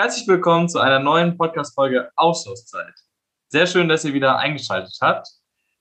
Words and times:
Herzlich 0.00 0.28
willkommen 0.28 0.68
zu 0.68 0.78
einer 0.78 1.00
neuen 1.00 1.36
Podcast-Folge 1.36 2.12
Austauschzeit. 2.14 2.94
Sehr 3.48 3.66
schön, 3.66 3.88
dass 3.88 4.04
ihr 4.04 4.14
wieder 4.14 4.38
eingeschaltet 4.38 4.96
habt. 5.00 5.26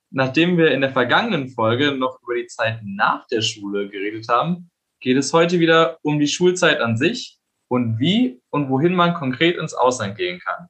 Nachdem 0.09 0.57
wir 0.57 0.71
in 0.71 0.81
der 0.81 0.89
vergangenen 0.89 1.49
Folge 1.49 1.91
noch 1.91 2.17
über 2.23 2.33
die 2.33 2.47
Zeit 2.47 2.79
nach 2.83 3.27
der 3.27 3.43
Schule 3.43 3.87
geredet 3.89 4.27
haben, 4.27 4.71
geht 5.01 5.17
es 5.17 5.33
heute 5.33 5.59
wieder 5.59 5.99
um 6.01 6.17
die 6.17 6.27
Schulzeit 6.27 6.81
an 6.81 6.97
sich 6.97 7.37
und 7.67 7.99
wie 7.99 8.41
und 8.49 8.71
wohin 8.71 8.95
man 8.95 9.13
konkret 9.13 9.55
ins 9.55 9.75
Ausland 9.75 10.17
gehen 10.17 10.39
kann. 10.39 10.65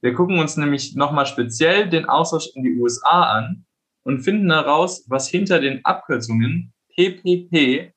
Wir 0.00 0.14
gucken 0.14 0.38
uns 0.38 0.56
nämlich 0.56 0.94
nochmal 0.94 1.26
speziell 1.26 1.88
den 1.88 2.08
Austausch 2.08 2.50
in 2.54 2.62
die 2.62 2.76
USA 2.76 3.32
an 3.32 3.66
und 4.04 4.20
finden 4.20 4.52
heraus, 4.52 5.04
was 5.08 5.26
hinter 5.26 5.58
den 5.58 5.84
Abkürzungen 5.84 6.72
PPP 6.94 7.94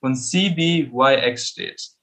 und 0.00 0.16
CBYX 0.16 1.46
steht. 1.46 1.97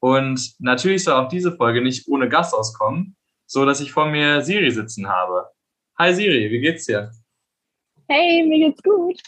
Und 0.00 0.54
natürlich 0.58 1.04
soll 1.04 1.14
auch 1.14 1.28
diese 1.28 1.56
Folge 1.56 1.80
nicht 1.80 2.08
ohne 2.08 2.28
Gast 2.28 2.54
auskommen, 2.54 3.16
so 3.46 3.64
dass 3.64 3.80
ich 3.80 3.92
vor 3.92 4.06
mir 4.06 4.42
Siri 4.42 4.70
sitzen 4.70 5.08
habe. 5.08 5.50
Hi 5.98 6.14
Siri, 6.14 6.50
wie 6.50 6.60
geht's 6.60 6.86
dir? 6.86 7.10
Hey, 8.08 8.44
mir 8.46 8.68
geht's 8.68 8.82
gut. 8.82 9.20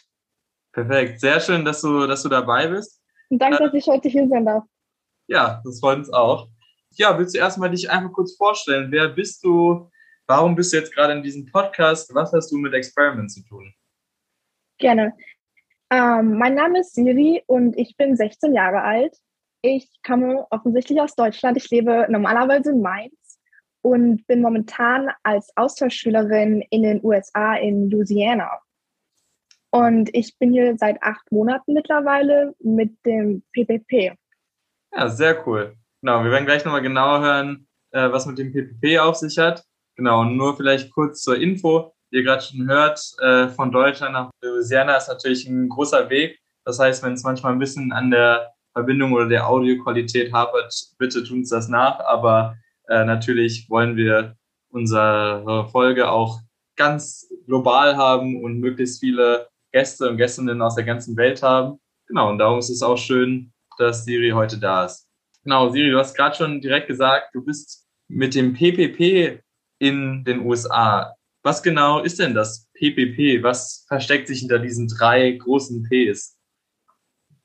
Perfekt, 0.72 1.20
sehr 1.20 1.40
schön, 1.40 1.64
dass 1.64 1.80
du, 1.80 2.06
dass 2.06 2.22
du 2.22 2.28
dabei 2.28 2.68
bist. 2.68 3.02
Und 3.30 3.40
danke, 3.40 3.56
äh, 3.56 3.66
dass 3.66 3.74
ich 3.74 3.86
heute 3.86 4.08
hier 4.08 4.28
sein 4.28 4.44
darf. 4.44 4.64
Ja, 5.26 5.60
das 5.64 5.80
freut 5.80 5.98
uns 5.98 6.12
auch. 6.12 6.48
Ja, 6.92 7.18
willst 7.18 7.34
du 7.34 7.38
erstmal 7.38 7.70
dich 7.70 7.90
einfach 7.90 8.12
kurz 8.12 8.36
vorstellen? 8.36 8.90
Wer 8.90 9.08
bist 9.08 9.44
du? 9.44 9.90
Warum 10.26 10.54
bist 10.54 10.72
du 10.72 10.76
jetzt 10.76 10.94
gerade 10.94 11.14
in 11.14 11.22
diesem 11.22 11.46
Podcast? 11.46 12.14
Was 12.14 12.32
hast 12.32 12.50
du 12.50 12.58
mit 12.58 12.74
Experiment 12.74 13.30
zu 13.30 13.42
tun? 13.44 13.72
Gerne. 14.78 15.14
Ähm, 15.90 16.38
mein 16.38 16.54
Name 16.54 16.80
ist 16.80 16.94
Siri 16.94 17.42
und 17.46 17.76
ich 17.78 17.96
bin 17.96 18.16
16 18.16 18.54
Jahre 18.54 18.82
alt. 18.82 19.16
Ich 19.62 19.90
komme 20.06 20.46
offensichtlich 20.50 21.00
aus 21.00 21.14
Deutschland. 21.16 21.56
Ich 21.56 21.68
lebe 21.70 22.06
normalerweise 22.08 22.70
in 22.70 22.80
Mainz 22.80 23.40
und 23.82 24.24
bin 24.28 24.40
momentan 24.40 25.10
als 25.24 25.50
Austauschschülerin 25.56 26.62
in 26.70 26.84
den 26.84 27.04
USA 27.04 27.54
in 27.56 27.90
Louisiana. 27.90 28.60
Und 29.70 30.10
ich 30.14 30.38
bin 30.38 30.52
hier 30.52 30.76
seit 30.78 31.02
acht 31.02 31.30
Monaten 31.32 31.74
mittlerweile 31.74 32.54
mit 32.60 33.04
dem 33.04 33.42
PPP. 33.52 34.16
Ja, 34.94 35.08
sehr 35.08 35.46
cool. 35.46 35.76
Genau, 36.00 36.22
wir 36.22 36.30
werden 36.30 36.46
gleich 36.46 36.64
nochmal 36.64 36.82
genauer 36.82 37.20
hören, 37.20 37.68
äh, 37.90 38.10
was 38.10 38.26
mit 38.26 38.38
dem 38.38 38.52
PPP 38.52 39.00
auf 39.00 39.16
sich 39.16 39.38
hat. 39.38 39.64
Genau, 39.96 40.20
und 40.20 40.36
nur 40.36 40.56
vielleicht 40.56 40.92
kurz 40.92 41.22
zur 41.22 41.36
Info. 41.36 41.92
Wie 42.10 42.18
ihr 42.18 42.22
gerade 42.22 42.42
schon 42.42 42.68
hört, 42.68 43.00
äh, 43.20 43.48
von 43.48 43.72
Deutschland 43.72 44.12
nach 44.12 44.30
Louisiana 44.40 44.96
ist 44.96 45.08
natürlich 45.08 45.46
ein 45.46 45.68
großer 45.68 46.08
Weg. 46.08 46.38
Das 46.64 46.78
heißt, 46.78 47.02
wenn 47.02 47.14
es 47.14 47.24
manchmal 47.24 47.52
ein 47.52 47.58
bisschen 47.58 47.92
an 47.92 48.10
der 48.10 48.54
Verbindung 48.78 49.12
oder 49.12 49.26
der 49.26 49.48
Audioqualität 49.48 50.32
hapert, 50.32 50.72
bitte 50.98 51.24
tun 51.24 51.38
uns 51.38 51.50
das 51.50 51.68
nach. 51.68 51.98
Aber 52.00 52.56
äh, 52.88 53.04
natürlich 53.04 53.68
wollen 53.68 53.96
wir 53.96 54.36
unsere 54.70 55.68
Folge 55.72 56.08
auch 56.10 56.38
ganz 56.76 57.28
global 57.46 57.96
haben 57.96 58.42
und 58.42 58.60
möglichst 58.60 59.00
viele 59.00 59.48
Gäste 59.72 60.08
und 60.08 60.16
Gästinnen 60.16 60.62
aus 60.62 60.76
der 60.76 60.84
ganzen 60.84 61.16
Welt 61.16 61.42
haben. 61.42 61.80
Genau, 62.06 62.30
und 62.30 62.38
darum 62.38 62.60
ist 62.60 62.70
es 62.70 62.82
auch 62.82 62.96
schön, 62.96 63.52
dass 63.78 64.04
Siri 64.04 64.30
heute 64.30 64.58
da 64.58 64.84
ist. 64.84 65.08
Genau, 65.42 65.70
Siri, 65.70 65.90
du 65.90 65.98
hast 65.98 66.14
gerade 66.14 66.36
schon 66.36 66.60
direkt 66.60 66.86
gesagt, 66.86 67.34
du 67.34 67.44
bist 67.44 67.86
mit 68.08 68.34
dem 68.34 68.54
PPP 68.54 69.40
in 69.80 70.24
den 70.24 70.46
USA. 70.46 71.14
Was 71.42 71.62
genau 71.62 72.00
ist 72.00 72.18
denn 72.18 72.34
das 72.34 72.68
PPP? 72.74 73.42
Was 73.42 73.84
versteckt 73.88 74.28
sich 74.28 74.40
hinter 74.40 74.58
diesen 74.58 74.88
drei 74.88 75.32
großen 75.32 75.82
Ps? 75.82 76.37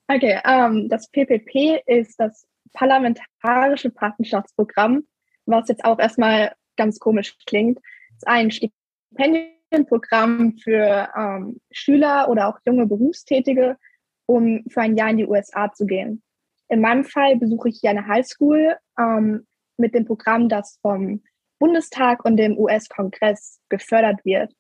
Okay, 0.08 0.40
ähm, 0.44 0.90
das 0.90 1.10
PPP 1.10 1.82
ist 1.86 2.20
das 2.20 2.46
Parlamentarische 2.74 3.90
Partnerschaftsprogramm, 3.90 5.08
was 5.46 5.70
jetzt 5.70 5.86
auch 5.86 6.00
erstmal 6.00 6.54
ganz 6.76 7.00
komisch 7.00 7.38
klingt. 7.46 7.80
Es 8.10 8.18
ist 8.18 8.28
ein 8.28 8.52
Stipendienprogramm 8.52 10.58
für 10.58 11.10
ähm, 11.16 11.62
Schüler 11.72 12.28
oder 12.30 12.50
auch 12.50 12.60
junge 12.66 12.86
Berufstätige, 12.86 13.78
um 14.26 14.66
für 14.70 14.82
ein 14.82 14.98
Jahr 14.98 15.10
in 15.10 15.18
die 15.18 15.28
USA 15.28 15.72
zu 15.72 15.86
gehen. 15.86 16.22
In 16.68 16.82
meinem 16.82 17.06
Fall 17.06 17.38
besuche 17.38 17.70
ich 17.70 17.80
hier 17.80 17.92
eine 17.92 18.08
Highschool 18.08 18.76
ähm, 19.00 19.48
mit 19.78 19.94
dem 19.94 20.06
Programm, 20.06 20.50
das 20.50 20.80
vom 20.82 21.24
Bundestag 21.60 22.26
und 22.26 22.38
dem 22.38 22.58
US-Kongress 22.58 23.62
gefördert 23.70 24.26
wird. 24.26 24.52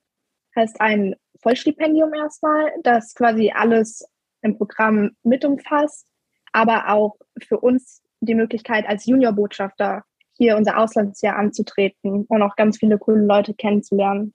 Heißt 0.56 0.80
ein 0.80 1.16
Vollstipendium 1.42 2.14
erstmal, 2.14 2.72
das 2.84 3.14
quasi 3.16 3.52
alles 3.54 4.06
im 4.44 4.58
Programm 4.58 5.12
mit 5.24 5.44
umfasst, 5.46 6.06
aber 6.52 6.90
auch 6.90 7.16
für 7.42 7.60
uns 7.60 8.02
die 8.22 8.36
Möglichkeit, 8.36 8.88
als 8.88 9.06
Juniorbotschafter 9.06 10.04
hier 10.36 10.58
unser 10.58 10.78
Auslandsjahr 10.78 11.36
anzutreten 11.36 12.26
und 12.26 12.42
auch 12.42 12.56
ganz 12.56 12.78
viele 12.78 12.98
coole 12.98 13.26
Leute 13.26 13.54
kennenzulernen. 13.54 14.34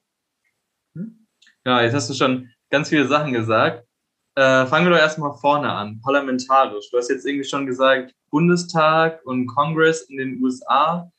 Ja, 1.64 1.82
jetzt 1.82 1.94
hast 1.94 2.10
du 2.10 2.14
schon 2.14 2.50
ganz 2.70 2.88
viele 2.88 3.06
Sachen 3.06 3.32
gesagt. 3.32 3.84
Äh, 4.36 4.66
fangen 4.66 4.86
wir 4.86 4.92
doch 4.92 5.00
erstmal 5.00 5.34
vorne 5.34 5.70
an, 5.70 6.00
parlamentarisch. 6.00 6.90
Du 6.90 6.98
hast 6.98 7.10
jetzt 7.10 7.26
irgendwie 7.26 7.48
schon 7.48 7.66
gesagt, 7.66 8.14
Bundestag 8.30 9.24
und 9.26 9.46
Congress 9.46 10.02
in 10.02 10.16
den 10.16 10.42
USA. 10.42 11.10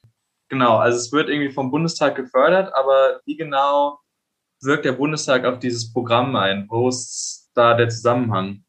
Genau, 0.47 0.77
also 0.77 0.97
es 0.97 1.11
wird 1.11 1.29
irgendwie 1.29 1.51
vom 1.51 1.69
Bundestag 1.69 2.15
gefördert, 2.15 2.73
aber 2.73 3.19
wie 3.25 3.35
genau 3.35 3.99
wirkt 4.61 4.85
der 4.85 4.93
Bundestag 4.93 5.45
auf 5.45 5.59
dieses 5.59 5.91
Programm 5.91 6.35
ein? 6.35 6.65
Wo 6.69 6.87
ist 6.87 7.49
da 7.53 7.73
der 7.75 7.89
Zusammenhang? 7.89 8.63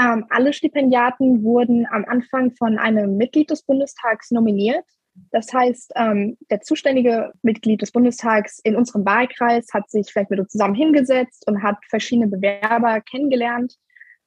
Ähm, 0.00 0.26
alle 0.30 0.52
Stipendiaten 0.52 1.42
wurden 1.42 1.86
am 1.90 2.04
Anfang 2.04 2.52
von 2.52 2.78
einem 2.78 3.16
Mitglied 3.16 3.50
des 3.50 3.62
Bundestags 3.62 4.30
nominiert. 4.30 4.84
Das 5.32 5.52
heißt, 5.52 5.92
ähm, 5.96 6.38
der 6.50 6.60
zuständige 6.60 7.32
Mitglied 7.42 7.82
des 7.82 7.90
Bundestags 7.90 8.60
in 8.60 8.76
unserem 8.76 9.04
Wahlkreis 9.04 9.66
hat 9.72 9.90
sich 9.90 10.12
vielleicht 10.12 10.30
mit 10.30 10.38
uns 10.38 10.52
zusammen 10.52 10.76
hingesetzt 10.76 11.44
und 11.48 11.62
hat 11.62 11.78
verschiedene 11.88 12.28
Bewerber 12.28 13.00
kennengelernt 13.00 13.74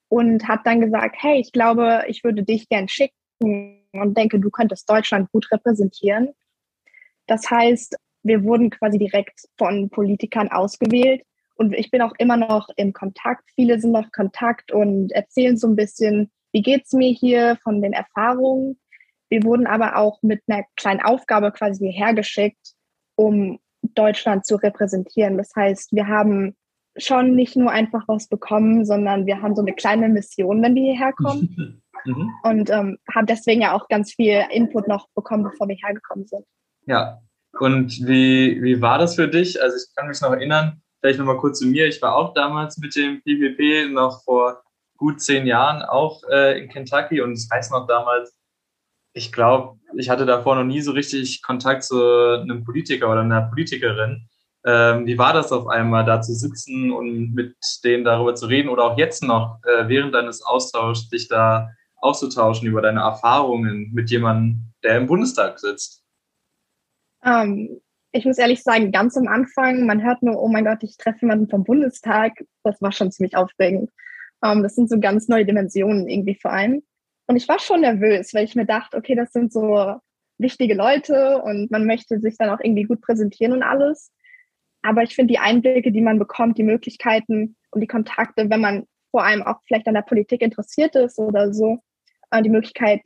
und 0.09 0.45
hat 0.49 0.61
dann 0.65 0.81
gesagt, 0.81 1.15
hey, 1.19 1.39
ich 1.39 1.53
glaube, 1.53 2.03
ich 2.07 2.25
würde 2.25 2.43
dich 2.43 2.67
gern 2.67 2.89
schicken 2.89 3.15
und 3.93 4.17
denke, 4.17 4.39
du 4.39 4.49
könntest 4.49 4.89
Deutschland 4.89 5.31
gut 5.31 5.49
repräsentieren. 5.51 6.33
Das 7.27 7.49
heißt, 7.49 7.95
wir 8.23 8.43
wurden 8.43 8.69
quasi 8.69 8.97
direkt 8.97 9.47
von 9.57 9.89
Politikern 9.89 10.49
ausgewählt 10.49 11.21
und 11.61 11.73
ich 11.75 11.91
bin 11.91 12.01
auch 12.01 12.13
immer 12.17 12.38
noch 12.38 12.69
im 12.75 12.91
Kontakt. 12.91 13.44
Viele 13.53 13.79
sind 13.79 13.91
noch 13.91 14.11
Kontakt 14.11 14.72
und 14.72 15.11
erzählen 15.11 15.57
so 15.57 15.67
ein 15.67 15.75
bisschen, 15.75 16.31
wie 16.51 16.63
geht's 16.63 16.91
mir 16.91 17.11
hier 17.11 17.55
von 17.63 17.83
den 17.83 17.94
Erfahrungen. 17.94 18.79
Wir 19.29 19.44
wurden 19.44 19.67
aber 19.67 19.95
auch 19.95 20.23
mit 20.23 20.41
einer 20.47 20.63
kleinen 20.75 21.01
Aufgabe 21.01 21.51
quasi 21.51 21.85
hierher 21.85 22.16
geschickt, 22.16 22.73
um 23.16 23.59
Deutschland 23.83 24.44
zu 24.44 24.55
repräsentieren. 24.55 25.38
Das 25.38 25.51
heißt, 25.55 25.94
wir 25.94 26.07
haben 26.07 26.55
schon 26.97 27.35
nicht 27.35 27.55
nur 27.55 27.69
einfach 27.69 28.07
was 28.07 28.27
bekommen, 28.27 28.83
sondern 28.83 29.27
wir 29.27 29.44
haben 29.44 29.55
so 29.55 29.61
eine 29.61 29.73
kleine 29.73 30.09
Mission, 30.09 30.63
wenn 30.63 30.73
wir 30.73 30.94
hierher 30.94 31.13
kommen. 31.13 31.83
Mhm. 32.03 32.31
Und 32.41 32.71
ähm, 32.71 32.97
haben 33.13 33.27
deswegen 33.27 33.61
ja 33.61 33.73
auch 33.73 33.88
ganz 33.88 34.13
viel 34.13 34.44
Input 34.50 34.88
noch 34.88 35.07
bekommen, 35.13 35.44
bevor 35.44 35.67
wir 35.67 35.75
hergekommen 35.75 36.25
sind. 36.25 36.44
Ja, 36.88 37.21
und 37.59 38.07
wie, 38.07 38.59
wie 38.63 38.81
war 38.81 38.97
das 38.97 39.13
für 39.13 39.27
dich? 39.27 39.61
Also 39.61 39.77
ich 39.77 39.95
kann 39.95 40.07
mich 40.07 40.19
noch 40.19 40.31
erinnern, 40.31 40.81
vielleicht 41.01 41.19
nochmal 41.19 41.38
kurz 41.38 41.59
zu 41.59 41.67
mir. 41.67 41.88
Ich 41.88 42.01
war 42.01 42.16
auch 42.16 42.34
damals 42.34 42.78
mit 42.78 42.95
dem 42.95 43.22
PPP 43.22 43.91
noch 43.91 44.23
vor 44.23 44.63
gut 44.97 45.19
zehn 45.19 45.47
Jahren 45.47 45.81
auch 45.81 46.22
äh, 46.29 46.62
in 46.62 46.69
Kentucky 46.69 47.22
und 47.22 47.34
ich 47.34 47.50
weiß 47.50 47.72
noch 47.72 47.88
damals, 47.88 48.38
ich 49.13 49.31
glaube, 49.31 49.79
ich 49.97 50.09
hatte 50.09 50.25
davor 50.25 50.56
noch 50.56 50.63
nie 50.63 50.81
so 50.81 50.91
richtig 50.91 51.41
Kontakt 51.41 51.84
zu 51.84 52.00
einem 52.39 52.63
Politiker 52.63 53.12
oder 53.12 53.22
einer 53.22 53.41
Politikerin. 53.41 54.28
Ähm, 54.63 55.07
wie 55.07 55.18
war 55.18 55.33
das 55.33 55.51
auf 55.51 55.68
einmal, 55.68 56.06
da 56.06 56.21
zu 56.21 56.33
sitzen 56.33 56.92
und 56.92 57.33
mit 57.33 57.56
denen 57.83 58.03
darüber 58.03 58.36
zu 58.36 58.45
reden 58.45 58.69
oder 58.69 58.83
auch 58.83 58.98
jetzt 58.98 59.24
noch 59.24 59.59
äh, 59.65 59.88
während 59.88 60.13
deines 60.13 60.44
Austauschs 60.44 61.09
dich 61.09 61.27
da 61.27 61.71
auszutauschen 61.98 62.68
über 62.68 62.81
deine 62.81 63.01
Erfahrungen 63.01 63.89
mit 63.92 64.12
jemandem, 64.12 64.71
der 64.83 64.98
im 64.98 65.07
Bundestag 65.07 65.59
sitzt? 65.59 66.03
Ähm, 67.24 67.81
ich 68.12 68.25
muss 68.25 68.38
ehrlich 68.38 68.63
sagen, 68.63 68.92
ganz 68.92 69.16
am 69.16 69.28
Anfang, 69.28 69.86
man 69.86 70.04
hört 70.04 70.22
nur, 70.22 70.42
oh 70.42 70.50
mein 70.50 70.66
Gott, 70.66 70.84
ich 70.84 70.98
treffe 70.98 71.22
jemanden 71.22 71.50
vom 71.50 71.63
Bundestag. 71.63 72.34
Das 72.63 72.81
war 72.81 72.92
schon 72.92 73.12
ziemlich 73.12 73.36
aufregend. 73.36 73.90
Um, 74.42 74.52
ähm, 74.52 74.63
das 74.63 74.75
sind 74.75 74.90
so 74.90 75.00
ganz 75.00 75.28
neue 75.28 75.46
Dimensionen 75.46 76.10
irgendwie 76.10 76.36
vor 76.36 76.52
allem. 76.52 76.84
Und 77.28 77.36
ich 77.38 77.48
war 77.48 77.60
schon 77.60 77.81
nervös, 77.81 78.34
weil 78.34 78.44
ich 78.44 78.56
mir 78.56 78.66
dachte, 78.66 78.98
okay, 78.98 79.16
das 79.16 79.31
sind 79.31 79.54
so 79.54 79.96
wichtige 80.38 80.74
Leute 80.74 81.42
und 81.44 81.72
man 81.72 81.86
möchte 81.86 82.19
sich 82.19 82.38
dann 82.38 82.50
auch 82.50 82.60
irgendwie 82.60 82.84
gut 82.84 83.02
präsentieren 83.02 83.54
und 83.54 83.63
alles. 83.63 84.12
Aber 84.81 85.04
ich 85.04 85.16
finde 85.16 85.34
die 85.34 85.40
Einblicke, 85.40 85.92
die 85.92 86.02
man 86.02 86.18
bekommt, 86.18 86.58
die 86.58 86.63
Möglichkeiten 86.63 87.56
und 87.69 87.81
die 87.81 87.88
Kontakte, 87.88 88.50
wenn 88.50 88.62
man 88.62 88.88
vor 89.12 89.24
allem 89.24 89.44
auch 89.44 89.62
vielleicht 89.68 89.88
an 89.88 89.94
der 89.94 90.02
Politik 90.02 90.42
interessiert 90.42 90.96
ist 90.96 91.19
oder 91.19 91.54
so, 91.54 91.80
äh, 92.31 92.42
die 92.42 92.50
Möglichkeit, 92.50 93.02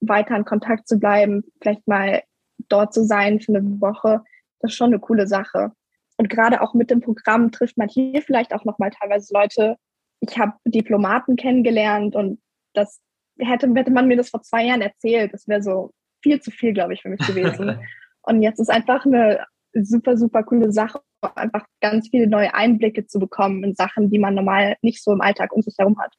weiter 0.00 0.36
in 0.36 0.44
Kontakt 0.44 0.88
zu 0.88 0.98
bleiben, 0.98 1.44
vielleicht 1.60 1.86
mal 1.86 2.22
dort 2.68 2.94
zu 2.94 3.04
sein 3.04 3.40
für 3.40 3.54
eine 3.54 3.80
Woche, 3.80 4.22
das 4.60 4.72
ist 4.72 4.76
schon 4.76 4.88
eine 4.88 5.00
coole 5.00 5.26
Sache. 5.26 5.72
Und 6.16 6.30
gerade 6.30 6.62
auch 6.62 6.74
mit 6.74 6.90
dem 6.90 7.00
Programm 7.00 7.50
trifft 7.50 7.76
man 7.76 7.88
hier 7.88 8.22
vielleicht 8.22 8.54
auch 8.54 8.64
nochmal 8.64 8.90
teilweise 8.90 9.34
Leute. 9.34 9.76
Ich 10.20 10.38
habe 10.38 10.52
Diplomaten 10.64 11.36
kennengelernt 11.36 12.14
und 12.14 12.40
das 12.72 13.00
hätte, 13.38 13.72
hätte 13.74 13.90
man 13.90 14.06
mir 14.06 14.16
das 14.16 14.30
vor 14.30 14.42
zwei 14.42 14.64
Jahren 14.66 14.80
erzählt, 14.80 15.32
das 15.32 15.48
wäre 15.48 15.62
so 15.62 15.90
viel 16.22 16.40
zu 16.40 16.50
viel, 16.50 16.72
glaube 16.72 16.94
ich, 16.94 17.02
für 17.02 17.08
mich 17.08 17.20
gewesen. 17.26 17.78
Und 18.22 18.42
jetzt 18.42 18.60
ist 18.60 18.70
einfach 18.70 19.04
eine 19.04 19.44
super, 19.74 20.16
super 20.16 20.44
coole 20.44 20.72
Sache, 20.72 21.00
einfach 21.34 21.66
ganz 21.80 22.08
viele 22.08 22.26
neue 22.26 22.54
Einblicke 22.54 23.06
zu 23.06 23.18
bekommen 23.18 23.64
in 23.64 23.74
Sachen, 23.74 24.10
die 24.10 24.18
man 24.18 24.34
normal 24.34 24.76
nicht 24.82 25.02
so 25.02 25.12
im 25.12 25.20
Alltag 25.20 25.52
um 25.52 25.62
sich 25.62 25.74
herum 25.78 25.98
hat. 25.98 26.14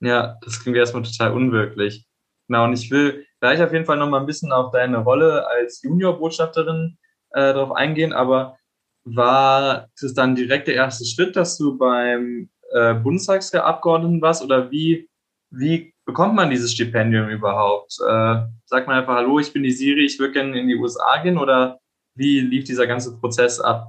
Ja, 0.00 0.38
das 0.42 0.60
klingt 0.60 0.76
erstmal 0.76 1.02
total 1.02 1.32
unwirklich. 1.32 2.06
Genau, 2.48 2.64
und 2.64 2.74
ich 2.74 2.90
will 2.90 3.26
gleich 3.40 3.62
auf 3.62 3.72
jeden 3.72 3.86
Fall 3.86 3.96
nochmal 3.96 4.20
ein 4.20 4.26
bisschen 4.26 4.52
auf 4.52 4.70
deine 4.70 4.98
Rolle 4.98 5.46
als 5.46 5.82
Juniorbotschafterin 5.82 6.98
äh, 7.30 7.54
darauf 7.54 7.72
eingehen, 7.72 8.12
aber 8.12 8.56
war 9.04 9.88
das 10.00 10.14
dann 10.14 10.34
direkt 10.34 10.68
der 10.68 10.74
erste 10.74 11.04
Schritt, 11.04 11.36
dass 11.36 11.58
du 11.58 11.76
beim 11.76 12.50
äh, 12.72 12.94
Bundestagsabgeordneten 12.94 14.20
warst 14.22 14.42
oder 14.42 14.70
wie, 14.70 15.08
wie 15.50 15.94
bekommt 16.06 16.34
man 16.34 16.50
dieses 16.50 16.72
Stipendium 16.72 17.28
überhaupt? 17.28 17.96
Äh, 18.00 18.42
sagt 18.64 18.86
man 18.86 18.98
einfach, 18.98 19.14
hallo, 19.14 19.38
ich 19.38 19.52
bin 19.52 19.62
die 19.62 19.70
Siri, 19.70 20.04
ich 20.04 20.18
würde 20.18 20.32
gerne 20.32 20.58
in 20.58 20.68
die 20.68 20.76
USA 20.76 21.22
gehen 21.22 21.38
oder 21.38 21.78
wie 22.16 22.40
lief 22.40 22.64
dieser 22.64 22.86
ganze 22.86 23.18
Prozess 23.18 23.60
ab? 23.60 23.88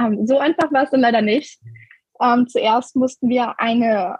Ähm, 0.00 0.26
so 0.26 0.38
einfach 0.38 0.72
war 0.72 0.84
es 0.84 0.90
dann 0.90 1.00
leider 1.00 1.22
nicht. 1.22 1.60
Ähm, 2.20 2.46
zuerst 2.48 2.96
mussten 2.96 3.28
wir 3.28 3.58
eine 3.58 4.18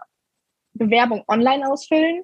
Bewerbung 0.73 1.23
online 1.27 1.69
ausfüllen. 1.69 2.23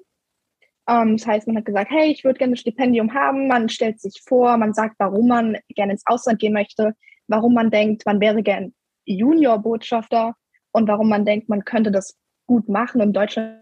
Ähm, 0.88 1.16
das 1.16 1.26
heißt, 1.26 1.46
man 1.46 1.56
hat 1.56 1.64
gesagt, 1.64 1.90
hey, 1.90 2.10
ich 2.10 2.24
würde 2.24 2.38
gerne 2.38 2.54
ein 2.54 2.56
Stipendium 2.56 3.14
haben. 3.14 3.48
Man 3.48 3.68
stellt 3.68 4.00
sich 4.00 4.22
vor, 4.26 4.56
man 4.56 4.74
sagt, 4.74 4.96
warum 4.98 5.28
man 5.28 5.58
gerne 5.68 5.92
ins 5.92 6.06
Ausland 6.06 6.38
gehen 6.38 6.52
möchte, 6.52 6.94
warum 7.28 7.54
man 7.54 7.70
denkt, 7.70 8.04
man 8.06 8.20
wäre 8.20 8.42
gern 8.42 8.74
Junior-Botschafter 9.04 10.34
und 10.72 10.88
warum 10.88 11.08
man 11.08 11.24
denkt, 11.24 11.48
man 11.48 11.64
könnte 11.64 11.90
das 11.90 12.16
gut 12.46 12.68
machen 12.68 13.00
und 13.00 13.12
Deutschland 13.12 13.58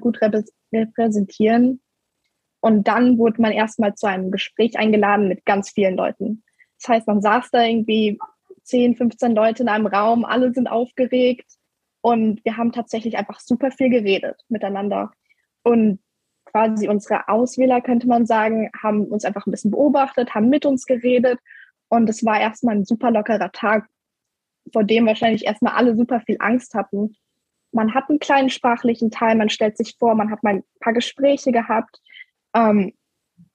gut 0.00 0.20
repräsentieren. 0.72 1.80
Und 2.60 2.88
dann 2.88 3.18
wurde 3.18 3.42
man 3.42 3.52
erstmal 3.52 3.94
zu 3.94 4.06
einem 4.06 4.30
Gespräch 4.30 4.78
eingeladen 4.78 5.28
mit 5.28 5.44
ganz 5.44 5.70
vielen 5.70 5.96
Leuten. 5.96 6.42
Das 6.80 6.88
heißt, 6.88 7.06
man 7.06 7.20
saß 7.20 7.50
da 7.50 7.62
irgendwie 7.62 8.18
10, 8.62 8.96
15 8.96 9.34
Leute 9.34 9.62
in 9.62 9.68
einem 9.68 9.86
Raum, 9.86 10.24
alle 10.24 10.52
sind 10.52 10.68
aufgeregt 10.68 11.46
und 12.00 12.44
wir 12.44 12.56
haben 12.56 12.72
tatsächlich 12.72 13.16
einfach 13.16 13.40
super 13.40 13.70
viel 13.70 13.90
geredet 13.90 14.40
miteinander. 14.48 15.12
Und 15.62 16.00
quasi 16.54 16.88
unsere 16.88 17.28
Auswähler, 17.28 17.80
könnte 17.80 18.06
man 18.06 18.26
sagen, 18.26 18.70
haben 18.80 19.06
uns 19.06 19.24
einfach 19.24 19.44
ein 19.44 19.50
bisschen 19.50 19.72
beobachtet, 19.72 20.34
haben 20.36 20.48
mit 20.48 20.64
uns 20.64 20.86
geredet 20.86 21.40
und 21.88 22.08
es 22.08 22.24
war 22.24 22.40
erstmal 22.40 22.76
ein 22.76 22.84
super 22.84 23.10
lockerer 23.10 23.50
Tag, 23.50 23.88
vor 24.72 24.84
dem 24.84 25.04
wahrscheinlich 25.06 25.46
erstmal 25.46 25.72
alle 25.74 25.96
super 25.96 26.20
viel 26.20 26.36
Angst 26.38 26.74
hatten. 26.74 27.16
Man 27.72 27.92
hat 27.92 28.08
einen 28.08 28.20
kleinen 28.20 28.50
sprachlichen 28.50 29.10
Teil, 29.10 29.34
man 29.34 29.48
stellt 29.48 29.76
sich 29.76 29.96
vor, 29.98 30.14
man 30.14 30.30
hat 30.30 30.44
mal 30.44 30.54
ein 30.54 30.64
paar 30.78 30.92
Gespräche 30.92 31.50
gehabt. 31.50 32.00
Ähm, 32.54 32.92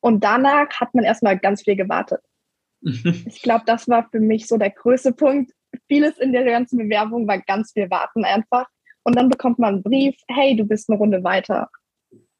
und 0.01 0.25
danach 0.25 0.69
hat 0.81 0.93
man 0.93 1.05
erstmal 1.05 1.39
ganz 1.39 1.63
viel 1.63 1.77
gewartet. 1.77 2.19
ich 2.81 3.41
glaube, 3.41 3.63
das 3.65 3.87
war 3.87 4.09
für 4.11 4.19
mich 4.19 4.45
so 4.45 4.57
der 4.57 4.71
größte 4.71 5.13
Punkt. 5.13 5.53
Vieles 5.87 6.17
in 6.17 6.33
der 6.33 6.43
ganzen 6.43 6.77
Bewerbung 6.77 7.29
war 7.29 7.39
ganz 7.39 7.71
viel 7.71 7.89
Warten 7.89 8.25
einfach. 8.25 8.67
Und 9.03 9.15
dann 9.15 9.29
bekommt 9.29 9.57
man 9.57 9.75
einen 9.75 9.83
Brief, 9.83 10.17
hey, 10.27 10.57
du 10.57 10.65
bist 10.65 10.89
eine 10.89 10.99
Runde 10.99 11.23
weiter. 11.23 11.69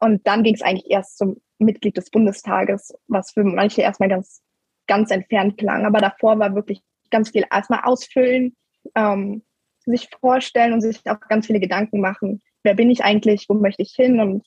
Und 0.00 0.26
dann 0.26 0.42
ging 0.42 0.54
es 0.54 0.62
eigentlich 0.62 0.90
erst 0.90 1.18
zum 1.18 1.40
Mitglied 1.58 1.96
des 1.96 2.10
Bundestages, 2.10 2.94
was 3.06 3.32
für 3.32 3.44
manche 3.44 3.82
erstmal 3.82 4.08
ganz 4.08 4.42
ganz 4.90 5.10
entfernt 5.12 5.56
klang. 5.56 5.86
Aber 5.86 6.00
davor 6.00 6.38
war 6.38 6.54
wirklich 6.54 6.82
ganz 7.10 7.30
viel 7.30 7.44
erstmal 7.50 7.82
ausfüllen, 7.84 8.56
ähm, 8.96 9.44
sich 9.86 10.10
vorstellen 10.20 10.72
und 10.72 10.80
sich 10.80 11.00
auch 11.08 11.20
ganz 11.20 11.46
viele 11.46 11.60
Gedanken 11.60 12.00
machen. 12.00 12.42
Wer 12.64 12.74
bin 12.74 12.90
ich 12.90 13.04
eigentlich? 13.04 13.46
Wo 13.48 13.54
möchte 13.54 13.82
ich 13.82 13.92
hin? 13.92 14.20
Und 14.20 14.44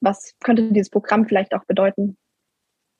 was 0.00 0.34
könnte 0.42 0.72
dieses 0.72 0.90
Programm 0.90 1.26
vielleicht 1.26 1.52
auch 1.52 1.64
bedeuten? 1.64 2.16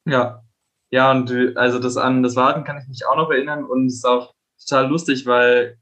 Ja, 0.04 0.42
ja, 0.90 1.12
und 1.12 1.56
also 1.56 1.78
das 1.78 1.96
an 1.96 2.24
das 2.24 2.34
Warten 2.34 2.64
kann 2.64 2.78
ich 2.82 2.88
mich 2.88 3.06
auch 3.06 3.16
noch 3.16 3.30
erinnern 3.30 3.64
und 3.64 3.86
es 3.86 3.96
ist 3.96 4.04
auch 4.04 4.34
total 4.58 4.88
lustig, 4.88 5.24
weil 5.26 5.78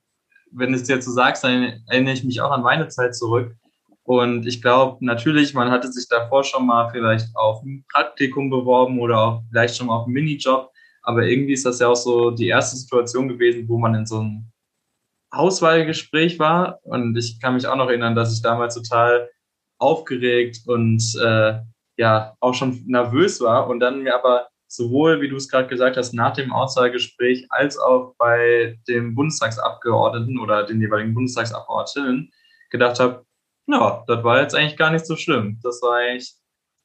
wenn 0.51 0.73
du 0.73 0.79
es 0.79 0.89
jetzt 0.89 1.07
so 1.07 1.13
sagst, 1.13 1.45
dann 1.45 1.83
erinnere 1.89 2.15
ich 2.15 2.25
mich 2.25 2.41
auch 2.43 2.51
an 2.51 2.63
meine 2.63 2.89
Zeit 2.89 3.15
zurück. 3.15 3.57
Und 4.09 4.47
ich 4.47 4.63
glaube, 4.63 5.05
natürlich, 5.05 5.53
man 5.53 5.71
hatte 5.71 5.93
sich 5.93 6.09
davor 6.09 6.43
schon 6.43 6.67
mal 6.67 6.89
vielleicht 6.89 7.29
auf 7.37 7.63
ein 7.63 7.85
Praktikum 7.93 8.49
beworben 8.49 8.99
oder 9.01 9.19
auch 9.19 9.43
vielleicht 9.51 9.77
schon 9.77 9.89
mal 9.89 9.97
auf 9.99 10.07
einen 10.07 10.15
Minijob. 10.15 10.71
Aber 11.03 11.25
irgendwie 11.25 11.53
ist 11.53 11.67
das 11.67 11.79
ja 11.79 11.89
auch 11.89 11.95
so 11.95 12.31
die 12.31 12.49
erste 12.49 12.79
Situation 12.79 13.29
gewesen, 13.29 13.69
wo 13.69 13.77
man 13.77 13.95
in 13.95 14.07
so 14.07 14.21
einem 14.21 14.51
Auswahlgespräch 15.31 16.39
war. 16.39 16.79
Und 16.85 17.19
ich 17.19 17.39
kann 17.39 17.53
mich 17.53 17.67
auch 17.67 17.77
noch 17.77 17.91
erinnern, 17.91 18.15
dass 18.15 18.33
ich 18.33 18.41
damals 18.41 18.77
total 18.77 19.29
aufgeregt 19.79 20.63
und 20.65 21.03
äh, 21.23 21.59
ja 21.99 22.35
auch 22.41 22.55
schon 22.55 22.83
nervös 22.87 23.43
war. 23.43 23.69
Und 23.69 23.81
dann 23.81 24.05
mir 24.05 24.15
aber 24.15 24.49
sowohl, 24.69 25.21
wie 25.21 25.29
du 25.29 25.37
es 25.37 25.51
gerade 25.51 25.69
gesagt 25.69 25.99
hast, 25.99 26.15
nach 26.15 26.33
dem 26.33 26.51
Auswahlgespräch 26.51 27.45
als 27.51 27.77
auch 27.77 28.15
bei 28.17 28.79
dem 28.89 29.15
Bundestagsabgeordneten 29.15 30.39
oder 30.39 30.65
den 30.65 30.81
jeweiligen 30.81 31.13
Bundestagsabgeordneten 31.13 32.33
gedacht 32.71 33.01
habe, 33.01 33.28
ja, 33.69 34.05
das 34.07 34.25
war 34.25 34.41
jetzt 34.41 34.55
eigentlich 34.55 34.77
gar 34.77 34.91
nicht 34.91 35.07
so 35.07 35.17
schlimm. 35.17 35.59
Das 35.63 35.81
war 35.83 35.99
eigentlich 35.99 36.33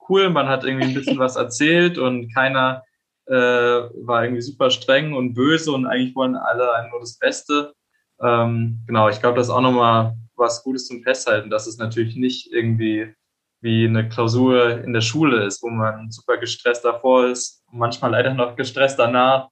cool. 0.09 0.29
Man 0.29 0.47
hat 0.47 0.63
irgendwie 0.63 0.87
ein 0.87 0.93
bisschen 0.93 1.19
was 1.19 1.35
erzählt 1.35 1.97
und 1.97 2.33
keiner 2.33 2.83
äh, 3.25 3.33
war 3.33 4.23
irgendwie 4.23 4.41
super 4.41 4.69
streng 4.69 5.13
und 5.13 5.33
böse 5.33 5.71
und 5.71 5.85
eigentlich 5.85 6.15
wollen 6.15 6.35
alle 6.35 6.89
nur 6.91 6.99
das 6.99 7.17
Beste. 7.17 7.73
Ähm, 8.21 8.83
genau, 8.85 9.09
ich 9.09 9.19
glaube, 9.19 9.37
das 9.37 9.47
ist 9.47 9.53
auch 9.53 9.61
nochmal 9.61 10.15
was 10.35 10.63
Gutes 10.63 10.87
zum 10.87 11.01
Festhalten, 11.03 11.49
dass 11.49 11.67
es 11.67 11.77
natürlich 11.77 12.15
nicht 12.15 12.51
irgendwie 12.51 13.13
wie 13.61 13.85
eine 13.85 14.09
Klausur 14.09 14.83
in 14.83 14.91
der 14.91 15.01
Schule 15.01 15.45
ist, 15.45 15.63
wo 15.63 15.69
man 15.69 16.11
super 16.11 16.37
gestresst 16.37 16.83
davor 16.83 17.27
ist, 17.27 17.63
manchmal 17.71 18.11
leider 18.11 18.33
noch 18.33 18.57
gestresst 18.57 18.99
danach, 18.99 19.47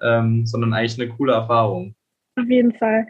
ähm, 0.00 0.46
sondern 0.46 0.72
eigentlich 0.72 1.00
eine 1.00 1.10
coole 1.10 1.32
Erfahrung. 1.32 1.96
Auf 2.38 2.48
jeden 2.48 2.72
Fall. 2.74 3.06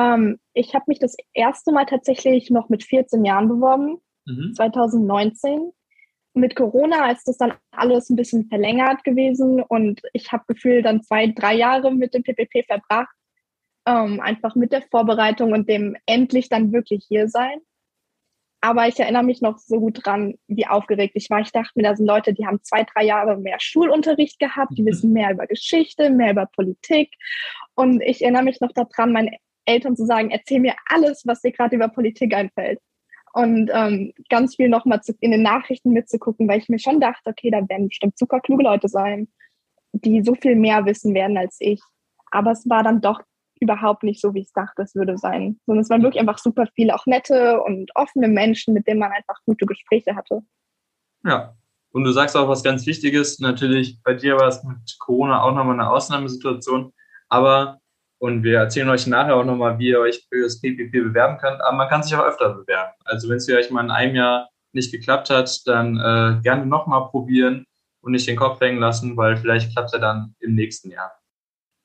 Ähm, 0.00 0.38
ich 0.54 0.74
habe 0.74 0.84
mich 0.88 0.98
das 0.98 1.16
erste 1.34 1.72
Mal 1.72 1.84
tatsächlich 1.84 2.50
noch 2.50 2.68
mit 2.68 2.84
14 2.84 3.24
Jahren 3.24 3.48
beworben, 3.48 3.98
mhm. 4.24 4.54
2019 4.54 5.72
mit 6.32 6.54
Corona 6.54 7.10
ist 7.10 7.26
das 7.26 7.38
dann 7.38 7.54
alles 7.72 8.08
ein 8.08 8.16
bisschen 8.16 8.48
verlängert 8.48 9.02
gewesen 9.04 9.62
und 9.62 10.00
ich 10.12 10.30
habe 10.32 10.44
gefühlt 10.46 10.86
dann 10.86 11.02
zwei, 11.02 11.26
drei 11.26 11.54
Jahre 11.54 11.92
mit 11.92 12.14
dem 12.14 12.22
PPP 12.22 12.66
verbracht, 12.66 13.14
ähm, 13.86 14.20
einfach 14.20 14.54
mit 14.54 14.72
der 14.72 14.82
Vorbereitung 14.82 15.52
und 15.52 15.68
dem 15.68 15.96
endlich 16.06 16.48
dann 16.48 16.72
wirklich 16.72 17.04
hier 17.08 17.28
sein. 17.28 17.58
Aber 18.62 18.86
ich 18.86 19.00
erinnere 19.00 19.22
mich 19.22 19.40
noch 19.40 19.58
so 19.58 19.80
gut 19.80 20.00
dran, 20.04 20.34
wie 20.46 20.66
aufgeregt 20.66 21.14
ich 21.16 21.30
war. 21.30 21.40
Ich 21.40 21.50
dachte 21.50 21.72
mir, 21.74 21.82
da 21.82 21.96
sind 21.96 22.06
Leute, 22.06 22.34
die 22.34 22.46
haben 22.46 22.62
zwei, 22.62 22.84
drei 22.84 23.04
Jahre 23.04 23.38
mehr 23.38 23.58
Schulunterricht 23.58 24.38
gehabt, 24.38 24.76
die 24.76 24.84
wissen 24.84 25.12
mehr 25.12 25.32
über 25.32 25.46
Geschichte, 25.46 26.10
mehr 26.10 26.32
über 26.32 26.46
Politik. 26.46 27.10
Und 27.74 28.02
ich 28.02 28.22
erinnere 28.22 28.42
mich 28.42 28.60
noch 28.60 28.72
daran, 28.72 29.12
meinen 29.12 29.34
Eltern 29.64 29.96
zu 29.96 30.06
sagen, 30.06 30.30
erzähl 30.30 30.60
mir 30.60 30.74
alles, 30.88 31.22
was 31.26 31.42
dir 31.42 31.52
gerade 31.52 31.76
über 31.76 31.88
Politik 31.88 32.34
einfällt 32.34 32.80
und 33.32 33.70
ähm, 33.72 34.12
ganz 34.28 34.56
viel 34.56 34.68
nochmal 34.68 35.00
in 35.20 35.30
den 35.30 35.42
Nachrichten 35.42 35.90
mitzugucken, 35.90 36.48
weil 36.48 36.58
ich 36.58 36.68
mir 36.68 36.78
schon 36.78 37.00
dachte, 37.00 37.30
okay, 37.30 37.50
da 37.50 37.66
werden 37.68 37.88
bestimmt 37.88 38.18
super 38.18 38.40
kluge 38.40 38.64
Leute 38.64 38.88
sein, 38.88 39.28
die 39.92 40.22
so 40.22 40.34
viel 40.34 40.56
mehr 40.56 40.84
wissen 40.84 41.14
werden 41.14 41.36
als 41.36 41.56
ich. 41.60 41.80
Aber 42.30 42.52
es 42.52 42.68
war 42.68 42.82
dann 42.82 43.00
doch 43.00 43.20
überhaupt 43.60 44.02
nicht 44.02 44.20
so, 44.20 44.34
wie 44.34 44.40
ich 44.40 44.52
dachte, 44.54 44.82
es 44.82 44.94
würde 44.94 45.18
sein. 45.18 45.60
Sondern 45.66 45.82
es 45.82 45.90
waren 45.90 46.02
wirklich 46.02 46.20
einfach 46.20 46.38
super 46.38 46.66
viele, 46.74 46.94
auch 46.94 47.06
nette 47.06 47.60
und 47.62 47.90
offene 47.94 48.28
Menschen, 48.28 48.74
mit 48.74 48.86
denen 48.86 49.00
man 49.00 49.12
einfach 49.12 49.36
gute 49.44 49.66
Gespräche 49.66 50.16
hatte. 50.16 50.40
Ja, 51.24 51.54
und 51.92 52.04
du 52.04 52.12
sagst 52.12 52.36
auch 52.36 52.48
was 52.48 52.62
ganz 52.62 52.86
Wichtiges. 52.86 53.38
Natürlich, 53.40 54.02
bei 54.02 54.14
dir 54.14 54.36
war 54.36 54.48
es 54.48 54.64
mit 54.64 54.96
Corona 54.98 55.42
auch 55.42 55.54
nochmal 55.54 55.74
eine 55.74 55.90
Ausnahmesituation. 55.90 56.92
Aber 57.28 57.79
und 58.20 58.44
wir 58.44 58.58
erzählen 58.58 58.90
euch 58.90 59.06
nachher 59.06 59.34
auch 59.34 59.44
nochmal, 59.44 59.78
wie 59.78 59.88
ihr 59.88 60.00
euch 60.00 60.26
für 60.28 60.42
das 60.42 60.60
PPP 60.60 60.92
bewerben 60.92 61.38
könnt. 61.38 61.62
Aber 61.62 61.74
man 61.74 61.88
kann 61.88 62.02
sich 62.02 62.14
auch 62.14 62.24
öfter 62.24 62.50
bewerben. 62.52 62.92
Also 63.04 63.30
wenn 63.30 63.38
es 63.38 63.46
vielleicht 63.46 63.70
mal 63.70 63.82
in 63.82 63.90
einem 63.90 64.14
Jahr 64.14 64.50
nicht 64.72 64.92
geklappt 64.92 65.30
hat, 65.30 65.66
dann 65.66 65.96
äh, 65.96 66.42
gerne 66.42 66.66
nochmal 66.66 67.08
probieren 67.08 67.64
und 68.02 68.12
nicht 68.12 68.28
den 68.28 68.36
Kopf 68.36 68.60
hängen 68.60 68.78
lassen, 68.78 69.16
weil 69.16 69.38
vielleicht 69.38 69.72
klappt 69.72 69.94
er 69.94 70.00
dann 70.00 70.34
im 70.38 70.54
nächsten 70.54 70.90
Jahr. 70.90 71.12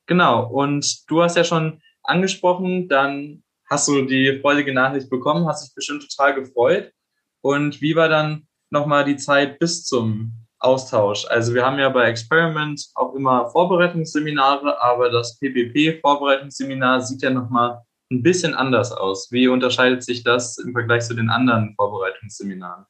Genau. 0.07 0.45
Und 0.47 1.09
du 1.09 1.23
hast 1.23 1.37
ja 1.37 1.45
schon 1.45 1.81
angesprochen, 2.03 2.89
dann 2.89 3.43
hast 3.69 3.87
du 3.87 4.01
die 4.01 4.39
freudige 4.41 4.73
Nachricht 4.73 5.09
bekommen, 5.09 5.47
hast 5.47 5.65
dich 5.65 5.73
bestimmt 5.73 6.05
total 6.09 6.35
gefreut. 6.35 6.91
Und 7.39 7.81
wie 7.81 7.95
war 7.95 8.09
dann 8.09 8.45
nochmal 8.69 9.05
die 9.05 9.17
Zeit 9.17 9.57
bis 9.57 9.85
zum 9.85 10.33
Austausch. 10.59 11.25
Also 11.29 11.53
wir 11.53 11.65
haben 11.65 11.79
ja 11.79 11.89
bei 11.89 12.09
Experiment 12.09 12.89
auch 12.95 13.13
immer 13.13 13.49
Vorbereitungsseminare, 13.49 14.81
aber 14.81 15.09
das 15.09 15.37
PPP-Vorbereitungsseminar 15.39 17.01
sieht 17.01 17.21
ja 17.21 17.29
nochmal 17.29 17.81
ein 18.11 18.21
bisschen 18.21 18.53
anders 18.53 18.91
aus. 18.91 19.31
Wie 19.31 19.47
unterscheidet 19.47 20.03
sich 20.03 20.23
das 20.23 20.57
im 20.57 20.73
Vergleich 20.73 21.03
zu 21.03 21.13
den 21.13 21.29
anderen 21.29 21.73
Vorbereitungsseminaren? 21.75 22.85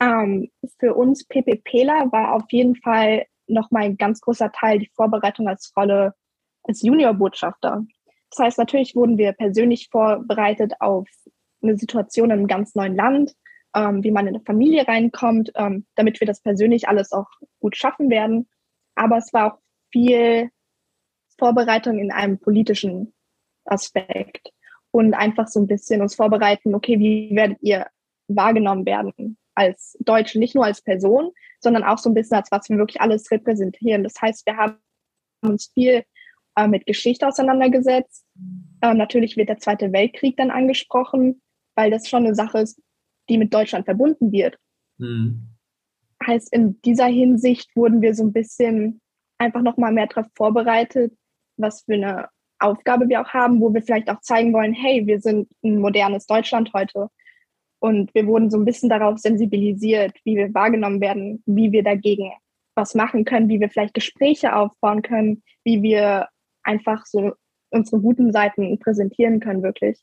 Um, 0.00 0.08
ähm, 0.08 0.50
für 0.78 0.94
uns 0.94 1.24
PPPler 1.26 2.10
war 2.10 2.34
auf 2.34 2.44
jeden 2.50 2.76
Fall 2.76 3.26
nochmal 3.46 3.84
ein 3.84 3.96
ganz 3.96 4.20
großer 4.20 4.50
Teil 4.50 4.78
die 4.78 4.90
Vorbereitung 4.94 5.48
als 5.48 5.72
Rolle 5.76 6.14
als 6.64 6.82
Juniorbotschafter. 6.82 7.84
Das 8.30 8.38
heißt, 8.38 8.58
natürlich 8.58 8.94
wurden 8.94 9.18
wir 9.18 9.32
persönlich 9.32 9.88
vorbereitet 9.90 10.72
auf 10.80 11.08
eine 11.62 11.76
Situation 11.76 12.30
in 12.30 12.38
einem 12.38 12.46
ganz 12.46 12.74
neuen 12.74 12.96
Land, 12.96 13.34
ähm, 13.74 14.02
wie 14.04 14.10
man 14.10 14.26
in 14.26 14.34
eine 14.34 14.44
Familie 14.44 14.86
reinkommt, 14.86 15.52
ähm, 15.54 15.86
damit 15.94 16.20
wir 16.20 16.26
das 16.26 16.40
persönlich 16.40 16.88
alles 16.88 17.12
auch 17.12 17.28
gut 17.60 17.76
schaffen 17.76 18.10
werden. 18.10 18.48
Aber 18.94 19.16
es 19.16 19.32
war 19.32 19.54
auch 19.54 19.58
viel 19.90 20.50
Vorbereitung 21.38 21.98
in 21.98 22.12
einem 22.12 22.38
politischen 22.38 23.14
Aspekt 23.64 24.52
und 24.90 25.14
einfach 25.14 25.48
so 25.48 25.60
ein 25.60 25.66
bisschen 25.66 26.02
uns 26.02 26.14
vorbereiten, 26.14 26.74
okay, 26.74 26.98
wie 26.98 27.34
werdet 27.34 27.58
ihr 27.62 27.86
wahrgenommen 28.28 28.86
werden 28.86 29.36
als 29.54 29.96
Deutsche, 30.00 30.38
nicht 30.38 30.54
nur 30.54 30.64
als 30.64 30.82
Person, 30.82 31.32
sondern 31.60 31.84
auch 31.84 31.98
so 31.98 32.10
ein 32.10 32.14
bisschen 32.14 32.38
als 32.38 32.50
was 32.50 32.68
wir 32.68 32.78
wirklich 32.78 33.00
alles 33.00 33.30
repräsentieren. 33.30 34.02
Das 34.02 34.14
heißt, 34.20 34.46
wir 34.46 34.56
haben 34.56 34.76
uns 35.42 35.70
viel 35.74 36.04
äh, 36.56 36.68
mit 36.68 36.86
Geschichte 36.86 37.26
auseinandergesetzt. 37.26 38.24
Äh, 38.80 38.94
natürlich 38.94 39.36
wird 39.36 39.48
der 39.48 39.58
Zweite 39.58 39.92
Weltkrieg 39.92 40.36
dann 40.36 40.50
angesprochen, 40.50 41.42
weil 41.74 41.90
das 41.90 42.08
schon 42.08 42.24
eine 42.24 42.34
Sache 42.34 42.60
ist, 42.60 42.80
die 43.28 43.38
mit 43.38 43.52
Deutschland 43.52 43.84
verbunden 43.84 44.32
wird. 44.32 44.56
Mhm. 44.98 45.48
Heißt, 46.26 46.52
in 46.52 46.80
dieser 46.82 47.06
Hinsicht 47.06 47.74
wurden 47.74 48.00
wir 48.00 48.14
so 48.14 48.22
ein 48.24 48.32
bisschen 48.32 49.00
einfach 49.38 49.62
nochmal 49.62 49.92
mehr 49.92 50.06
darauf 50.06 50.26
vorbereitet, 50.36 51.12
was 51.56 51.82
für 51.82 51.94
eine 51.94 52.28
Aufgabe 52.58 53.08
wir 53.08 53.20
auch 53.20 53.28
haben, 53.30 53.60
wo 53.60 53.74
wir 53.74 53.82
vielleicht 53.82 54.08
auch 54.08 54.20
zeigen 54.20 54.52
wollen, 54.52 54.72
hey, 54.72 55.06
wir 55.06 55.20
sind 55.20 55.48
ein 55.64 55.78
modernes 55.78 56.26
Deutschland 56.26 56.72
heute. 56.72 57.08
Und 57.80 58.14
wir 58.14 58.26
wurden 58.26 58.50
so 58.50 58.58
ein 58.58 58.64
bisschen 58.64 58.88
darauf 58.88 59.18
sensibilisiert, 59.18 60.16
wie 60.24 60.36
wir 60.36 60.54
wahrgenommen 60.54 61.00
werden, 61.00 61.42
wie 61.46 61.72
wir 61.72 61.82
dagegen 61.82 62.32
was 62.76 62.94
machen 62.94 63.24
können, 63.24 63.48
wie 63.48 63.60
wir 63.60 63.68
vielleicht 63.68 63.94
Gespräche 63.94 64.54
aufbauen 64.54 65.02
können, 65.02 65.42
wie 65.64 65.82
wir 65.82 66.28
einfach 66.62 67.04
so 67.06 67.32
unsere 67.70 68.00
guten 68.00 68.32
Seiten 68.32 68.78
präsentieren 68.78 69.40
können, 69.40 69.62
wirklich. 69.62 70.00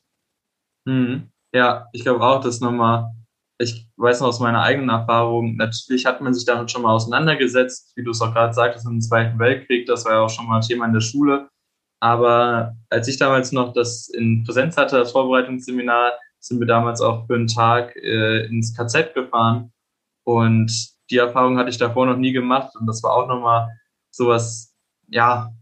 Mhm. 0.84 1.30
Ja, 1.52 1.88
ich 1.92 2.02
glaube 2.02 2.24
auch, 2.24 2.40
dass 2.40 2.60
nochmal, 2.60 3.10
ich 3.58 3.86
weiß 3.96 4.20
noch 4.20 4.28
aus 4.28 4.40
meiner 4.40 4.62
eigenen 4.62 4.88
Erfahrung, 4.88 5.56
natürlich 5.56 6.06
hat 6.06 6.20
man 6.20 6.32
sich 6.32 6.44
damit 6.44 6.70
schon 6.70 6.82
mal 6.82 6.94
auseinandergesetzt, 6.94 7.92
wie 7.96 8.04
du 8.04 8.12
es 8.12 8.20
auch 8.20 8.32
gerade 8.32 8.54
sagtest, 8.54 8.86
im 8.86 9.00
Zweiten 9.00 9.38
Weltkrieg, 9.38 9.86
das 9.86 10.04
war 10.04 10.12
ja 10.12 10.20
auch 10.20 10.30
schon 10.30 10.46
mal 10.46 10.60
Thema 10.60 10.86
in 10.86 10.92
der 10.92 11.00
Schule. 11.00 11.48
Aber 12.00 12.74
als 12.88 13.08
ich 13.08 13.18
damals 13.18 13.52
noch 13.52 13.72
das 13.74 14.08
in 14.08 14.44
Präsenz 14.44 14.76
hatte, 14.76 14.98
das 14.98 15.12
Vorbereitungsseminar, 15.12 16.12
sind 16.38 16.58
wir 16.58 16.66
damals 16.66 17.00
auch 17.02 17.26
für 17.26 17.34
einen 17.34 17.46
Tag 17.46 17.94
äh, 17.96 18.46
ins 18.46 18.74
KZ 18.74 19.14
gefahren. 19.14 19.72
Und 20.24 20.72
die 21.10 21.18
Erfahrung 21.18 21.58
hatte 21.58 21.70
ich 21.70 21.78
davor 21.78 22.06
noch 22.06 22.16
nie 22.16 22.32
gemacht. 22.32 22.74
Und 22.78 22.86
das 22.86 23.02
war 23.02 23.12
auch 23.12 23.28
nochmal 23.28 23.68
sowas, 24.10 24.74
ja, 25.08 25.52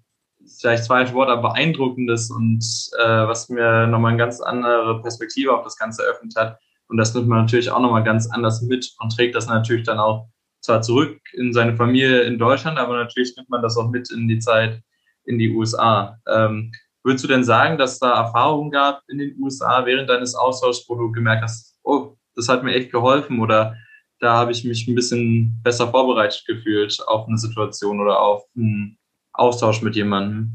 vielleicht 0.60 0.80
das 0.80 0.86
falsche 0.86 1.14
Wort, 1.14 1.28
aber 1.28 1.50
beeindruckendes 1.50 2.30
und 2.30 2.64
äh, 2.98 3.26
was 3.26 3.48
mir 3.48 3.86
nochmal 3.86 4.10
eine 4.10 4.18
ganz 4.18 4.40
andere 4.40 5.00
Perspektive 5.02 5.54
auf 5.54 5.64
das 5.64 5.76
Ganze 5.76 6.04
eröffnet 6.04 6.34
hat. 6.36 6.58
Und 6.88 6.96
das 6.96 7.14
nimmt 7.14 7.28
man 7.28 7.40
natürlich 7.40 7.70
auch 7.70 7.80
nochmal 7.80 8.04
ganz 8.04 8.30
anders 8.30 8.62
mit 8.62 8.94
und 8.98 9.14
trägt 9.14 9.34
das 9.34 9.46
natürlich 9.46 9.84
dann 9.84 9.98
auch 9.98 10.28
zwar 10.60 10.82
zurück 10.82 11.20
in 11.34 11.52
seine 11.52 11.76
Familie 11.76 12.22
in 12.22 12.38
Deutschland, 12.38 12.78
aber 12.78 12.96
natürlich 12.96 13.36
nimmt 13.36 13.50
man 13.50 13.62
das 13.62 13.76
auch 13.76 13.90
mit 13.90 14.10
in 14.10 14.26
die 14.28 14.38
Zeit 14.38 14.80
in 15.24 15.38
die 15.38 15.50
USA. 15.50 16.18
Ähm, 16.26 16.72
würdest 17.04 17.24
du 17.24 17.28
denn 17.28 17.44
sagen, 17.44 17.78
dass 17.78 17.98
da 17.98 18.12
Erfahrungen 18.14 18.70
gab 18.70 19.02
in 19.08 19.18
den 19.18 19.36
USA 19.40 19.84
während 19.84 20.08
deines 20.08 20.34
Austauschs, 20.34 20.84
wo 20.88 20.96
du 20.96 21.12
gemerkt 21.12 21.42
hast, 21.42 21.78
oh, 21.82 22.16
das 22.34 22.48
hat 22.48 22.64
mir 22.64 22.74
echt 22.74 22.90
geholfen 22.90 23.40
oder 23.40 23.76
da 24.20 24.34
habe 24.34 24.52
ich 24.52 24.64
mich 24.64 24.88
ein 24.88 24.94
bisschen 24.94 25.60
besser 25.62 25.88
vorbereitet 25.88 26.44
gefühlt 26.46 26.98
auf 27.06 27.28
eine 27.28 27.38
Situation 27.38 28.00
oder 28.00 28.20
auf 28.20 28.44
einen 28.56 28.98
Austausch 29.38 29.82
mit 29.82 29.96
jemandem? 29.96 30.52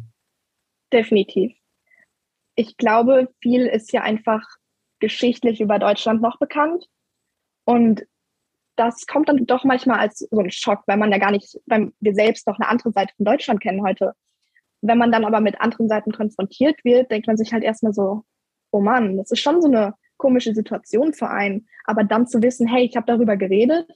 Definitiv. 0.92 1.54
Ich 2.56 2.78
glaube, 2.78 3.30
viel 3.42 3.66
ist 3.66 3.92
ja 3.94 4.02
einfach 4.02 4.44
geschichtlich 5.00 5.60
über 5.60 5.80
Deutschland 5.80 6.22
noch 6.22 6.38
bekannt. 6.38 6.88
Und 7.66 8.06
das 8.76 9.06
kommt 9.06 9.30
dann 9.30 9.46
doch 9.46 9.64
manchmal 9.64 10.00
als 10.00 10.20
so 10.20 10.40
ein 10.40 10.52
Schock, 10.52 10.84
weil 10.88 10.98
man 10.98 11.12
ja 11.12 11.18
gar 11.18 11.32
nicht, 11.32 11.60
weil 11.66 11.92
wir 12.00 12.16
selbst 12.16 12.48
noch 12.48 12.60
eine 12.60 12.70
andere 12.70 12.92
Seite 12.92 13.14
von 13.16 13.26
Deutschland 13.26 13.62
kennen 13.62 13.84
heute. 13.84 14.14
Wenn 14.82 14.98
man 14.98 15.12
dann 15.12 15.26
aber 15.26 15.40
mit 15.40 15.62
anderen 15.62 15.88
Seiten 15.88 16.12
konfrontiert 16.12 16.84
wird, 16.84 17.12
denkt 17.12 17.28
man 17.28 17.38
sich 17.38 17.54
halt 17.54 17.64
erstmal 17.64 17.94
so, 17.94 18.24
oh 18.72 18.82
Mann, 18.82 19.18
das 19.18 19.32
ist 19.32 19.40
schon 19.40 19.62
so 19.62 19.68
eine 19.68 19.94
komische 20.18 20.54
Situation 20.54 21.14
für 21.14 21.30
einen. 21.30 21.68
Aber 21.86 22.04
dann 22.04 22.28
zu 22.28 22.42
wissen, 22.42 22.68
hey, 22.68 22.84
ich 22.86 22.96
habe 22.96 23.06
darüber 23.06 23.38
geredet 23.38 23.88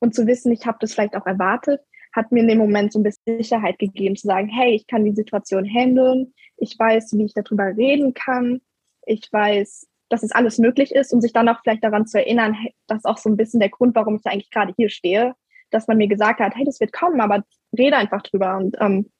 und 0.00 0.14
zu 0.14 0.26
wissen, 0.26 0.52
ich 0.52 0.66
habe 0.66 0.78
das 0.80 0.92
vielleicht 0.92 1.16
auch 1.16 1.26
erwartet, 1.26 1.80
hat 2.18 2.32
mir 2.32 2.40
in 2.40 2.48
dem 2.48 2.58
Moment 2.58 2.92
so 2.92 2.98
ein 2.98 3.04
bisschen 3.04 3.38
Sicherheit 3.38 3.78
gegeben, 3.78 4.16
zu 4.16 4.26
sagen, 4.26 4.48
hey, 4.48 4.74
ich 4.74 4.86
kann 4.86 5.04
die 5.04 5.14
Situation 5.14 5.64
handeln, 5.64 6.34
ich 6.56 6.78
weiß, 6.78 7.16
wie 7.16 7.24
ich 7.24 7.34
darüber 7.34 7.64
reden 7.76 8.12
kann, 8.12 8.60
ich 9.06 9.28
weiß, 9.32 9.86
dass 10.08 10.22
es 10.22 10.32
alles 10.32 10.58
möglich 10.58 10.92
ist. 10.92 11.12
Und 11.12 11.20
sich 11.20 11.32
dann 11.32 11.48
auch 11.48 11.60
vielleicht 11.62 11.84
daran 11.84 12.06
zu 12.06 12.18
erinnern, 12.18 12.52
hey, 12.54 12.74
das 12.86 12.98
ist 12.98 13.04
auch 13.04 13.18
so 13.18 13.30
ein 13.30 13.36
bisschen 13.36 13.60
der 13.60 13.70
Grund, 13.70 13.94
warum 13.94 14.16
ich 14.16 14.26
eigentlich 14.26 14.50
gerade 14.50 14.74
hier 14.76 14.90
stehe, 14.90 15.34
dass 15.70 15.86
man 15.86 15.98
mir 15.98 16.08
gesagt 16.08 16.40
hat, 16.40 16.56
hey, 16.56 16.64
das 16.64 16.80
wird 16.80 16.92
kommen, 16.92 17.20
aber 17.20 17.44
rede 17.76 17.96
einfach 17.96 18.22
drüber. 18.22 18.56
Und 18.56 18.76
ähm, 18.80 19.10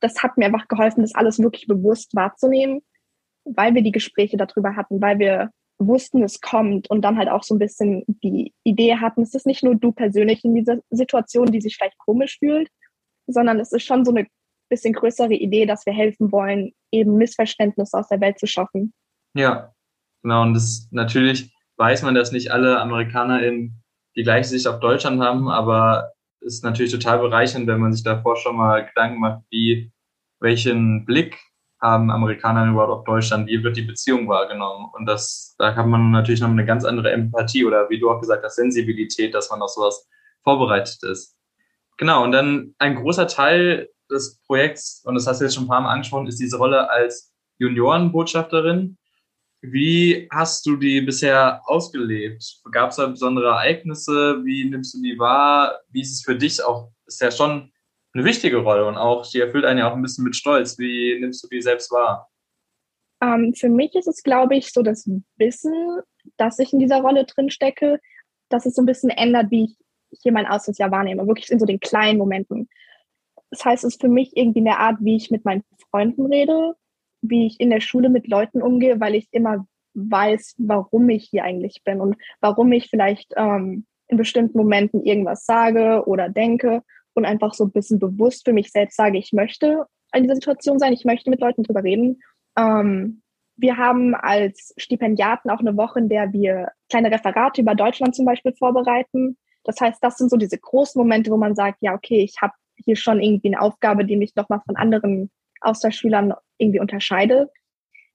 das 0.00 0.22
hat 0.22 0.36
mir 0.36 0.46
einfach 0.46 0.68
geholfen, 0.68 1.02
das 1.02 1.14
alles 1.14 1.38
wirklich 1.38 1.66
bewusst 1.66 2.14
wahrzunehmen, 2.14 2.82
weil 3.44 3.74
wir 3.74 3.82
die 3.82 3.92
Gespräche 3.92 4.36
darüber 4.36 4.76
hatten, 4.76 5.00
weil 5.00 5.18
wir 5.18 5.50
wussten, 5.78 6.22
es 6.22 6.40
kommt 6.40 6.88
und 6.90 7.02
dann 7.02 7.16
halt 7.16 7.28
auch 7.28 7.42
so 7.42 7.54
ein 7.54 7.58
bisschen 7.58 8.04
die 8.06 8.52
Idee 8.64 8.96
hatten, 8.96 9.22
es 9.22 9.34
ist 9.34 9.46
nicht 9.46 9.62
nur 9.62 9.74
du 9.74 9.92
persönlich 9.92 10.44
in 10.44 10.54
dieser 10.54 10.78
Situation, 10.90 11.50
die 11.50 11.60
sich 11.60 11.76
vielleicht 11.76 11.98
komisch 11.98 12.38
fühlt, 12.38 12.68
sondern 13.26 13.58
es 13.60 13.72
ist 13.72 13.84
schon 13.84 14.04
so 14.04 14.12
eine 14.12 14.26
bisschen 14.68 14.94
größere 14.94 15.34
Idee, 15.34 15.66
dass 15.66 15.84
wir 15.86 15.92
helfen 15.92 16.32
wollen, 16.32 16.72
eben 16.90 17.16
Missverständnisse 17.16 17.98
aus 17.98 18.08
der 18.08 18.20
Welt 18.20 18.38
zu 18.38 18.46
schaffen. 18.46 18.94
Ja, 19.34 19.72
genau. 20.22 20.42
Und 20.42 20.54
das 20.54 20.88
natürlich 20.90 21.52
weiß 21.76 22.02
man, 22.02 22.14
dass 22.14 22.32
nicht 22.32 22.52
alle 22.52 22.80
Amerikaner 22.80 23.42
eben 23.42 23.82
die 24.16 24.22
gleiche 24.22 24.48
Sicht 24.48 24.66
auf 24.66 24.80
Deutschland 24.80 25.20
haben, 25.20 25.48
aber 25.48 26.12
es 26.40 26.54
ist 26.54 26.64
natürlich 26.64 26.92
total 26.92 27.18
bereichernd, 27.18 27.66
wenn 27.66 27.80
man 27.80 27.92
sich 27.92 28.02
davor 28.02 28.36
schon 28.36 28.56
mal 28.56 28.86
Gedanken 28.86 29.20
macht, 29.20 29.42
wie 29.50 29.92
welchen 30.40 31.04
Blick 31.04 31.38
haben 31.82 32.12
Amerikaner 32.12 32.70
überhaupt 32.70 32.92
auf 32.92 33.04
Deutschland, 33.04 33.48
wie 33.48 33.62
wird 33.62 33.76
die 33.76 33.82
Beziehung 33.82 34.28
wahrgenommen? 34.28 34.88
Und 34.94 35.04
das, 35.06 35.56
da 35.58 35.74
hat 35.74 35.86
man 35.86 36.12
natürlich 36.12 36.40
noch 36.40 36.48
eine 36.48 36.64
ganz 36.64 36.84
andere 36.84 37.10
Empathie 37.10 37.64
oder 37.64 37.90
wie 37.90 37.98
du 37.98 38.08
auch 38.08 38.20
gesagt 38.20 38.44
hast, 38.44 38.54
Sensibilität, 38.54 39.34
dass 39.34 39.50
man 39.50 39.60
auf 39.60 39.70
sowas 39.70 40.08
vorbereitet 40.44 41.02
ist. 41.02 41.36
Genau, 41.98 42.22
und 42.22 42.30
dann 42.30 42.74
ein 42.78 42.94
großer 42.94 43.26
Teil 43.26 43.88
des 44.08 44.40
Projekts, 44.46 45.02
und 45.04 45.16
das 45.16 45.26
hast 45.26 45.40
du 45.40 45.44
jetzt 45.44 45.54
schon 45.54 45.64
ein 45.64 45.68
paar 45.68 45.80
Mal 45.80 45.92
angesprochen, 45.92 46.28
ist 46.28 46.40
diese 46.40 46.56
Rolle 46.56 46.88
als 46.88 47.32
Juniorenbotschafterin. 47.58 48.96
Wie 49.60 50.28
hast 50.30 50.64
du 50.66 50.76
die 50.76 51.00
bisher 51.00 51.62
ausgelebt? 51.64 52.60
Gab 52.70 52.90
es 52.90 52.96
da 52.96 53.06
besondere 53.06 53.48
Ereignisse? 53.48 54.40
Wie 54.44 54.64
nimmst 54.64 54.94
du 54.94 55.02
die 55.02 55.18
wahr? 55.18 55.80
Wie 55.90 56.00
ist 56.02 56.12
es 56.12 56.22
für 56.22 56.36
dich 56.36 56.62
auch? 56.64 56.92
Ist 57.06 57.20
ja 57.20 57.30
schon 57.30 57.71
eine 58.14 58.24
wichtige 58.24 58.58
Rolle 58.58 58.86
und 58.86 58.96
auch, 58.96 59.26
die 59.26 59.40
erfüllt 59.40 59.64
einen 59.64 59.78
ja 59.78 59.90
auch 59.90 59.96
ein 59.96 60.02
bisschen 60.02 60.24
mit 60.24 60.36
Stolz. 60.36 60.78
Wie 60.78 61.18
nimmst 61.20 61.42
du 61.42 61.48
die 61.48 61.62
selbst 61.62 61.90
wahr? 61.90 62.30
Ähm, 63.22 63.54
für 63.54 63.68
mich 63.68 63.94
ist 63.94 64.08
es, 64.08 64.22
glaube 64.22 64.56
ich, 64.56 64.72
so 64.72 64.82
das 64.82 65.08
Wissen, 65.36 66.00
dass 66.36 66.58
ich 66.58 66.72
in 66.72 66.78
dieser 66.78 67.00
Rolle 67.00 67.24
drin 67.24 67.50
stecke, 67.50 68.00
dass 68.48 68.66
es 68.66 68.74
so 68.74 68.82
ein 68.82 68.86
bisschen 68.86 69.10
ändert, 69.10 69.50
wie 69.50 69.64
ich 70.10 70.18
hier 70.22 70.32
mein 70.32 70.46
Auslandsjahr 70.46 70.90
wahrnehme, 70.90 71.26
wirklich 71.26 71.50
in 71.50 71.58
so 71.58 71.64
den 71.64 71.80
kleinen 71.80 72.18
Momenten. 72.18 72.68
Das 73.50 73.64
heißt, 73.64 73.84
es 73.84 73.94
ist 73.94 74.00
für 74.00 74.08
mich 74.08 74.36
irgendwie 74.36 74.60
eine 74.60 74.78
Art, 74.78 74.96
wie 75.00 75.16
ich 75.16 75.30
mit 75.30 75.44
meinen 75.44 75.62
Freunden 75.90 76.26
rede, 76.26 76.74
wie 77.22 77.46
ich 77.46 77.60
in 77.60 77.70
der 77.70 77.80
Schule 77.80 78.08
mit 78.08 78.26
Leuten 78.26 78.60
umgehe, 78.60 79.00
weil 79.00 79.14
ich 79.14 79.28
immer 79.30 79.66
weiß, 79.94 80.56
warum 80.58 81.08
ich 81.08 81.28
hier 81.30 81.44
eigentlich 81.44 81.82
bin 81.84 82.00
und 82.00 82.16
warum 82.40 82.72
ich 82.72 82.88
vielleicht 82.88 83.32
ähm, 83.36 83.86
in 84.08 84.16
bestimmten 84.16 84.58
Momenten 84.58 85.04
irgendwas 85.04 85.44
sage 85.44 86.04
oder 86.06 86.28
denke 86.28 86.82
und 87.14 87.24
einfach 87.24 87.54
so 87.54 87.64
ein 87.64 87.72
bisschen 87.72 87.98
bewusst 87.98 88.44
für 88.44 88.52
mich 88.52 88.70
selbst 88.70 88.96
sage, 88.96 89.18
ich 89.18 89.32
möchte 89.32 89.86
in 90.14 90.22
dieser 90.24 90.34
Situation 90.34 90.78
sein, 90.78 90.92
ich 90.92 91.04
möchte 91.04 91.30
mit 91.30 91.40
Leuten 91.40 91.62
drüber 91.62 91.82
reden. 91.82 92.20
Ähm, 92.56 93.22
wir 93.56 93.76
haben 93.76 94.14
als 94.14 94.74
Stipendiaten 94.76 95.50
auch 95.50 95.60
eine 95.60 95.76
Woche, 95.76 96.00
in 96.00 96.08
der 96.08 96.32
wir 96.32 96.72
kleine 96.90 97.10
Referate 97.10 97.60
über 97.60 97.74
Deutschland 97.74 98.14
zum 98.14 98.24
Beispiel 98.24 98.52
vorbereiten. 98.52 99.36
Das 99.64 99.80
heißt, 99.80 100.02
das 100.02 100.16
sind 100.16 100.30
so 100.30 100.36
diese 100.36 100.58
großen 100.58 100.98
Momente, 101.00 101.30
wo 101.30 101.36
man 101.36 101.54
sagt, 101.54 101.78
ja, 101.80 101.94
okay, 101.94 102.22
ich 102.22 102.40
habe 102.40 102.54
hier 102.76 102.96
schon 102.96 103.20
irgendwie 103.20 103.48
eine 103.48 103.60
Aufgabe, 103.60 104.04
die 104.04 104.16
mich 104.16 104.34
nochmal 104.34 104.60
von 104.66 104.76
anderen 104.76 105.30
Austauschschülern 105.60 106.34
irgendwie 106.58 106.80
unterscheidet. 106.80 107.50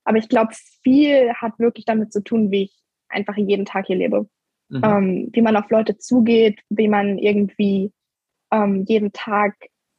Aber 0.03 0.17
ich 0.17 0.29
glaube, 0.29 0.53
viel 0.83 1.33
hat 1.33 1.59
wirklich 1.59 1.85
damit 1.85 2.11
zu 2.11 2.23
tun, 2.23 2.51
wie 2.51 2.63
ich 2.63 2.77
einfach 3.09 3.37
jeden 3.37 3.65
Tag 3.65 3.87
hier 3.87 3.95
lebe. 3.95 4.27
Mhm. 4.69 4.81
Ähm, 4.83 5.29
wie 5.31 5.41
man 5.41 5.55
auf 5.55 5.69
Leute 5.69 5.97
zugeht, 5.97 6.59
wie 6.69 6.89
man 6.89 7.17
irgendwie 7.17 7.93
ähm, 8.51 8.85
jeden 8.87 9.11
Tag 9.13 9.53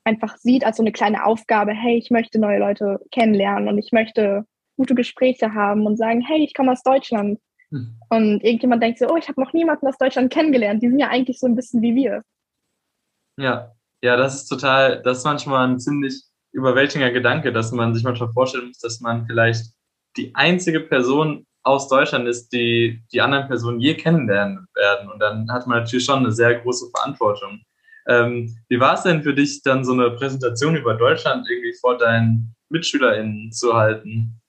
einfach 0.04 0.36
sieht 0.38 0.64
als 0.64 0.78
so 0.78 0.82
eine 0.82 0.92
kleine 0.92 1.24
Aufgabe, 1.24 1.72
hey, 1.72 1.96
ich 1.96 2.10
möchte 2.10 2.38
neue 2.38 2.58
Leute 2.58 3.00
kennenlernen 3.10 3.68
und 3.68 3.78
ich 3.78 3.92
möchte 3.92 4.44
gute 4.76 4.94
Gespräche 4.94 5.54
haben 5.54 5.86
und 5.86 5.96
sagen, 5.96 6.22
hey, 6.22 6.42
ich 6.42 6.54
komme 6.54 6.72
aus 6.72 6.82
Deutschland. 6.82 7.38
Hm. 7.70 7.98
Und 8.08 8.42
irgendjemand 8.42 8.82
denkt 8.82 8.98
so, 8.98 9.08
oh, 9.08 9.16
ich 9.16 9.28
habe 9.28 9.40
noch 9.40 9.52
niemanden 9.52 9.86
aus 9.86 9.98
Deutschland 9.98 10.32
kennengelernt. 10.32 10.82
Die 10.82 10.88
sind 10.88 10.98
ja 10.98 11.08
eigentlich 11.08 11.38
so 11.38 11.46
ein 11.46 11.56
bisschen 11.56 11.82
wie 11.82 11.94
wir. 11.94 12.22
Ja, 13.36 13.72
ja, 14.02 14.16
das 14.16 14.36
ist 14.36 14.48
total, 14.48 15.02
das 15.02 15.18
ist 15.18 15.24
manchmal 15.24 15.68
ein 15.68 15.78
ziemlich 15.78 16.22
überwältigender 16.52 17.12
Gedanke, 17.12 17.52
dass 17.52 17.72
man 17.72 17.94
sich 17.94 18.04
manchmal 18.04 18.32
vorstellen 18.32 18.68
muss, 18.68 18.78
dass 18.78 19.00
man 19.00 19.26
vielleicht 19.26 19.72
die 20.16 20.34
einzige 20.34 20.80
Person 20.80 21.46
aus 21.62 21.88
Deutschland 21.88 22.26
ist, 22.26 22.50
die 22.52 23.02
die 23.12 23.20
anderen 23.20 23.46
Personen 23.46 23.80
je 23.80 23.94
kennenlernen 23.94 24.66
werden. 24.74 25.10
Und 25.10 25.18
dann 25.20 25.50
hat 25.52 25.66
man 25.66 25.80
natürlich 25.80 26.04
schon 26.04 26.20
eine 26.20 26.32
sehr 26.32 26.54
große 26.60 26.90
Verantwortung. 26.94 27.60
Ähm, 28.08 28.56
wie 28.68 28.80
war 28.80 28.94
es 28.94 29.02
denn 29.02 29.22
für 29.22 29.34
dich, 29.34 29.62
dann 29.62 29.84
so 29.84 29.92
eine 29.92 30.10
Präsentation 30.10 30.76
über 30.76 30.94
Deutschland 30.94 31.46
irgendwie 31.48 31.74
vor 31.78 31.98
deinen 31.98 32.54
MitschülerInnen 32.70 33.52
zu 33.52 33.74
halten? 33.74 34.40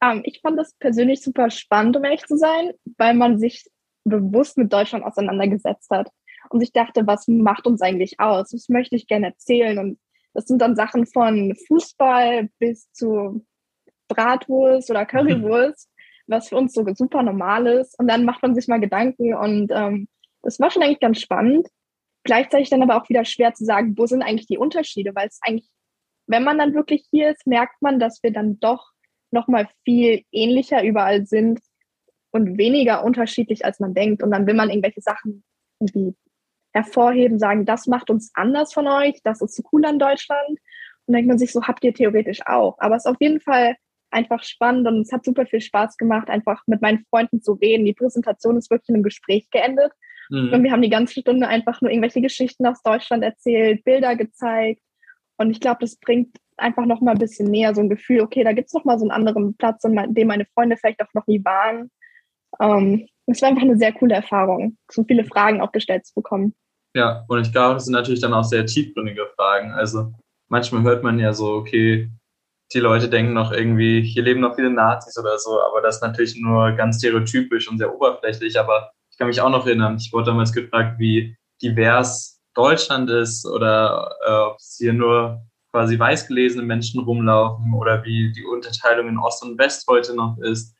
Ähm, 0.00 0.22
ich 0.24 0.40
fand 0.40 0.58
das 0.58 0.74
persönlich 0.78 1.20
super 1.20 1.50
spannend, 1.50 1.96
um 1.96 2.04
ehrlich 2.04 2.24
zu 2.24 2.36
sein, 2.36 2.72
weil 2.96 3.14
man 3.14 3.38
sich 3.38 3.64
bewusst 4.04 4.58
mit 4.58 4.72
Deutschland 4.72 5.04
auseinandergesetzt 5.04 5.90
hat 5.90 6.08
und 6.50 6.60
sich 6.60 6.72
dachte, 6.72 7.06
was 7.06 7.26
macht 7.26 7.66
uns 7.66 7.82
eigentlich 7.82 8.20
aus? 8.20 8.52
Was 8.52 8.68
möchte 8.68 8.96
ich 8.96 9.08
gerne 9.08 9.26
erzählen? 9.26 9.78
Und 9.78 9.98
das 10.32 10.44
sind 10.44 10.60
dann 10.60 10.76
Sachen 10.76 11.06
von 11.06 11.56
Fußball 11.66 12.48
bis 12.58 12.90
zu 12.92 13.44
Bratwurst 14.08 14.90
oder 14.90 15.06
Currywurst, 15.06 15.88
was 16.26 16.48
für 16.48 16.56
uns 16.56 16.74
so 16.74 16.84
super 16.94 17.22
normal 17.22 17.66
ist. 17.66 17.98
Und 17.98 18.08
dann 18.08 18.24
macht 18.24 18.42
man 18.42 18.54
sich 18.54 18.68
mal 18.68 18.80
Gedanken 18.80 19.34
und 19.34 19.72
ähm, 19.72 20.08
das 20.42 20.60
war 20.60 20.70
schon 20.70 20.82
eigentlich 20.82 21.00
ganz 21.00 21.20
spannend. 21.20 21.68
Gleichzeitig 22.24 22.70
dann 22.70 22.82
aber 22.82 22.96
auch 22.96 23.08
wieder 23.08 23.24
schwer 23.24 23.54
zu 23.54 23.64
sagen, 23.64 23.96
wo 23.96 24.06
sind 24.06 24.22
eigentlich 24.22 24.46
die 24.46 24.58
Unterschiede, 24.58 25.14
weil 25.14 25.28
es 25.28 25.38
eigentlich, 25.42 25.68
wenn 26.26 26.42
man 26.42 26.58
dann 26.58 26.74
wirklich 26.74 27.06
hier 27.10 27.30
ist, 27.30 27.46
merkt 27.46 27.80
man, 27.82 27.98
dass 27.98 28.22
wir 28.22 28.32
dann 28.32 28.58
doch 28.60 28.92
nochmal 29.30 29.68
viel 29.84 30.24
ähnlicher 30.32 30.82
überall 30.82 31.26
sind 31.26 31.60
und 32.30 32.56
weniger 32.56 33.04
unterschiedlich, 33.04 33.64
als 33.64 33.78
man 33.78 33.94
denkt. 33.94 34.22
Und 34.22 34.30
dann 34.30 34.46
will 34.46 34.54
man 34.54 34.70
irgendwelche 34.70 35.02
Sachen 35.02 35.44
irgendwie 35.80 36.14
hervorheben, 36.72 37.38
sagen, 37.38 37.66
das 37.66 37.86
macht 37.86 38.10
uns 38.10 38.32
anders 38.34 38.72
von 38.72 38.88
euch, 38.88 39.20
das 39.22 39.40
ist 39.40 39.54
so 39.54 39.62
cool 39.72 39.84
an 39.84 39.98
Deutschland. 39.98 40.48
Und 40.48 40.58
dann 41.06 41.14
denkt 41.14 41.28
man 41.28 41.38
sich 41.38 41.52
so, 41.52 41.62
habt 41.62 41.84
ihr 41.84 41.94
theoretisch 41.94 42.40
auch. 42.46 42.76
Aber 42.78 42.96
es 42.96 43.04
ist 43.04 43.10
auf 43.10 43.20
jeden 43.20 43.40
Fall 43.40 43.76
einfach 44.10 44.42
spannend 44.44 44.86
und 44.86 45.00
es 45.00 45.12
hat 45.12 45.24
super 45.24 45.44
viel 45.44 45.60
Spaß 45.60 45.96
gemacht, 45.96 46.30
einfach 46.30 46.62
mit 46.66 46.80
meinen 46.80 47.04
Freunden 47.10 47.42
zu 47.42 47.52
reden. 47.52 47.84
Die 47.84 47.92
Präsentation 47.92 48.56
ist 48.56 48.70
wirklich 48.70 48.88
in 48.88 48.94
einem 48.94 49.04
Gespräch 49.04 49.50
geendet. 49.50 49.92
Mhm. 50.30 50.52
Und 50.52 50.62
wir 50.62 50.72
haben 50.72 50.82
die 50.82 50.90
ganze 50.90 51.20
Stunde 51.20 51.48
einfach 51.48 51.80
nur 51.80 51.90
irgendwelche 51.90 52.20
Geschichten 52.20 52.66
aus 52.66 52.82
Deutschland 52.82 53.22
erzählt, 53.22 53.84
Bilder 53.84 54.16
gezeigt. 54.16 54.80
Und 55.36 55.50
ich 55.50 55.60
glaube, 55.60 55.78
das 55.80 55.96
bringt 55.96 56.36
einfach 56.56 56.86
noch 56.86 57.00
mal 57.00 57.12
ein 57.12 57.18
bisschen 57.18 57.50
näher 57.50 57.74
so 57.74 57.80
ein 57.80 57.90
Gefühl, 57.90 58.20
okay, 58.20 58.44
da 58.44 58.52
gibt 58.52 58.68
es 58.68 58.74
noch 58.74 58.84
mal 58.84 58.98
so 58.98 59.04
einen 59.04 59.10
anderen 59.10 59.56
Platz, 59.56 59.84
in 59.84 60.14
dem 60.14 60.28
meine 60.28 60.46
Freunde 60.54 60.76
vielleicht 60.76 61.02
auch 61.02 61.12
noch 61.14 61.26
nie 61.26 61.44
waren. 61.44 61.90
Ähm, 62.60 63.08
es 63.26 63.42
war 63.42 63.48
einfach 63.48 63.62
eine 63.62 63.78
sehr 63.78 63.92
coole 63.92 64.14
Erfahrung, 64.14 64.76
so 64.90 65.02
viele 65.04 65.24
Fragen 65.24 65.60
auch 65.60 65.72
gestellt 65.72 66.06
zu 66.06 66.14
bekommen. 66.14 66.54
Ja, 66.94 67.24
und 67.26 67.40
ich 67.40 67.52
glaube, 67.52 67.74
das 67.74 67.86
sind 67.86 67.92
natürlich 67.92 68.20
dann 68.20 68.34
auch 68.34 68.44
sehr 68.44 68.66
tiefgründige 68.66 69.26
Fragen. 69.34 69.72
Also 69.72 70.12
manchmal 70.48 70.82
hört 70.82 71.02
man 71.02 71.18
ja 71.18 71.32
so, 71.32 71.54
okay, 71.54 72.08
die 72.72 72.80
Leute 72.80 73.08
denken 73.08 73.32
noch 73.32 73.52
irgendwie, 73.52 74.02
hier 74.02 74.22
leben 74.22 74.40
noch 74.40 74.54
viele 74.54 74.70
Nazis 74.70 75.18
oder 75.18 75.38
so, 75.38 75.60
aber 75.60 75.80
das 75.80 75.96
ist 75.96 76.02
natürlich 76.02 76.36
nur 76.36 76.72
ganz 76.72 76.98
stereotypisch 76.98 77.68
und 77.68 77.78
sehr 77.78 77.92
oberflächlich. 77.92 78.58
Aber 78.58 78.92
ich 79.14 79.18
kann 79.18 79.28
mich 79.28 79.40
auch 79.40 79.50
noch 79.50 79.64
erinnern, 79.64 79.96
ich 79.96 80.12
wurde 80.12 80.26
damals 80.26 80.52
gefragt, 80.52 80.98
wie 80.98 81.36
divers 81.62 82.42
Deutschland 82.52 83.08
ist 83.10 83.46
oder 83.46 84.12
äh, 84.26 84.32
ob 84.32 84.56
es 84.56 84.74
hier 84.76 84.92
nur 84.92 85.40
quasi 85.70 85.96
weißgelesene 85.96 86.64
Menschen 86.64 86.98
rumlaufen 86.98 87.72
oder 87.74 88.04
wie 88.04 88.32
die 88.32 88.44
Unterteilung 88.44 89.06
in 89.06 89.18
Ost 89.18 89.44
und 89.44 89.56
West 89.56 89.86
heute 89.88 90.16
noch 90.16 90.36
ist. 90.38 90.74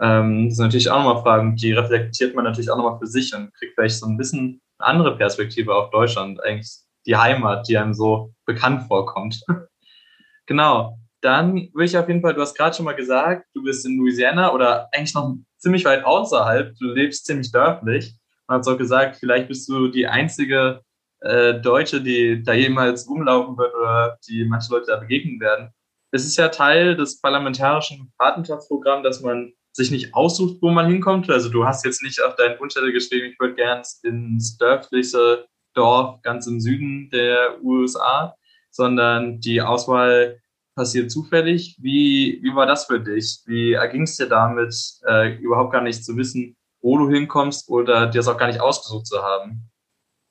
Ähm, 0.00 0.46
das 0.48 0.56
sind 0.56 0.66
natürlich 0.66 0.88
auch 0.88 1.02
nochmal 1.02 1.22
Fragen, 1.24 1.56
die 1.56 1.72
reflektiert 1.72 2.36
man 2.36 2.44
natürlich 2.44 2.70
auch 2.70 2.76
nochmal 2.76 3.00
für 3.00 3.08
sich 3.08 3.34
und 3.34 3.52
kriegt 3.54 3.74
vielleicht 3.74 3.98
so 3.98 4.06
ein 4.06 4.16
bisschen 4.16 4.60
eine 4.78 4.88
andere 4.88 5.16
Perspektive 5.16 5.74
auf 5.74 5.90
Deutschland, 5.90 6.40
eigentlich 6.44 6.70
die 7.06 7.16
Heimat, 7.16 7.66
die 7.66 7.76
einem 7.76 7.92
so 7.92 8.32
bekannt 8.46 8.84
vorkommt. 8.84 9.42
genau. 10.46 10.96
Dann 11.22 11.54
würde 11.74 11.86
ich 11.86 11.98
auf 11.98 12.06
jeden 12.06 12.22
Fall, 12.22 12.34
du 12.34 12.40
hast 12.40 12.56
gerade 12.56 12.76
schon 12.76 12.84
mal 12.84 12.94
gesagt, 12.94 13.46
du 13.52 13.64
bist 13.64 13.84
in 13.84 13.98
Louisiana 13.98 14.54
oder 14.54 14.88
eigentlich 14.92 15.14
noch 15.14 15.34
ziemlich 15.60 15.84
weit 15.84 16.04
außerhalb, 16.04 16.74
du 16.78 16.86
lebst 16.86 17.26
ziemlich 17.26 17.52
dörflich. 17.52 18.14
Man 18.46 18.58
hat 18.58 18.66
auch 18.66 18.78
gesagt, 18.78 19.16
vielleicht 19.16 19.48
bist 19.48 19.68
du 19.68 19.88
die 19.88 20.06
einzige 20.06 20.80
äh, 21.20 21.60
Deutsche, 21.60 22.00
die 22.00 22.42
da 22.42 22.54
jemals 22.54 23.08
rumlaufen 23.08 23.56
wird 23.56 23.74
oder 23.74 24.18
die 24.28 24.44
manche 24.44 24.72
Leute 24.72 24.86
da 24.86 24.96
begegnen 24.96 25.38
werden. 25.40 25.70
Es 26.10 26.24
ist 26.24 26.36
ja 26.36 26.48
Teil 26.48 26.96
des 26.96 27.20
parlamentarischen 27.20 28.12
Patenschaftsprogramms, 28.18 29.04
dass 29.04 29.20
man 29.20 29.52
sich 29.72 29.90
nicht 29.90 30.14
aussucht, 30.14 30.56
wo 30.60 30.70
man 30.70 30.90
hinkommt. 30.90 31.30
Also 31.30 31.48
du 31.48 31.64
hast 31.64 31.84
jetzt 31.84 32.02
nicht 32.02 32.20
auf 32.20 32.34
deinen 32.34 32.58
Wunschzettel 32.58 32.92
geschrieben, 32.92 33.30
ich 33.32 33.38
würde 33.38 33.54
gern 33.54 33.82
ins 34.02 34.56
dörfliche 34.58 35.46
Dorf 35.74 36.20
ganz 36.22 36.46
im 36.48 36.60
Süden 36.60 37.10
der 37.10 37.62
USA, 37.62 38.34
sondern 38.70 39.40
die 39.40 39.62
Auswahl 39.62 40.39
passiert 40.74 41.10
zufällig. 41.10 41.76
Wie, 41.80 42.40
wie 42.42 42.54
war 42.54 42.66
das 42.66 42.86
für 42.86 43.00
dich? 43.00 43.40
Wie 43.46 43.72
erging 43.72 44.02
es 44.02 44.16
dir 44.16 44.28
damit, 44.28 44.74
äh, 45.06 45.36
überhaupt 45.36 45.72
gar 45.72 45.82
nicht 45.82 46.04
zu 46.04 46.16
wissen, 46.16 46.56
wo 46.80 46.98
du 46.98 47.10
hinkommst 47.10 47.68
oder 47.68 48.06
dir 48.06 48.20
es 48.20 48.28
auch 48.28 48.38
gar 48.38 48.46
nicht 48.46 48.60
ausgesucht 48.60 49.06
zu 49.06 49.22
haben? 49.22 49.70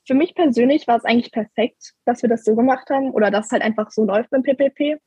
Für 0.08 0.16
mich 0.16 0.34
persönlich 0.34 0.88
war 0.88 0.98
es 0.98 1.06
eigentlich 1.06 1.32
perfekt, 1.32 1.94
dass 2.06 2.24
wir 2.24 2.30
das 2.30 2.44
so 2.44 2.56
gemacht 2.56 2.90
haben 2.90 3.12
oder 3.12 3.30
dass 3.30 3.48
es 3.48 3.52
halt 3.52 3.62
einfach 3.62 3.92
so 3.92 4.06
läuft 4.06 4.32
beim 4.32 4.44
PPP. 4.44 4.98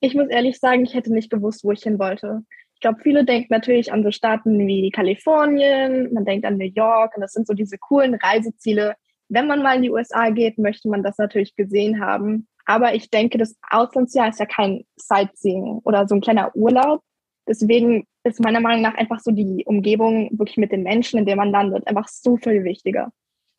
Ich 0.00 0.14
muss 0.14 0.28
ehrlich 0.28 0.58
sagen, 0.58 0.84
ich 0.84 0.94
hätte 0.94 1.12
nicht 1.12 1.30
gewusst, 1.30 1.64
wo 1.64 1.72
ich 1.72 1.82
hin 1.82 1.98
wollte. 1.98 2.42
Ich 2.74 2.80
glaube, 2.80 3.00
viele 3.02 3.24
denken 3.24 3.52
natürlich 3.52 3.92
an 3.92 4.04
so 4.04 4.12
Staaten 4.12 4.66
wie 4.66 4.90
Kalifornien, 4.90 6.14
man 6.14 6.24
denkt 6.24 6.46
an 6.46 6.56
New 6.56 6.70
York 6.72 7.16
und 7.16 7.22
das 7.22 7.32
sind 7.32 7.46
so 7.46 7.52
diese 7.52 7.76
coolen 7.76 8.14
Reiseziele. 8.14 8.94
Wenn 9.28 9.48
man 9.48 9.62
mal 9.62 9.76
in 9.76 9.82
die 9.82 9.90
USA 9.90 10.30
geht, 10.30 10.56
möchte 10.58 10.88
man 10.88 11.02
das 11.02 11.18
natürlich 11.18 11.56
gesehen 11.56 12.00
haben. 12.00 12.46
Aber 12.68 12.94
ich 12.94 13.08
denke, 13.08 13.38
das 13.38 13.56
Auslandsjahr 13.70 14.28
ist 14.28 14.40
ja 14.40 14.44
kein 14.44 14.84
Sightseeing 14.96 15.80
oder 15.84 16.06
so 16.06 16.14
ein 16.14 16.20
kleiner 16.20 16.54
Urlaub. 16.54 17.00
Deswegen 17.48 18.06
ist 18.24 18.40
meiner 18.40 18.60
Meinung 18.60 18.82
nach 18.82 18.94
einfach 18.94 19.20
so 19.20 19.30
die 19.30 19.64
Umgebung 19.64 20.28
wirklich 20.38 20.58
mit 20.58 20.70
den 20.70 20.82
Menschen, 20.82 21.18
in 21.18 21.24
der 21.24 21.36
man 21.36 21.50
landet, 21.50 21.86
einfach 21.86 22.08
so 22.08 22.36
viel 22.36 22.64
wichtiger. 22.64 23.10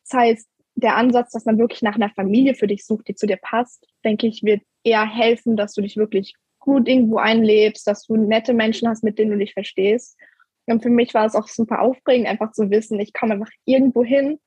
Das 0.08 0.19
heißt, 0.19 0.48
der 0.76 0.95
Ansatz, 0.95 1.32
dass 1.32 1.45
man 1.45 1.58
wirklich 1.58 1.82
nach 1.82 1.95
einer 1.95 2.12
Familie 2.12 2.54
für 2.54 2.67
dich 2.67 2.86
sucht, 2.86 3.08
die 3.08 3.15
zu 3.15 3.26
dir 3.26 3.39
passt, 3.41 3.84
denke 4.06 4.28
ich, 4.28 4.43
wird 4.43 4.62
eher 4.84 5.08
helfen, 5.08 5.58
dass 5.58 5.74
du 5.74 5.82
dich 5.82 5.98
wirklich 5.98 6.36
gut 6.60 6.88
irgendwo 6.88 7.17
einlebst, 7.17 7.88
dass 7.88 8.06
du 8.06 8.15
nette 8.15 8.54
Menschen 8.54 8.88
hast, 8.88 9.04
mit 9.04 9.17
denen 9.17 9.32
du 9.32 9.38
dich 9.39 9.54
verstehst. 9.54 10.19
Und 10.67 10.84
für 10.84 10.91
mich 10.91 11.15
war 11.15 11.26
es 11.26 11.34
auch 11.34 11.48
super 11.48 11.82
aufregend, 11.82 12.28
einfach 12.28 12.52
zu 12.52 12.69
wissen, 12.69 13.00
ich 13.00 13.12
komme 13.12 13.34
einfach 13.34 13.50
irgendwo 13.65 14.04
hin 14.04 14.38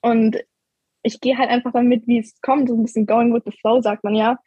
und 0.00 0.38
ich 1.06 1.20
gehe 1.20 1.38
halt 1.38 1.50
einfach 1.50 1.72
damit, 1.72 2.06
wie 2.08 2.18
es 2.18 2.40
kommt, 2.40 2.68
so 2.68 2.74
ein 2.74 2.82
bisschen 2.82 3.06
going 3.06 3.32
with 3.32 3.44
the 3.44 3.56
flow, 3.60 3.80
sagt 3.80 4.02
man 4.02 4.16
ja, 4.16 4.38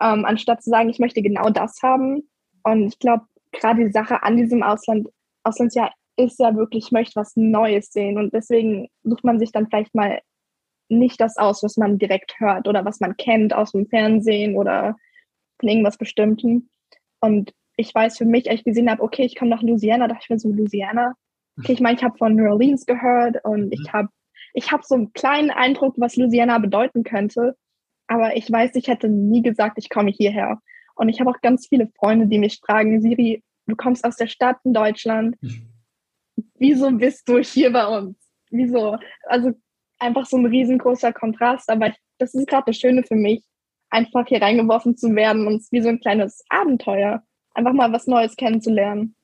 ähm, 0.00 0.24
anstatt 0.24 0.62
zu 0.62 0.70
sagen, 0.70 0.88
ich 0.88 0.98
möchte 0.98 1.20
genau 1.20 1.50
das 1.50 1.82
haben. 1.82 2.26
Und 2.62 2.86
ich 2.86 2.98
glaube, 2.98 3.26
gerade 3.52 3.84
die 3.84 3.92
Sache 3.92 4.22
an 4.22 4.36
diesem 4.36 4.62
Ausland, 4.62 5.08
Auslandsjahr 5.44 5.92
ist 6.16 6.38
ja 6.40 6.56
wirklich, 6.56 6.86
ich 6.86 6.92
möchte 6.92 7.16
was 7.16 7.36
Neues 7.36 7.92
sehen. 7.92 8.16
Und 8.16 8.32
deswegen 8.32 8.88
sucht 9.04 9.24
man 9.24 9.38
sich 9.38 9.52
dann 9.52 9.68
vielleicht 9.68 9.94
mal 9.94 10.20
nicht 10.88 11.20
das 11.20 11.36
aus, 11.36 11.62
was 11.62 11.76
man 11.76 11.98
direkt 11.98 12.40
hört 12.40 12.66
oder 12.66 12.86
was 12.86 12.98
man 13.00 13.16
kennt 13.18 13.52
aus 13.52 13.72
dem 13.72 13.86
Fernsehen 13.86 14.56
oder 14.56 14.96
von 15.60 15.68
irgendwas 15.68 15.98
Bestimmten. 15.98 16.70
Und 17.20 17.52
ich 17.76 17.94
weiß 17.94 18.16
für 18.16 18.24
mich, 18.24 18.48
als 18.48 18.60
ich 18.60 18.64
gesehen 18.64 18.90
habe, 18.90 19.02
okay, 19.02 19.24
ich 19.24 19.36
komme 19.36 19.50
nach 19.50 19.62
Louisiana, 19.62 20.08
dachte 20.08 20.22
ich 20.22 20.30
mir 20.30 20.38
so, 20.38 20.48
Louisiana. 20.48 21.12
Okay, 21.58 21.72
ich 21.72 21.80
meine, 21.80 21.98
ich 21.98 22.04
habe 22.04 22.16
von 22.16 22.34
New 22.34 22.50
Orleans 22.50 22.86
gehört 22.86 23.44
und 23.44 23.70
ich 23.72 23.80
mhm. 23.80 23.92
habe 23.92 24.08
ich 24.56 24.72
hab 24.72 24.84
so 24.84 24.94
einen 24.94 25.12
kleinen 25.12 25.50
Eindruck, 25.50 25.94
was 25.98 26.16
Louisiana 26.16 26.58
bedeuten 26.58 27.04
könnte. 27.04 27.56
Aber 28.06 28.36
ich 28.36 28.50
weiß, 28.50 28.74
ich 28.76 28.88
hätte 28.88 29.08
nie 29.08 29.42
gesagt, 29.42 29.76
ich 29.76 29.90
komme 29.90 30.10
hierher. 30.10 30.62
Und 30.94 31.10
ich 31.10 31.20
habe 31.20 31.30
auch 31.30 31.40
ganz 31.42 31.68
viele 31.68 31.88
Freunde, 31.98 32.26
die 32.26 32.38
mich 32.38 32.58
fragen, 32.64 33.02
Siri, 33.02 33.42
du 33.66 33.76
kommst 33.76 34.04
aus 34.06 34.16
der 34.16 34.28
Stadt 34.28 34.56
in 34.64 34.72
Deutschland. 34.72 35.36
Mhm. 35.42 35.68
Wieso 36.54 36.90
bist 36.90 37.28
du 37.28 37.38
hier 37.38 37.70
bei 37.70 37.86
uns? 37.86 38.16
Wieso? 38.50 38.96
Also 39.26 39.52
einfach 39.98 40.24
so 40.24 40.38
ein 40.38 40.46
riesengroßer 40.46 41.12
Kontrast. 41.12 41.68
Aber 41.68 41.92
das 42.16 42.32
ist 42.32 42.48
gerade 42.48 42.64
das 42.66 42.78
Schöne 42.78 43.02
für 43.02 43.14
mich, 43.14 43.44
einfach 43.90 44.26
hier 44.26 44.40
reingeworfen 44.40 44.96
zu 44.96 45.14
werden 45.14 45.46
und 45.46 45.56
es 45.56 45.70
wie 45.70 45.82
so 45.82 45.90
ein 45.90 46.00
kleines 46.00 46.42
Abenteuer, 46.48 47.22
einfach 47.52 47.74
mal 47.74 47.92
was 47.92 48.06
Neues 48.06 48.36
kennenzulernen. 48.36 49.15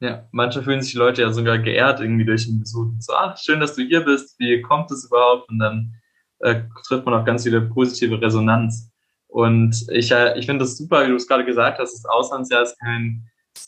Ja, 0.00 0.26
manchmal 0.32 0.64
fühlen 0.64 0.82
sich 0.82 0.92
die 0.92 0.98
Leute 0.98 1.22
ja 1.22 1.32
sogar 1.32 1.58
geehrt 1.58 2.00
irgendwie 2.00 2.24
durch 2.24 2.46
den 2.46 2.58
Besuch. 2.58 2.88
So, 3.00 3.12
ach, 3.14 3.36
schön, 3.36 3.60
dass 3.60 3.76
du 3.76 3.82
hier 3.82 4.00
bist, 4.00 4.38
wie 4.38 4.62
kommt 4.62 4.90
es 4.90 5.04
überhaupt? 5.04 5.48
Und 5.50 5.58
dann 5.58 5.94
äh, 6.38 6.62
trifft 6.86 7.04
man 7.04 7.14
auch 7.14 7.24
ganz 7.24 7.44
viele 7.44 7.60
positive 7.60 8.20
Resonanz. 8.20 8.90
Und 9.28 9.86
ich, 9.90 10.10
äh, 10.10 10.38
ich 10.38 10.46
finde 10.46 10.64
das 10.64 10.78
super, 10.78 11.04
wie 11.04 11.10
du 11.10 11.16
es 11.16 11.28
gerade 11.28 11.44
gesagt 11.44 11.78
hast, 11.78 11.92
das 11.92 12.06
Auslandsjahr 12.06 12.62
ist 12.62 12.80
kein, 12.80 13.26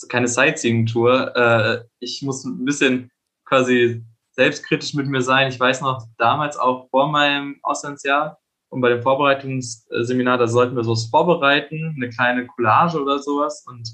keine 0.09 0.27
Sightseeing-Tour. 0.27 1.37
Äh, 1.37 1.85
ich 2.01 2.23
muss 2.23 2.45
ein 2.45 2.65
bisschen 2.65 3.11
quasi 3.45 4.03
selbstkritisch 4.31 4.95
mit 4.95 5.07
mir 5.07 5.21
sein. 5.21 5.49
Ich 5.49 5.61
weiß 5.61 5.83
noch, 5.83 6.03
damals 6.17 6.57
auch 6.57 6.89
vor 6.89 7.09
meinem 7.09 7.57
Auslandsjahr, 7.63 8.39
und 8.73 8.81
bei 8.81 8.89
dem 8.89 9.03
Vorbereitungsseminar, 9.03 10.39
da 10.39 10.47
sollten 10.47 10.75
wir 10.75 10.83
sowas 10.83 11.05
vorbereiten, 11.11 11.93
eine 11.95 12.09
kleine 12.09 12.47
Collage 12.47 13.03
oder 13.03 13.19
sowas. 13.19 13.67
Und 13.67 13.87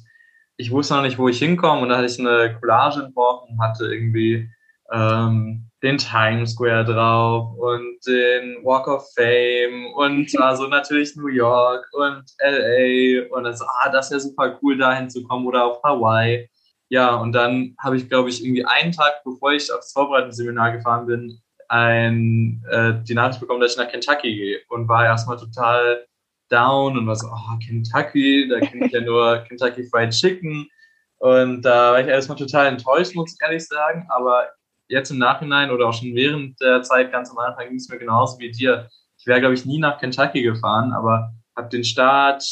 ich 0.59 0.71
wusste 0.73 0.95
noch 0.95 1.03
nicht, 1.03 1.19
wo 1.19 1.29
ich 1.29 1.39
hinkomme. 1.39 1.83
Und 1.83 1.89
da 1.89 1.97
hatte 1.97 2.07
ich 2.07 2.19
eine 2.19 2.59
Collage 2.61 3.05
entworfen, 3.05 3.59
hatte 3.63 3.87
irgendwie 3.87 4.51
ähm, 4.93 5.71
den 5.83 5.99
Times 5.99 6.53
Square 6.53 6.85
drauf 6.85 7.57
und 7.57 7.99
den 8.07 8.65
Walk 8.65 8.89
of 8.89 9.09
Fame 9.15 9.87
und 9.95 10.29
also 10.41 10.67
natürlich 10.67 11.15
New 11.17 11.29
York 11.29 11.87
und 11.93 12.25
LA 12.41 13.29
und 13.31 13.45
dann 13.45 13.57
so, 13.57 13.65
ah, 13.65 13.89
das 13.91 14.11
wäre 14.11 14.21
super 14.21 14.59
cool, 14.61 14.77
da 14.77 14.95
hinzukommen 14.95 15.47
oder 15.47 15.65
auf 15.65 15.83
Hawaii. 15.85 16.51
ja, 16.89 17.15
und 17.15 17.33
dann 17.33 17.77
habe 17.79 17.97
ich, 17.97 18.09
glaube 18.09 18.29
ich, 18.29 18.43
irgendwie 18.43 18.65
einen 18.65 18.93
Tag, 18.93 19.23
bevor 19.25 19.53
ich 19.53 19.73
aufs 19.73 19.93
Vorbereitungsseminar 19.93 20.73
gefahren 20.73 21.07
bin, 21.07 21.39
ein, 21.69 22.65
äh, 22.71 22.95
die 23.05 23.15
Nachricht 23.15 23.41
bekommen, 23.41 23.61
dass 23.61 23.73
ich 23.73 23.79
nach 23.79 23.91
Kentucky 23.91 24.35
gehe 24.35 24.61
und 24.69 24.89
war 24.89 25.05
erstmal 25.05 25.37
total 25.37 26.05
down 26.49 26.97
und 26.97 27.07
war 27.07 27.17
so, 27.17 27.29
oh, 27.29 27.59
Kentucky, 27.65 28.49
da 28.49 28.61
kenne 28.61 28.87
ich 28.87 28.93
ja 28.93 29.01
nur 29.01 29.39
Kentucky 29.49 29.85
Fried 29.85 30.11
Chicken. 30.11 30.69
Und 31.19 31.63
da 31.63 31.93
war 31.93 32.01
ich 32.01 32.07
erstmal 32.07 32.39
total 32.39 32.67
enttäuscht, 32.67 33.15
muss 33.15 33.33
ich 33.33 33.39
ehrlich 33.43 33.67
sagen. 33.67 34.07
Aber 34.09 34.49
jetzt 34.89 35.11
im 35.11 35.19
Nachhinein 35.19 35.71
oder 35.71 35.89
auch 35.89 35.95
schon 35.95 36.15
während 36.15 36.61
der 36.61 36.83
Zeit 36.83 37.13
ganz 37.13 37.31
am 37.31 37.39
Anfang 37.39 37.69
ging 37.69 37.77
es 37.77 37.89
mir 37.89 37.99
genauso 37.99 38.39
wie 38.39 38.51
dir. 38.51 38.89
Ich 39.19 39.27
wäre, 39.27 39.41
glaube 39.41 39.55
ich, 39.55 39.65
nie 39.65 39.79
nach 39.79 39.99
Kentucky 39.99 40.43
gefahren, 40.43 40.93
aber 40.93 41.33
habe 41.57 41.69
den 41.69 41.85
Staat, 41.85 42.45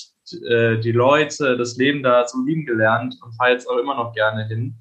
äh, 0.49 0.79
die 0.79 0.93
Leute, 0.93 1.57
das 1.57 1.77
Leben 1.77 2.03
da 2.03 2.27
so 2.27 2.43
lieben 2.45 2.67
gelernt 2.67 3.17
und 3.23 3.33
fahre 3.35 3.53
jetzt 3.53 3.69
auch 3.69 3.79
immer 3.79 3.95
noch 3.95 4.13
gerne 4.13 4.47
hin. 4.47 4.77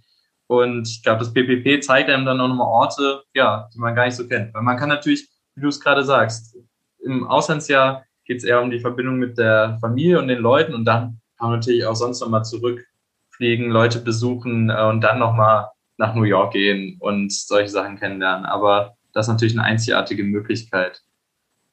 Und 0.48 0.88
ich 0.88 1.04
glaube, 1.04 1.20
das 1.20 1.34
PPP 1.34 1.82
zeigt 1.84 2.10
einem 2.10 2.26
dann 2.26 2.40
auch 2.40 2.48
nochmal 2.48 2.68
Orte, 2.68 3.24
ja, 3.34 3.70
die 3.74 3.80
man 3.80 3.96
gar 3.96 4.06
nicht 4.06 4.16
so 4.16 4.28
kennt. 4.28 4.54
Weil 4.54 4.62
man 4.62 4.78
kann 4.78 4.90
natürlich, 4.90 5.28
wie 5.56 5.62
du 5.62 5.68
es 5.68 5.80
gerade 5.80 6.04
sagst, 6.04 6.58
im 7.04 7.28
Auslandsjahr 7.28 8.04
geht 8.26 8.38
es 8.38 8.44
eher 8.44 8.62
um 8.62 8.72
die 8.72 8.80
Verbindung 8.80 9.18
mit 9.18 9.38
der 9.38 9.78
Familie 9.80 10.20
und 10.20 10.28
den 10.28 10.40
Leuten 10.40 10.74
und 10.74 10.86
dann 10.86 11.20
kann 11.38 11.50
man 11.50 11.60
natürlich 11.60 11.86
auch 11.86 11.96
sonst 11.96 12.22
nochmal 12.22 12.44
zurückfliegen, 12.44 13.70
Leute 13.70 14.00
besuchen 14.00 14.70
äh, 14.70 14.84
und 14.84 15.02
dann 15.02 15.20
nochmal 15.20 15.70
nach 15.98 16.16
New 16.16 16.24
York 16.24 16.54
gehen 16.54 16.98
und 17.00 17.32
solche 17.32 17.70
Sachen 17.70 17.98
kennenlernen. 17.98 18.46
Aber 18.46 18.96
das 19.14 19.28
ist 19.28 19.34
natürlich 19.34 19.58
eine 19.58 19.64
einzigartige 19.64 20.24
Möglichkeit. 20.24 21.02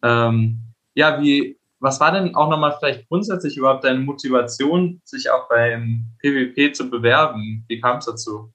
Ähm, 0.03 0.61
ja, 0.95 1.21
wie, 1.21 1.59
was 1.81 2.01
war 2.01 2.13
denn 2.13 2.35
auch 2.35 2.49
nochmal 2.49 2.77
vielleicht 2.79 3.09
grundsätzlich 3.09 3.57
überhaupt 3.57 3.85
deine 3.85 4.01
Motivation, 4.01 5.01
sich 5.05 5.31
auch 5.31 5.49
beim 5.49 6.07
PWP 6.21 6.75
zu 6.75 6.91
bewerben? 6.91 7.65
Wie 7.69 7.81
kam 7.81 7.99
es 7.99 8.07
dazu? 8.07 8.53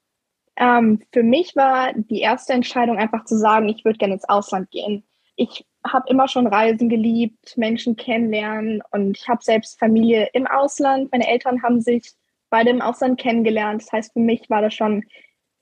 Ähm, 0.55 1.01
für 1.11 1.23
mich 1.23 1.55
war 1.55 1.93
die 1.93 2.21
erste 2.21 2.53
Entscheidung 2.53 2.97
einfach 2.97 3.25
zu 3.25 3.37
sagen, 3.37 3.69
ich 3.69 3.85
würde 3.85 3.97
gerne 3.97 4.15
ins 4.15 4.27
Ausland 4.27 4.71
gehen. 4.71 5.03
Ich 5.35 5.65
habe 5.91 6.09
immer 6.09 6.27
schon 6.27 6.47
Reisen 6.47 6.89
geliebt, 6.89 7.57
Menschen 7.57 7.95
kennenlernen 7.95 8.81
und 8.91 9.17
ich 9.17 9.27
habe 9.27 9.43
selbst 9.43 9.79
Familie 9.79 10.29
im 10.33 10.47
Ausland. 10.47 11.11
Meine 11.11 11.27
Eltern 11.27 11.63
haben 11.63 11.81
sich 11.81 12.13
beide 12.49 12.69
im 12.69 12.81
Ausland 12.81 13.19
kennengelernt. 13.19 13.81
Das 13.81 13.91
heißt, 13.91 14.13
für 14.13 14.19
mich 14.19 14.49
war 14.49 14.61
das 14.61 14.73
schon 14.73 15.03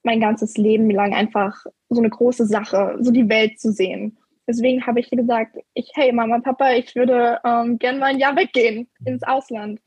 mein 0.03 0.19
ganzes 0.19 0.55
Leben 0.57 0.89
lang 0.89 1.13
einfach 1.13 1.55
so 1.89 1.99
eine 1.99 2.09
große 2.09 2.45
Sache, 2.45 2.97
so 2.99 3.11
die 3.11 3.27
Welt 3.29 3.59
zu 3.59 3.71
sehen. 3.71 4.17
Deswegen 4.47 4.85
habe 4.85 4.99
ich 4.99 5.09
gesagt, 5.09 5.57
ich, 5.73 5.91
hey 5.95 6.11
Mama, 6.11 6.39
Papa, 6.39 6.73
ich 6.73 6.95
würde 6.95 7.39
ähm, 7.43 7.79
gerne 7.79 7.99
mal 7.99 8.07
ein 8.07 8.19
Jahr 8.19 8.35
weggehen 8.35 8.87
ins 9.03 9.23
Ausland 9.23 9.79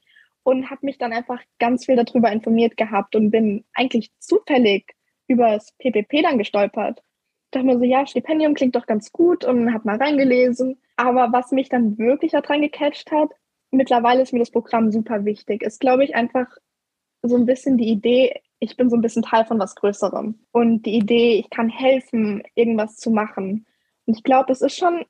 und 0.42 0.68
habe 0.70 0.84
mich 0.84 0.98
dann 0.98 1.12
einfach 1.12 1.40
ganz 1.58 1.86
viel 1.86 1.96
darüber 1.96 2.32
informiert 2.32 2.76
gehabt 2.76 3.14
und 3.14 3.30
bin 3.30 3.64
eigentlich 3.74 4.10
zufällig 4.18 4.94
über 5.28 5.50
das 5.50 5.72
PPP 5.78 6.22
dann 6.22 6.38
gestolpert. 6.38 7.02
Dachte 7.50 7.66
mir 7.66 7.78
so, 7.78 7.84
ja, 7.84 8.06
Stipendium 8.06 8.54
klingt 8.54 8.76
doch 8.76 8.86
ganz 8.86 9.12
gut 9.12 9.44
und 9.44 9.72
habe 9.72 9.86
mal 9.86 9.96
reingelesen. 9.96 10.80
Aber 10.96 11.32
was 11.32 11.50
mich 11.50 11.68
dann 11.68 11.96
wirklich 11.98 12.32
daran 12.32 12.60
gecatcht 12.60 13.10
hat, 13.10 13.30
mittlerweile 13.70 14.22
ist 14.22 14.32
mir 14.32 14.40
das 14.40 14.50
Programm 14.50 14.90
super 14.90 15.24
wichtig, 15.24 15.62
ist, 15.62 15.80
glaube 15.80 16.04
ich, 16.04 16.14
einfach 16.14 16.46
so 17.22 17.36
ein 17.36 17.46
bisschen 17.46 17.76
die 17.76 17.88
Idee, 17.88 18.40
ich 18.60 18.76
bin 18.76 18.90
so 18.90 18.96
ein 18.96 19.02
bisschen 19.02 19.22
Teil 19.22 19.44
von 19.44 19.58
was 19.58 19.74
Größerem. 19.76 20.38
Und 20.52 20.82
die 20.86 20.96
Idee, 20.96 21.38
ich 21.38 21.50
kann 21.50 21.68
helfen, 21.68 22.42
irgendwas 22.54 22.96
zu 22.96 23.10
machen. 23.10 23.66
Und 24.06 24.16
ich 24.16 24.22
glaube, 24.22 24.52
es 24.52 24.62
ist 24.62 24.76
schon 24.76 25.04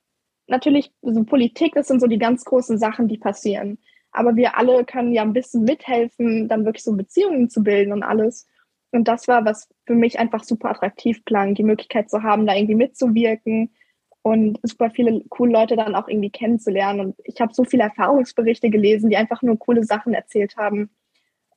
natürlich 0.46 0.92
so 1.02 1.24
Politik, 1.24 1.74
das 1.74 1.88
sind 1.88 2.00
so 2.00 2.06
die 2.06 2.18
ganz 2.18 2.44
großen 2.44 2.78
Sachen, 2.78 3.08
die 3.08 3.18
passieren. 3.18 3.78
Aber 4.10 4.36
wir 4.36 4.56
alle 4.56 4.84
können 4.84 5.12
ja 5.12 5.22
ein 5.22 5.34
bisschen 5.34 5.64
mithelfen, 5.64 6.48
dann 6.48 6.64
wirklich 6.64 6.82
so 6.82 6.94
Beziehungen 6.96 7.50
zu 7.50 7.62
bilden 7.62 7.92
und 7.92 8.02
alles. 8.02 8.46
Und 8.90 9.06
das 9.06 9.28
war, 9.28 9.44
was 9.44 9.68
für 9.86 9.94
mich 9.94 10.18
einfach 10.18 10.44
super 10.44 10.70
attraktiv 10.70 11.24
klang, 11.24 11.54
die 11.54 11.64
Möglichkeit 11.64 12.10
zu 12.10 12.22
haben, 12.22 12.46
da 12.46 12.54
irgendwie 12.54 12.74
mitzuwirken 12.74 13.70
und 14.22 14.58
super 14.62 14.90
viele 14.90 15.22
coole 15.28 15.52
Leute 15.52 15.76
dann 15.76 15.94
auch 15.94 16.08
irgendwie 16.08 16.30
kennenzulernen. 16.30 17.00
Und 17.00 17.16
ich 17.24 17.40
habe 17.40 17.54
so 17.54 17.64
viele 17.64 17.84
Erfahrungsberichte 17.84 18.70
gelesen, 18.70 19.10
die 19.10 19.16
einfach 19.16 19.42
nur 19.42 19.58
coole 19.58 19.84
Sachen 19.84 20.14
erzählt 20.14 20.56
haben 20.56 20.90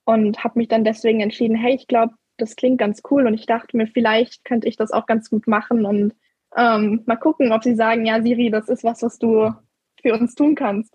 und 0.04 0.44
habe 0.44 0.60
mich 0.60 0.68
dann 0.68 0.84
deswegen 0.84 1.22
entschieden, 1.22 1.56
hey, 1.56 1.76
ich 1.76 1.88
glaube, 1.88 2.14
das 2.38 2.56
klingt 2.56 2.80
ganz 2.80 3.02
cool 3.10 3.28
und 3.28 3.34
ich 3.34 3.46
dachte 3.46 3.78
mir, 3.78 3.88
vielleicht 3.88 4.44
könnte 4.46 4.68
ich 4.68 4.76
das 4.76 4.92
auch 4.92 5.06
ganz 5.06 5.30
gut 5.30 5.48
machen 5.48 5.86
und 5.86 6.14
ähm, 6.58 7.04
mal 7.06 7.16
gucken, 7.16 7.52
ob 7.52 7.64
sie 7.64 7.76
sagen, 7.76 8.06
ja, 8.06 8.22
Siri, 8.22 8.50
das 8.50 8.68
ist 8.68 8.84
was, 8.84 9.02
was 9.02 9.18
du 9.18 9.54
für 10.02 10.14
uns 10.14 10.36
tun 10.36 10.56
kannst. 10.56 10.94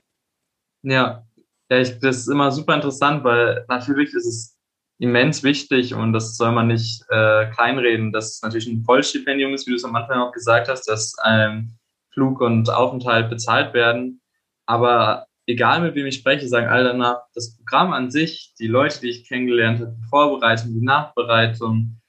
Ja, 0.82 1.26
ja 1.70 1.78
ich, 1.78 1.98
das 1.98 2.18
ist 2.18 2.28
immer 2.28 2.50
super 2.52 2.74
interessant, 2.74 3.24
weil 3.24 3.64
natürlich 3.68 4.12
ist 4.12 4.26
es 4.26 4.55
immens 4.98 5.42
wichtig 5.42 5.94
und 5.94 6.12
das 6.12 6.36
soll 6.36 6.52
man 6.52 6.68
nicht 6.68 7.02
äh, 7.10 7.46
kleinreden, 7.50 8.12
dass 8.12 8.36
es 8.36 8.42
natürlich 8.42 8.66
ein 8.66 8.84
Vollstipendium 8.84 9.52
ist, 9.52 9.66
wie 9.66 9.70
du 9.70 9.76
es 9.76 9.84
am 9.84 9.94
Anfang 9.94 10.18
auch 10.18 10.32
gesagt 10.32 10.68
hast, 10.68 10.88
dass 10.88 11.14
ähm, 11.24 11.76
Flug 12.12 12.40
und 12.40 12.70
Aufenthalt 12.70 13.28
bezahlt 13.28 13.74
werden. 13.74 14.22
Aber 14.64 15.26
egal 15.46 15.82
mit 15.82 15.94
wem 15.94 16.06
ich 16.06 16.16
spreche, 16.16 16.48
sagen 16.48 16.68
alle 16.68 16.84
danach, 16.84 17.18
das 17.34 17.56
Programm 17.56 17.92
an 17.92 18.10
sich, 18.10 18.54
die 18.58 18.68
Leute, 18.68 19.00
die 19.00 19.10
ich 19.10 19.28
kennengelernt 19.28 19.80
habe, 19.80 19.94
die 19.98 20.08
Vorbereitung, 20.08 20.72
die 20.72 20.84
Nachbereitung, 20.84 22.00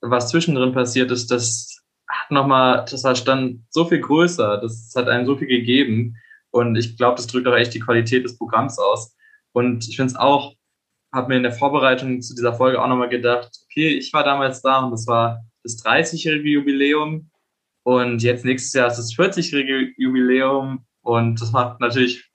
was 0.00 0.28
zwischendrin 0.28 0.72
passiert 0.72 1.10
ist, 1.10 1.30
das 1.30 1.82
hat 2.08 2.30
nochmal, 2.30 2.84
das 2.90 3.04
war 3.04 3.14
stand 3.14 3.62
so 3.70 3.84
viel 3.84 4.00
größer, 4.00 4.58
das 4.58 4.92
hat 4.96 5.08
einem 5.08 5.24
so 5.24 5.36
viel 5.36 5.48
gegeben. 5.48 6.16
Und 6.50 6.76
ich 6.76 6.96
glaube, 6.96 7.16
das 7.16 7.26
drückt 7.26 7.46
auch 7.46 7.56
echt 7.56 7.74
die 7.74 7.80
Qualität 7.80 8.24
des 8.24 8.36
Programms 8.36 8.78
aus. 8.78 9.16
Und 9.52 9.88
ich 9.88 9.96
finde 9.96 10.12
es 10.12 10.16
auch, 10.16 10.54
habe 11.14 11.28
mir 11.28 11.36
in 11.36 11.42
der 11.42 11.52
Vorbereitung 11.52 12.20
zu 12.20 12.34
dieser 12.34 12.54
Folge 12.54 12.82
auch 12.82 12.88
nochmal 12.88 13.08
gedacht, 13.08 13.50
okay, 13.64 13.88
ich 13.96 14.12
war 14.12 14.24
damals 14.24 14.60
da 14.60 14.80
und 14.80 14.90
das 14.90 15.06
war 15.06 15.44
das 15.62 15.82
30-jährige 15.82 16.50
Jubiläum. 16.50 17.30
Und 17.84 18.22
jetzt 18.22 18.44
nächstes 18.44 18.72
Jahr 18.72 18.88
ist 18.88 18.96
das 18.96 19.14
40-jährige 19.14 19.92
Jubiläum. 19.96 20.84
Und 21.02 21.40
das 21.40 21.52
macht 21.52 21.80
natürlich 21.80 22.30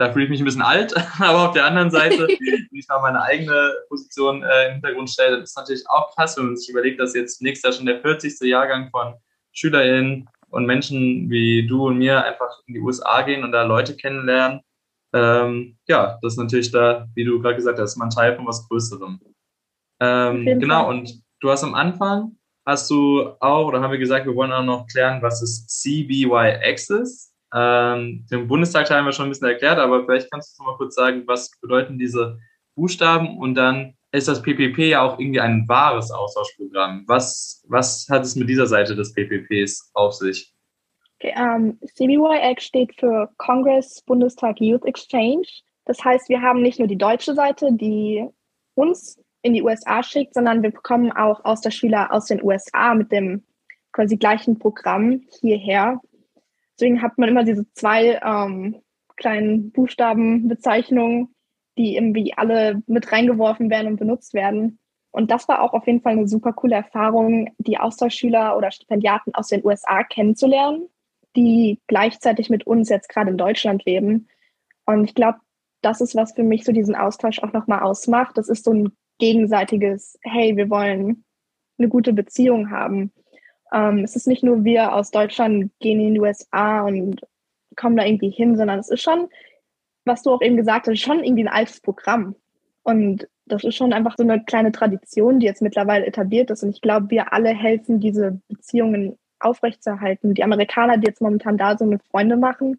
da 0.00 0.10
fühle 0.10 0.24
ich 0.24 0.30
mich 0.30 0.40
ein 0.40 0.46
bisschen 0.46 0.62
alt, 0.62 0.94
aber 1.20 1.48
auf 1.48 1.52
der 1.52 1.66
anderen 1.66 1.90
Seite, 1.90 2.18
wenn 2.28 2.68
ich 2.72 2.88
mal 2.88 3.00
meine 3.00 3.22
eigene 3.22 3.74
Position 3.88 4.42
äh, 4.42 4.68
im 4.68 4.72
Hintergrund 4.74 5.10
stelle, 5.10 5.36
ist 5.36 5.56
natürlich 5.56 5.88
auch 5.88 6.14
krass, 6.16 6.36
wenn 6.36 6.46
man 6.46 6.56
sich 6.56 6.70
überlegt, 6.70 6.98
dass 6.98 7.14
jetzt 7.14 7.42
nächstes 7.42 7.64
Jahr 7.64 7.72
schon 7.76 7.86
der 7.86 8.00
40. 8.00 8.40
Jahrgang 8.48 8.90
von 8.90 9.14
SchülerInnen 9.52 10.28
und 10.48 10.64
Menschen 10.64 11.28
wie 11.28 11.66
du 11.66 11.88
und 11.88 11.98
mir 11.98 12.24
einfach 12.24 12.60
in 12.66 12.74
die 12.74 12.80
USA 12.80 13.22
gehen 13.22 13.44
und 13.44 13.52
da 13.52 13.62
Leute 13.62 13.94
kennenlernen. 13.94 14.60
Ähm, 15.12 15.76
ja, 15.88 16.18
das 16.22 16.34
ist 16.34 16.38
natürlich 16.38 16.70
da, 16.70 17.06
wie 17.14 17.24
du 17.24 17.40
gerade 17.40 17.56
gesagt 17.56 17.78
hast, 17.78 17.96
man 17.96 18.10
Teil 18.10 18.36
von 18.36 18.46
was 18.46 18.68
Größerem. 18.68 19.20
Ähm, 20.00 20.44
genau, 20.44 20.88
und 20.88 21.22
du 21.40 21.50
hast 21.50 21.64
am 21.64 21.74
Anfang, 21.74 22.36
hast 22.66 22.90
du 22.90 23.32
auch, 23.40 23.66
oder 23.66 23.80
haben 23.80 23.90
wir 23.90 23.98
gesagt, 23.98 24.26
wir 24.26 24.34
wollen 24.34 24.52
auch 24.52 24.64
noch 24.64 24.86
klären, 24.86 25.20
was 25.22 25.42
ist 25.42 25.68
CBYX 25.68 26.90
ist. 26.90 27.34
Ähm, 27.52 28.26
den 28.30 28.46
Bundestag 28.46 28.88
haben 28.90 29.06
wir 29.06 29.12
schon 29.12 29.26
ein 29.26 29.30
bisschen 29.30 29.48
erklärt, 29.48 29.78
aber 29.78 30.04
vielleicht 30.04 30.30
kannst 30.30 30.56
du 30.58 30.62
noch 30.62 30.72
mal 30.72 30.76
kurz 30.76 30.94
sagen, 30.94 31.24
was 31.26 31.50
bedeuten 31.60 31.98
diese 31.98 32.38
Buchstaben 32.76 33.38
und 33.38 33.56
dann 33.56 33.94
ist 34.12 34.28
das 34.28 34.42
PPP 34.42 34.78
ja 34.90 35.02
auch 35.02 35.18
irgendwie 35.18 35.40
ein 35.40 35.68
wahres 35.68 36.10
Austauschprogramm. 36.10 37.04
Was, 37.06 37.64
was 37.68 38.06
hat 38.08 38.24
es 38.24 38.36
mit 38.36 38.48
dieser 38.48 38.66
Seite 38.66 38.96
des 38.96 39.12
PPPs 39.12 39.90
auf 39.94 40.14
sich? 40.14 40.52
Ähm, 41.20 41.78
CBYX 41.94 42.64
steht 42.64 42.94
für 42.98 43.30
Congress 43.36 44.02
Bundestag 44.02 44.60
Youth 44.60 44.84
Exchange. 44.84 45.46
Das 45.84 46.02
heißt, 46.04 46.28
wir 46.28 46.40
haben 46.42 46.62
nicht 46.62 46.78
nur 46.78 46.88
die 46.88 46.98
deutsche 46.98 47.34
Seite, 47.34 47.72
die 47.72 48.26
uns 48.74 49.20
in 49.42 49.54
die 49.54 49.62
USA 49.62 50.02
schickt, 50.02 50.34
sondern 50.34 50.62
wir 50.62 50.70
bekommen 50.70 51.12
auch 51.12 51.44
aus 51.44 51.60
der 51.60 51.70
Schüler 51.70 52.12
aus 52.12 52.26
den 52.26 52.42
USA 52.42 52.94
mit 52.94 53.10
dem 53.12 53.44
quasi 53.92 54.16
gleichen 54.16 54.58
Programm 54.58 55.22
hierher 55.40 56.00
Deswegen 56.80 57.02
hat 57.02 57.18
man 57.18 57.28
immer 57.28 57.44
diese 57.44 57.70
zwei 57.74 58.18
ähm, 58.24 58.80
kleinen 59.16 59.70
Buchstabenbezeichnungen, 59.70 61.34
die 61.76 61.94
irgendwie 61.94 62.32
alle 62.34 62.82
mit 62.86 63.12
reingeworfen 63.12 63.68
werden 63.68 63.88
und 63.88 63.96
benutzt 63.98 64.32
werden. 64.32 64.78
Und 65.10 65.30
das 65.30 65.46
war 65.46 65.60
auch 65.60 65.74
auf 65.74 65.86
jeden 65.86 66.00
Fall 66.00 66.12
eine 66.12 66.26
super 66.26 66.54
coole 66.54 66.76
Erfahrung, 66.76 67.50
die 67.58 67.76
Austauschschüler 67.76 68.56
oder 68.56 68.70
Stipendiaten 68.70 69.34
aus 69.34 69.48
den 69.48 69.62
USA 69.62 70.04
kennenzulernen, 70.04 70.88
die 71.36 71.80
gleichzeitig 71.86 72.50
mit 72.50 72.66
uns 72.66 72.88
jetzt 72.88 73.08
gerade 73.08 73.30
in 73.30 73.38
Deutschland 73.38 73.84
leben. 73.84 74.28
Und 74.86 75.04
ich 75.04 75.14
glaube, 75.14 75.38
das 75.82 76.00
ist, 76.00 76.14
was 76.14 76.32
für 76.32 76.42
mich 76.42 76.64
so 76.64 76.72
diesen 76.72 76.94
Austausch 76.94 77.40
auch 77.40 77.52
nochmal 77.52 77.80
ausmacht. 77.80 78.36
Das 78.36 78.48
ist 78.48 78.64
so 78.64 78.72
ein 78.72 78.92
gegenseitiges, 79.18 80.18
hey, 80.22 80.56
wir 80.56 80.70
wollen 80.70 81.24
eine 81.78 81.88
gute 81.88 82.12
Beziehung 82.12 82.70
haben. 82.70 83.12
Ähm, 83.72 83.98
es 83.98 84.16
ist 84.16 84.26
nicht 84.26 84.42
nur 84.42 84.64
wir 84.64 84.94
aus 84.94 85.10
Deutschland 85.10 85.70
gehen 85.78 86.00
in 86.00 86.14
die 86.14 86.20
USA 86.20 86.82
und 86.82 87.22
kommen 87.76 87.96
da 87.96 88.04
irgendwie 88.04 88.30
hin, 88.30 88.56
sondern 88.56 88.78
es 88.78 88.90
ist 88.90 89.02
schon, 89.02 89.28
was 90.04 90.22
du 90.22 90.30
auch 90.30 90.42
eben 90.42 90.56
gesagt 90.56 90.88
hast, 90.88 90.98
schon 90.98 91.22
irgendwie 91.22 91.44
ein 91.44 91.48
altes 91.48 91.80
Programm. 91.80 92.34
Und 92.82 93.28
das 93.46 93.64
ist 93.64 93.76
schon 93.76 93.92
einfach 93.92 94.16
so 94.16 94.22
eine 94.22 94.42
kleine 94.44 94.72
Tradition, 94.72 95.40
die 95.40 95.46
jetzt 95.46 95.62
mittlerweile 95.62 96.06
etabliert 96.06 96.50
ist. 96.50 96.62
Und 96.62 96.70
ich 96.70 96.80
glaube, 96.80 97.10
wir 97.10 97.32
alle 97.32 97.50
helfen, 97.50 98.00
diese 98.00 98.40
Beziehungen 98.48 99.18
aufrechtzuerhalten. 99.40 100.34
Die 100.34 100.44
Amerikaner, 100.44 100.98
die 100.98 101.06
jetzt 101.06 101.20
momentan 101.20 101.58
da 101.58 101.76
so 101.76 101.84
eine 101.84 101.98
Freunde 101.98 102.36
machen 102.36 102.78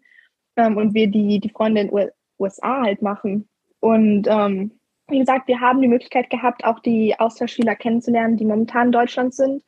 ähm, 0.56 0.76
und 0.76 0.94
wir 0.94 1.08
die, 1.08 1.40
die 1.40 1.50
Freunde 1.50 1.82
in 1.82 1.88
den 1.88 2.10
USA 2.38 2.82
halt 2.82 3.02
machen. 3.02 3.48
Und 3.80 4.26
ähm, 4.28 4.72
wie 5.08 5.18
gesagt, 5.18 5.48
wir 5.48 5.60
haben 5.60 5.82
die 5.82 5.88
Möglichkeit 5.88 6.30
gehabt, 6.30 6.64
auch 6.64 6.78
die 6.80 7.18
Austauschschüler 7.18 7.74
kennenzulernen, 7.76 8.36
die 8.36 8.44
momentan 8.44 8.86
in 8.86 8.92
Deutschland 8.92 9.34
sind. 9.34 9.62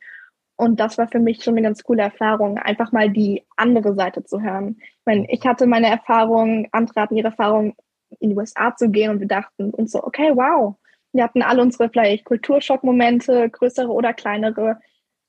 Und 0.57 0.79
das 0.79 0.97
war 0.97 1.07
für 1.07 1.19
mich 1.19 1.43
schon 1.43 1.55
eine 1.55 1.63
ganz 1.63 1.83
coole 1.83 2.03
Erfahrung, 2.03 2.57
einfach 2.57 2.91
mal 2.91 3.09
die 3.09 3.43
andere 3.57 3.93
Seite 3.93 4.23
zu 4.23 4.41
hören. 4.41 4.77
Ich 4.79 5.05
meine, 5.05 5.29
ich 5.29 5.45
hatte 5.45 5.67
meine 5.67 5.87
Erfahrung, 5.87 6.67
andere 6.71 7.01
hatten 7.01 7.17
ihre 7.17 7.27
Erfahrung, 7.27 7.75
in 8.19 8.29
die 8.29 8.35
USA 8.35 8.75
zu 8.75 8.89
gehen 8.89 9.11
und 9.11 9.19
wir 9.19 9.27
dachten 9.27 9.71
uns 9.71 9.91
so, 9.91 10.03
okay, 10.03 10.31
wow. 10.33 10.75
Wir 11.11 11.23
hatten 11.23 11.41
alle 11.41 11.61
unsere 11.61 11.89
vielleicht 11.89 12.25
Kulturschockmomente, 12.25 13.49
größere 13.49 13.89
oder 13.89 14.13
kleinere. 14.13 14.79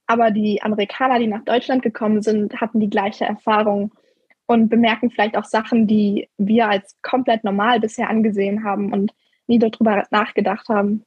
Aber 0.07 0.31
die 0.31 0.63
Amerikaner, 0.63 1.19
die 1.19 1.27
nach 1.27 1.45
Deutschland 1.45 1.83
gekommen 1.83 2.23
sind, 2.23 2.61
hatten 2.61 2.81
die 2.81 2.91
gleiche 2.91 3.25
Erfahrung 3.25 3.93
und 4.47 4.69
bemerken 4.69 5.11
vielleicht 5.11 5.37
auch 5.37 5.45
Sachen, 5.45 5.87
die 5.87 6.29
wir 6.39 6.69
als 6.69 6.97
komplett 7.03 7.43
normal 7.43 7.81
bisher 7.81 8.09
angesehen 8.09 8.65
haben 8.65 8.93
und 8.93 9.13
nie 9.47 9.59
darüber 9.59 10.05
nachgedacht 10.11 10.69
haben. 10.69 11.05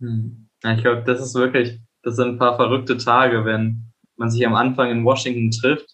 Hm. 0.00 0.48
Ja, 0.62 0.74
ich 0.74 0.82
glaube, 0.82 1.02
das 1.04 1.20
ist 1.20 1.34
wirklich, 1.34 1.80
das 2.02 2.16
sind 2.16 2.28
ein 2.28 2.38
paar 2.38 2.56
verrückte 2.56 2.96
Tage, 2.96 3.44
wenn 3.44 3.92
man 4.16 4.30
sich 4.30 4.46
am 4.46 4.54
Anfang 4.54 4.90
in 4.90 5.04
Washington 5.04 5.50
trifft 5.50 5.90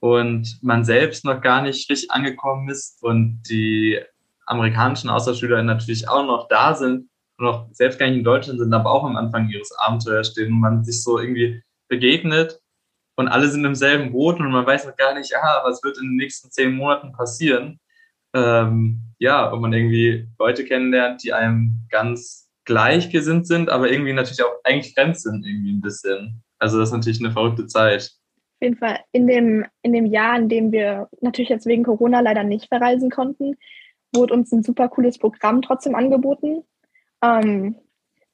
und 0.00 0.58
man 0.62 0.84
selbst 0.84 1.24
noch 1.24 1.40
gar 1.40 1.62
nicht 1.62 1.88
richtig 1.88 2.10
angekommen 2.10 2.68
ist 2.68 3.00
und 3.02 3.42
die 3.48 4.00
amerikanischen 4.46 5.08
Austauschschüler 5.08 5.62
natürlich 5.62 6.08
auch 6.08 6.26
noch 6.26 6.48
da 6.48 6.74
sind 6.74 7.08
und 7.42 7.48
auch 7.48 7.66
selbst 7.72 7.98
gar 7.98 8.06
nicht 8.06 8.18
in 8.18 8.24
Deutschland 8.24 8.60
sind, 8.60 8.72
aber 8.72 8.90
auch 8.90 9.04
am 9.04 9.16
Anfang 9.16 9.48
ihres 9.48 9.72
Abenteuers 9.72 10.28
stehen 10.28 10.52
und 10.52 10.60
man 10.60 10.84
sich 10.84 11.02
so 11.02 11.18
irgendwie 11.18 11.62
begegnet 11.88 12.60
und 13.16 13.28
alle 13.28 13.48
sind 13.48 13.64
im 13.64 13.74
selben 13.74 14.12
Boot 14.12 14.40
und 14.40 14.50
man 14.50 14.66
weiß 14.66 14.86
noch 14.86 14.96
gar 14.96 15.14
nicht, 15.14 15.34
ah, 15.36 15.62
was 15.64 15.82
wird 15.82 15.98
in 15.98 16.04
den 16.04 16.16
nächsten 16.16 16.50
zehn 16.50 16.74
Monaten 16.74 17.12
passieren. 17.12 17.78
Ähm, 18.34 19.02
ja, 19.18 19.50
und 19.50 19.60
man 19.60 19.72
irgendwie 19.72 20.28
Leute 20.38 20.64
kennenlernt, 20.64 21.22
die 21.22 21.32
einem 21.32 21.86
ganz 21.90 22.50
gleichgesinnt 22.64 23.46
sind, 23.46 23.68
aber 23.68 23.90
irgendwie 23.90 24.12
natürlich 24.12 24.42
auch 24.42 24.54
eigentlich 24.64 24.94
fremd 24.94 25.18
sind 25.18 25.44
irgendwie 25.44 25.72
ein 25.72 25.80
bisschen. 25.80 26.42
Also 26.58 26.78
das 26.78 26.88
ist 26.88 26.94
natürlich 26.94 27.20
eine 27.20 27.32
verrückte 27.32 27.66
Zeit. 27.66 28.02
Auf 28.02 28.62
jeden 28.62 28.76
Fall. 28.76 29.00
In 29.10 29.26
dem, 29.26 29.66
in 29.82 29.92
dem 29.92 30.06
Jahr, 30.06 30.38
in 30.38 30.48
dem 30.48 30.72
wir 30.72 31.08
natürlich 31.20 31.50
jetzt 31.50 31.66
wegen 31.66 31.82
Corona 31.82 32.20
leider 32.20 32.44
nicht 32.44 32.68
verreisen 32.68 33.10
konnten, 33.10 33.56
wurde 34.14 34.32
uns 34.32 34.52
ein 34.52 34.62
super 34.62 34.88
cooles 34.88 35.18
Programm 35.18 35.60
trotzdem 35.60 35.94
angeboten. 35.94 36.64
Ähm, 37.22 37.76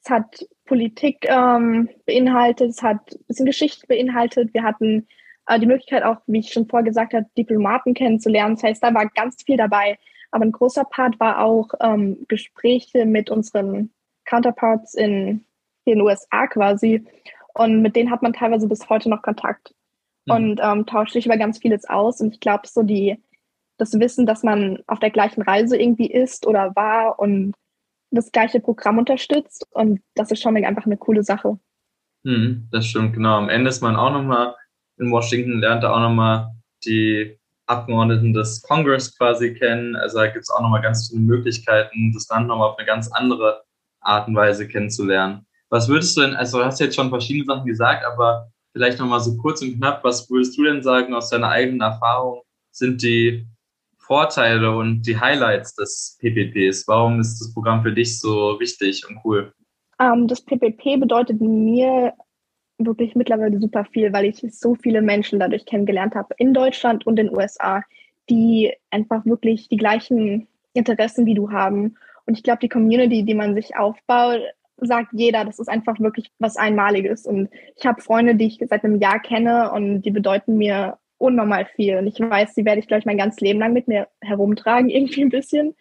es 0.03 0.11
hat 0.11 0.47
Politik 0.65 1.27
ähm, 1.29 1.89
beinhaltet, 2.07 2.71
es 2.71 2.83
hat 2.83 3.13
ein 3.13 3.25
bisschen 3.27 3.47
Geschichte 3.47 3.87
beinhaltet. 3.87 4.53
Wir 4.55 4.63
hatten 4.63 5.07
äh, 5.47 5.59
die 5.59 5.67
Möglichkeit 5.67 6.03
auch, 6.03 6.19
wie 6.27 6.41
ich 6.41 6.53
schon 6.53 6.69
vorher 6.69 6.85
gesagt 6.85 7.15
habe, 7.15 7.27
Diplomaten 7.37 7.95
kennenzulernen. 7.95 8.55
Das 8.55 8.65
heißt, 8.65 8.83
da 8.83 8.95
war 8.95 9.07
ganz 9.09 9.43
viel 9.43 9.57
dabei. 9.57 9.99
Aber 10.31 10.45
ein 10.45 10.53
großer 10.53 10.85
Part 10.85 11.19
war 11.21 11.43
auch 11.43 11.69
ähm, 11.81 12.25
Gespräche 12.29 13.07
mit 13.07 13.31
unseren 13.31 13.91
Counterparts 14.27 14.95
in 14.95 15.45
den 15.87 16.01
USA 16.03 16.47
quasi. 16.47 17.07
Und 17.55 17.83
mit 17.83 17.97
denen 17.97 18.11
hat 18.11 18.23
man 18.23 18.35
teilweise 18.35 18.69
bis 18.69 18.89
heute 18.89 19.09
noch 19.09 19.23
Kontakt 19.23 19.75
mhm. 20.27 20.35
und 20.35 20.61
ähm, 20.63 20.87
tauscht 20.87 21.15
sich 21.15 21.27
über 21.27 21.39
ganz 21.39 21.59
vieles 21.59 21.89
aus. 21.89 22.21
Und 22.21 22.35
ich 22.35 22.41
glaube, 22.41 22.69
so 22.69 22.83
die, 22.83 23.17
das 23.79 23.99
Wissen, 23.99 24.27
dass 24.27 24.43
man 24.43 24.83
auf 24.87 25.01
der 25.01 25.11
gleichen 25.11 25.43
Reise 25.43 25.77
irgendwie 25.77 26.11
ist 26.11 26.47
oder 26.47 26.77
war 26.77 27.19
und 27.19 27.55
das 28.11 28.33
gleiche 28.33 28.61
Programm 28.61 28.99
unterstützt. 28.99 29.67
Und 29.71 30.01
das 30.15 30.31
ist 30.31 30.43
schon 30.43 30.57
einfach 30.57 30.87
eine 30.87 30.97
coole 30.97 31.23
Sache. 31.23 31.59
Mhm, 32.25 32.69
das 32.71 32.87
stimmt, 32.87 33.15
genau. 33.15 33.39
Am 33.39 33.49
Ende 33.49 33.69
ist 33.69 33.83
man 33.83 33.97
auch 33.97 34.13
nochmal 34.13 34.55
in 34.99 35.11
Washington, 35.11 35.61
lernt 35.61 35.85
da 35.85 35.93
auch 35.93 36.01
nochmal 36.01 36.51
die 36.85 37.39
Abgeordneten 37.67 38.33
des 38.33 38.63
Congress 38.63 39.17
quasi 39.17 39.55
kennen. 39.55 39.95
Also 39.97 40.19
da 40.19 40.27
gibt 40.27 40.43
es 40.43 40.51
auch 40.51 40.61
nochmal 40.61 40.83
ganz 40.83 41.09
viele 41.09 41.21
Möglichkeiten, 41.21 42.13
das 42.13 42.29
Land 42.29 42.49
nochmal 42.49 42.71
auf 42.71 42.79
eine 42.79 42.87
ganz 42.87 43.11
andere 43.13 43.63
Art 44.01 44.29
und 44.29 44.35
Weise 44.35 44.67
kennenzulernen. 44.67 45.47
Was 45.71 45.89
würdest 45.89 46.17
du 46.17 46.23
denn, 46.23 46.35
also 46.35 46.59
du 46.59 46.65
hast 46.65 46.81
jetzt 46.81 46.97
schon 46.97 47.11
verschiedene 47.11 47.45
Sachen 47.45 47.67
gesagt, 47.67 48.05
aber 48.05 48.51
vielleicht 48.73 48.99
nochmal 48.99 49.21
so 49.21 49.37
kurz 49.37 49.61
und 49.61 49.77
knapp, 49.77 50.03
was 50.03 50.31
würdest 50.31 50.57
du 50.57 50.65
denn 50.65 50.83
sagen 50.83 51.15
aus 51.15 51.31
deiner 51.31 51.51
eigenen 51.51 51.81
Erfahrung 51.81 52.43
sind 52.71 53.03
die 53.03 53.47
Vorteile 54.09 54.75
und 54.75 55.03
die 55.03 55.21
Highlights 55.21 55.75
des 55.75 56.19
PPPs? 56.19 56.89
Warum 56.89 57.21
ist 57.21 57.39
das 57.39 57.53
Programm 57.53 57.83
für 57.83 57.93
dich 57.93 58.19
so 58.19 58.59
wichtig 58.59 59.07
und 59.07 59.21
cool? 59.23 59.53
Ähm, 60.01 60.27
das 60.27 60.41
PPP 60.41 60.97
bedeutet 60.99 61.41
mir 61.43 62.15
wirklich 62.79 63.15
mittlerweile 63.15 63.61
super 63.61 63.85
viel, 63.85 64.13
weil 64.15 64.25
ich 64.25 64.43
so 64.51 64.75
viele 64.75 65.03
Menschen 65.03 65.39
dadurch 65.39 65.67
kennengelernt 65.67 66.15
habe 66.15 66.35
in 66.39 66.55
Deutschland 66.55 67.07
und 67.07 67.19
in 67.21 67.27
den 67.27 67.37
USA, 67.37 67.83
die 68.31 68.73
einfach 68.91 69.27
wirklich 69.27 69.69
die 69.69 69.77
gleichen 69.77 70.49
Interessen 70.73 71.27
wie 71.27 71.35
du 71.35 71.51
haben. 71.51 71.97
Und 72.25 72.39
ich 72.39 72.43
glaube, 72.43 72.61
die 72.61 72.69
Community, 72.69 73.25
die 73.25 73.35
man 73.35 73.55
sich 73.55 73.77
aufbaut, 73.77 74.41
sagt 74.81 75.09
jeder, 75.13 75.45
das 75.45 75.59
ist 75.59 75.69
einfach 75.69 76.01
wirklich 76.01 76.31
was 76.39 76.57
Einmaliges. 76.57 77.27
Und 77.27 77.51
ich 77.77 77.85
habe 77.85 78.01
Freunde, 78.01 78.37
die 78.37 78.47
ich 78.47 78.59
seit 78.71 78.85
einem 78.85 79.01
Jahr 79.01 79.21
kenne 79.21 79.71
und 79.73 80.03
die 80.03 80.11
bedeuten 80.11 80.57
mir 80.57 80.97
unnormal 81.19 81.67
viel. 81.67 81.97
Und 81.97 82.07
ich 82.07 82.19
weiß, 82.19 82.55
die 82.55 82.65
werde 82.65 82.81
ich, 82.81 82.89
glaube 82.89 83.01
ich, 83.01 83.07
mein 83.07 83.19
ganzes 83.19 83.41
Leben 83.41 83.59
lang 83.59 83.73
mit 83.73 83.89
mir 83.89 84.09
herumtragen, 84.21 84.89
irgendwie 84.89 85.23
ein 85.23 85.31
bisschen. 85.31 85.75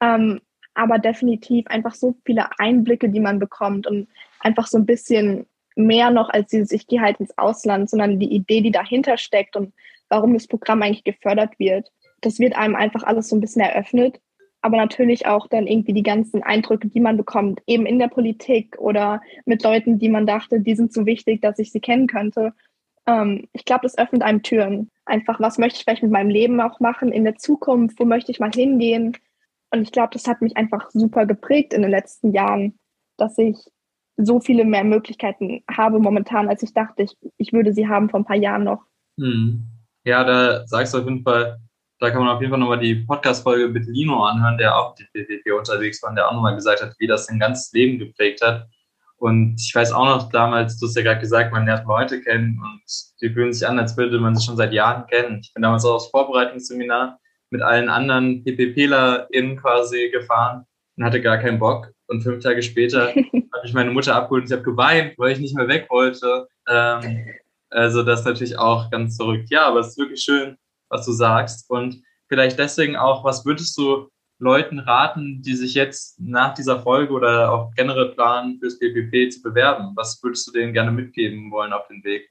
Ähm, 0.00 0.40
aber 0.74 0.98
definitiv 0.98 1.66
einfach 1.66 1.94
so 1.94 2.14
viele 2.24 2.46
Einblicke, 2.58 3.10
die 3.10 3.20
man 3.20 3.38
bekommt 3.38 3.86
und 3.86 4.08
einfach 4.40 4.66
so 4.66 4.78
ein 4.78 4.86
bisschen 4.86 5.46
mehr 5.76 6.10
noch 6.10 6.30
als 6.30 6.50
dieses, 6.50 6.72
ich 6.72 6.86
gehe 6.86 7.00
halt 7.00 7.20
ins 7.20 7.36
Ausland, 7.38 7.90
sondern 7.90 8.18
die 8.18 8.32
Idee, 8.32 8.60
die 8.60 8.70
dahinter 8.70 9.16
steckt 9.16 9.56
und 9.56 9.74
warum 10.08 10.34
das 10.34 10.46
Programm 10.46 10.82
eigentlich 10.82 11.04
gefördert 11.04 11.58
wird. 11.58 11.90
Das 12.20 12.38
wird 12.38 12.56
einem 12.56 12.76
einfach 12.76 13.02
alles 13.02 13.28
so 13.28 13.36
ein 13.36 13.40
bisschen 13.40 13.62
eröffnet. 13.62 14.20
Aber 14.64 14.76
natürlich 14.76 15.26
auch 15.26 15.48
dann 15.48 15.66
irgendwie 15.66 15.92
die 15.92 16.04
ganzen 16.04 16.42
Eindrücke, 16.44 16.86
die 16.86 17.00
man 17.00 17.16
bekommt, 17.16 17.60
eben 17.66 17.84
in 17.84 17.98
der 17.98 18.06
Politik 18.06 18.78
oder 18.78 19.20
mit 19.44 19.64
Leuten, 19.64 19.98
die 19.98 20.08
man 20.08 20.24
dachte, 20.24 20.60
die 20.60 20.76
sind 20.76 20.92
so 20.92 21.04
wichtig, 21.04 21.40
dass 21.40 21.58
ich 21.58 21.72
sie 21.72 21.80
kennen 21.80 22.06
könnte. 22.06 22.52
Ähm, 23.06 23.48
ich 23.52 23.64
glaube, 23.64 23.82
das 23.82 23.98
öffnet 23.98 24.22
einem 24.22 24.42
Türen. 24.42 24.90
Einfach, 25.04 25.40
was 25.40 25.58
möchte 25.58 25.78
ich 25.78 25.84
vielleicht 25.84 26.02
mit 26.02 26.12
meinem 26.12 26.30
Leben 26.30 26.60
auch 26.60 26.80
machen 26.80 27.12
in 27.12 27.24
der 27.24 27.36
Zukunft? 27.36 27.98
Wo 27.98 28.04
möchte 28.04 28.30
ich 28.30 28.40
mal 28.40 28.52
hingehen? 28.52 29.16
Und 29.70 29.82
ich 29.82 29.92
glaube, 29.92 30.10
das 30.12 30.26
hat 30.26 30.42
mich 30.42 30.56
einfach 30.56 30.90
super 30.90 31.26
geprägt 31.26 31.72
in 31.72 31.82
den 31.82 31.90
letzten 31.90 32.32
Jahren, 32.32 32.78
dass 33.16 33.38
ich 33.38 33.56
so 34.16 34.40
viele 34.40 34.64
mehr 34.64 34.84
Möglichkeiten 34.84 35.62
habe 35.70 35.98
momentan, 35.98 36.48
als 36.48 36.62
ich 36.62 36.74
dachte, 36.74 37.02
ich, 37.02 37.16
ich 37.38 37.52
würde 37.52 37.72
sie 37.72 37.88
haben 37.88 38.10
vor 38.10 38.20
ein 38.20 38.26
paar 38.26 38.36
Jahren 38.36 38.64
noch. 38.64 38.84
Hm. 39.18 39.66
Ja, 40.04 40.24
da 40.24 40.66
sagst 40.66 40.94
du 40.94 40.98
auf 40.98 41.04
jeden 41.04 41.22
Fall, 41.22 41.58
da 41.98 42.10
kann 42.10 42.20
man 42.20 42.34
auf 42.34 42.40
jeden 42.40 42.50
Fall 42.50 42.60
nochmal 42.60 42.80
die 42.80 42.96
Podcast-Folge 42.96 43.68
mit 43.68 43.86
Lino 43.86 44.24
anhören, 44.24 44.58
der 44.58 44.76
auch 44.76 44.94
die 44.94 45.04
PPP 45.04 45.52
unterwegs 45.56 46.02
war 46.02 46.10
und 46.10 46.16
der 46.16 46.28
auch 46.28 46.34
nochmal 46.34 46.54
gesagt 46.54 46.82
hat, 46.82 46.94
wie 46.98 47.06
das 47.06 47.26
sein 47.26 47.38
ganzes 47.38 47.72
Leben 47.72 47.98
geprägt 47.98 48.42
hat. 48.42 48.66
Und 49.22 49.54
ich 49.60 49.72
weiß 49.72 49.92
auch 49.92 50.04
noch 50.04 50.30
damals, 50.30 50.80
du 50.80 50.86
hast 50.86 50.96
ja 50.96 51.02
gerade 51.04 51.20
gesagt, 51.20 51.52
man 51.52 51.64
lernt 51.64 51.86
man 51.86 51.98
heute 51.98 52.20
kennen 52.20 52.58
und 52.60 52.82
die 53.20 53.30
fühlen 53.30 53.52
sich 53.52 53.64
an, 53.68 53.78
als 53.78 53.96
würde 53.96 54.18
man 54.18 54.34
sie 54.34 54.44
schon 54.44 54.56
seit 54.56 54.72
Jahren 54.72 55.06
kennen. 55.06 55.38
Ich 55.44 55.54
bin 55.54 55.62
damals 55.62 55.84
auch 55.84 55.94
aufs 55.94 56.10
Vorbereitungsseminar 56.10 57.20
mit 57.50 57.62
allen 57.62 57.88
anderen 57.88 58.42
PPPlerInnen 58.42 59.58
quasi 59.58 60.10
gefahren 60.10 60.64
und 60.96 61.04
hatte 61.04 61.22
gar 61.22 61.38
keinen 61.38 61.60
Bock. 61.60 61.92
Und 62.08 62.22
fünf 62.22 62.42
Tage 62.42 62.64
später 62.64 63.10
habe 63.14 63.62
ich 63.62 63.72
meine 63.72 63.92
Mutter 63.92 64.16
abgeholt 64.16 64.42
und 64.42 64.46
ich 64.50 64.52
habe 64.54 64.64
geweint, 64.64 65.16
weil 65.18 65.30
ich 65.30 65.38
nicht 65.38 65.54
mehr 65.54 65.68
weg 65.68 65.86
wollte. 65.88 66.48
Ähm, 66.68 67.24
also 67.70 68.02
das 68.02 68.20
ist 68.20 68.26
natürlich 68.26 68.58
auch 68.58 68.90
ganz 68.90 69.14
verrückt. 69.14 69.50
Ja, 69.50 69.66
aber 69.66 69.78
es 69.78 69.90
ist 69.90 69.98
wirklich 69.98 70.20
schön, 70.20 70.56
was 70.88 71.06
du 71.06 71.12
sagst. 71.12 71.70
Und 71.70 72.02
vielleicht 72.26 72.58
deswegen 72.58 72.96
auch, 72.96 73.22
was 73.22 73.46
würdest 73.46 73.78
du 73.78 74.08
Leuten 74.42 74.80
raten, 74.80 75.40
die 75.40 75.54
sich 75.54 75.74
jetzt 75.74 76.20
nach 76.20 76.52
dieser 76.52 76.80
Folge 76.80 77.14
oder 77.14 77.52
auch 77.52 77.72
generell 77.76 78.08
planen, 78.08 78.58
fürs 78.58 78.78
PPP 78.78 79.30
zu 79.30 79.40
bewerben? 79.40 79.92
Was 79.94 80.20
würdest 80.22 80.48
du 80.48 80.52
denen 80.52 80.72
gerne 80.72 80.90
mitgeben 80.90 81.50
wollen 81.52 81.72
auf 81.72 81.86
den 81.86 82.02
Weg? 82.02 82.28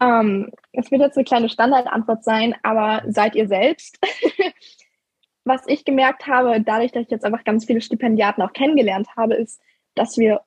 Ähm, 0.00 0.50
es 0.72 0.90
wird 0.90 1.02
jetzt 1.02 1.18
eine 1.18 1.24
kleine 1.24 1.48
Standardantwort 1.50 2.24
sein, 2.24 2.54
aber 2.62 3.02
seid 3.06 3.36
ihr 3.36 3.48
selbst. 3.48 3.98
Was 5.44 5.62
ich 5.66 5.84
gemerkt 5.84 6.26
habe, 6.26 6.62
dadurch, 6.62 6.92
dass 6.92 7.04
ich 7.04 7.10
jetzt 7.10 7.24
einfach 7.24 7.44
ganz 7.44 7.66
viele 7.66 7.82
Stipendiaten 7.82 8.42
auch 8.42 8.54
kennengelernt 8.54 9.08
habe, 9.14 9.34
ist, 9.34 9.60
dass 9.94 10.16
wir 10.16 10.40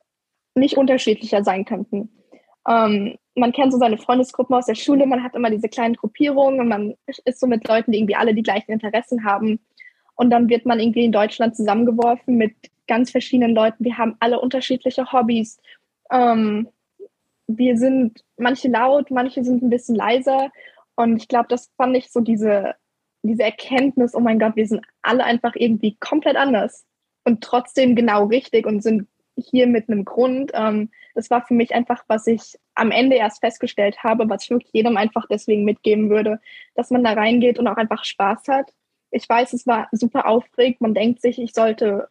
nicht 0.55 0.77
unterschiedlicher 0.77 1.43
sein 1.43 1.65
könnten. 1.65 2.09
Ähm, 2.67 3.17
man 3.35 3.51
kennt 3.51 3.73
so 3.73 3.77
seine 3.77 3.97
Freundesgruppen 3.97 4.55
aus 4.55 4.65
der 4.65 4.75
Schule, 4.75 5.05
man 5.05 5.23
hat 5.23 5.35
immer 5.35 5.49
diese 5.49 5.69
kleinen 5.69 5.95
Gruppierungen 5.95 6.59
und 6.59 6.67
man 6.67 6.95
ist 7.05 7.39
so 7.39 7.45
mit 7.45 7.67
Leuten, 7.67 7.91
die 7.91 7.99
irgendwie 7.99 8.15
alle 8.15 8.33
die 8.33 8.43
gleichen 8.43 8.71
Interessen 8.71 9.23
haben. 9.23 9.59
Und 10.15 10.29
dann 10.29 10.49
wird 10.49 10.65
man 10.65 10.79
irgendwie 10.79 11.05
in 11.05 11.11
Deutschland 11.11 11.55
zusammengeworfen 11.55 12.37
mit 12.37 12.53
ganz 12.87 13.11
verschiedenen 13.11 13.55
Leuten. 13.55 13.83
Wir 13.83 13.97
haben 13.97 14.15
alle 14.19 14.39
unterschiedliche 14.39 15.11
Hobbys. 15.11 15.59
Ähm, 16.11 16.67
wir 17.47 17.77
sind 17.77 18.23
manche 18.37 18.67
laut, 18.67 19.11
manche 19.11 19.43
sind 19.43 19.63
ein 19.63 19.69
bisschen 19.69 19.95
leiser. 19.95 20.51
Und 20.95 21.17
ich 21.17 21.27
glaube, 21.27 21.47
das 21.49 21.71
fand 21.77 21.95
ich 21.97 22.11
so 22.11 22.21
diese, 22.21 22.75
diese 23.23 23.43
Erkenntnis, 23.43 24.13
oh 24.15 24.19
mein 24.19 24.39
Gott, 24.39 24.55
wir 24.55 24.67
sind 24.67 24.85
alle 25.01 25.23
einfach 25.23 25.53
irgendwie 25.55 25.95
komplett 25.99 26.35
anders 26.35 26.85
und 27.23 27.41
trotzdem 27.43 27.95
genau 27.95 28.25
richtig 28.25 28.65
und 28.65 28.81
sind 28.81 29.07
hier 29.35 29.65
mit 29.67 29.89
einem 29.89 30.05
Grund. 30.05 30.51
Ähm, 30.53 30.91
das 31.15 31.29
war 31.29 31.45
für 31.45 31.53
mich 31.53 31.73
einfach, 31.73 32.03
was 32.07 32.27
ich 32.27 32.57
am 32.75 32.91
Ende 32.91 33.15
erst 33.15 33.39
festgestellt 33.39 34.03
habe, 34.03 34.29
was 34.29 34.43
ich 34.43 34.49
wirklich 34.51 34.73
jedem 34.73 34.97
einfach 34.97 35.25
deswegen 35.29 35.63
mitgeben 35.63 36.09
würde, 36.09 36.39
dass 36.75 36.91
man 36.91 37.03
da 37.03 37.13
reingeht 37.13 37.59
und 37.59 37.67
auch 37.67 37.77
einfach 37.77 38.03
Spaß 38.03 38.47
hat. 38.47 38.71
Ich 39.13 39.29
weiß, 39.29 39.53
es 39.53 39.67
war 39.67 39.87
super 39.91 40.27
aufregend. 40.27 40.81
Man 40.81 40.93
denkt 40.93 41.21
sich, 41.21 41.39
ich 41.39 41.53
sollte 41.53 42.09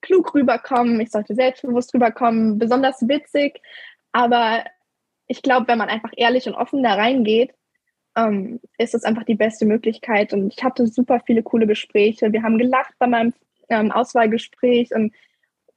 klug 0.00 0.34
rüberkommen, 0.34 1.00
ich 1.00 1.10
sollte 1.10 1.34
selbstbewusst 1.34 1.94
rüberkommen, 1.94 2.58
besonders 2.58 3.06
witzig. 3.06 3.60
Aber 4.12 4.64
ich 5.26 5.42
glaube, 5.42 5.68
wenn 5.68 5.78
man 5.78 5.88
einfach 5.88 6.10
ehrlich 6.16 6.46
und 6.46 6.54
offen 6.54 6.82
da 6.82 6.94
reingeht, 6.94 7.54
ähm, 8.16 8.60
ist 8.78 8.94
es 8.94 9.04
einfach 9.04 9.24
die 9.24 9.36
beste 9.36 9.64
Möglichkeit. 9.64 10.32
Und 10.32 10.52
ich 10.52 10.64
hatte 10.64 10.86
super 10.86 11.20
viele 11.24 11.42
coole 11.42 11.66
Gespräche. 11.66 12.32
Wir 12.32 12.42
haben 12.42 12.58
gelacht 12.58 12.94
bei 12.98 13.06
meinem 13.06 13.32
ähm, 13.68 13.92
Auswahlgespräch 13.92 14.92
und 14.94 15.14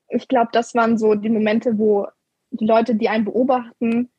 ich 0.10 0.28
glaube, 0.28 0.50
das 0.52 0.76
waren 0.76 0.98
so 0.98 1.16
die 1.16 1.30
Momente, 1.30 1.78
wo 1.78 2.08
die 2.52 2.66
Leute, 2.66 2.96
die 2.96 3.10
einen 3.10 3.26
beobachten, 3.26 4.10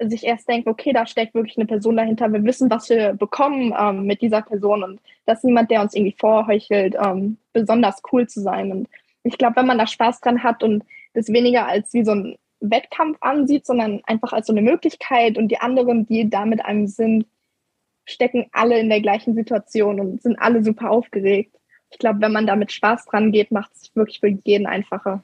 sich 0.00 0.24
erst 0.24 0.48
denken, 0.48 0.68
okay, 0.68 0.92
da 0.92 1.06
steckt 1.06 1.34
wirklich 1.34 1.56
eine 1.56 1.66
Person 1.66 1.96
dahinter. 1.96 2.32
Wir 2.32 2.44
wissen, 2.44 2.70
was 2.70 2.88
wir 2.88 3.14
bekommen 3.14 3.74
ähm, 3.78 4.06
mit 4.06 4.22
dieser 4.22 4.42
Person 4.42 4.82
und 4.82 5.00
das 5.26 5.38
ist 5.38 5.44
niemand, 5.44 5.70
der 5.70 5.80
uns 5.80 5.94
irgendwie 5.94 6.16
vorheuchelt, 6.18 6.96
ähm, 7.02 7.38
besonders 7.52 8.02
cool 8.12 8.28
zu 8.28 8.40
sein. 8.40 8.70
Und 8.70 8.88
ich 9.22 9.38
glaube, 9.38 9.56
wenn 9.56 9.66
man 9.66 9.78
da 9.78 9.86
Spaß 9.86 10.20
dran 10.20 10.42
hat 10.42 10.62
und 10.62 10.84
das 11.14 11.28
weniger 11.28 11.66
als 11.66 11.92
wie 11.94 12.04
so 12.04 12.12
ein 12.12 12.36
Wettkampf 12.60 13.18
ansieht, 13.20 13.66
sondern 13.66 14.02
einfach 14.04 14.32
als 14.32 14.46
so 14.46 14.52
eine 14.52 14.62
Möglichkeit 14.62 15.38
und 15.38 15.48
die 15.48 15.58
anderen, 15.58 16.06
die 16.06 16.28
da 16.28 16.44
mit 16.44 16.64
einem 16.64 16.86
sind, 16.86 17.26
stecken 18.04 18.46
alle 18.52 18.78
in 18.78 18.88
der 18.88 19.00
gleichen 19.00 19.34
Situation 19.34 20.00
und 20.00 20.22
sind 20.22 20.38
alle 20.38 20.62
super 20.62 20.90
aufgeregt. 20.90 21.56
Ich 21.90 21.98
glaube, 21.98 22.20
wenn 22.20 22.32
man 22.32 22.46
da 22.46 22.56
mit 22.56 22.72
Spaß 22.72 23.06
dran 23.06 23.32
geht, 23.32 23.50
macht 23.50 23.72
es 23.74 23.94
wirklich 23.94 24.20
für 24.20 24.28
jeden 24.28 24.66
einfacher. 24.66 25.22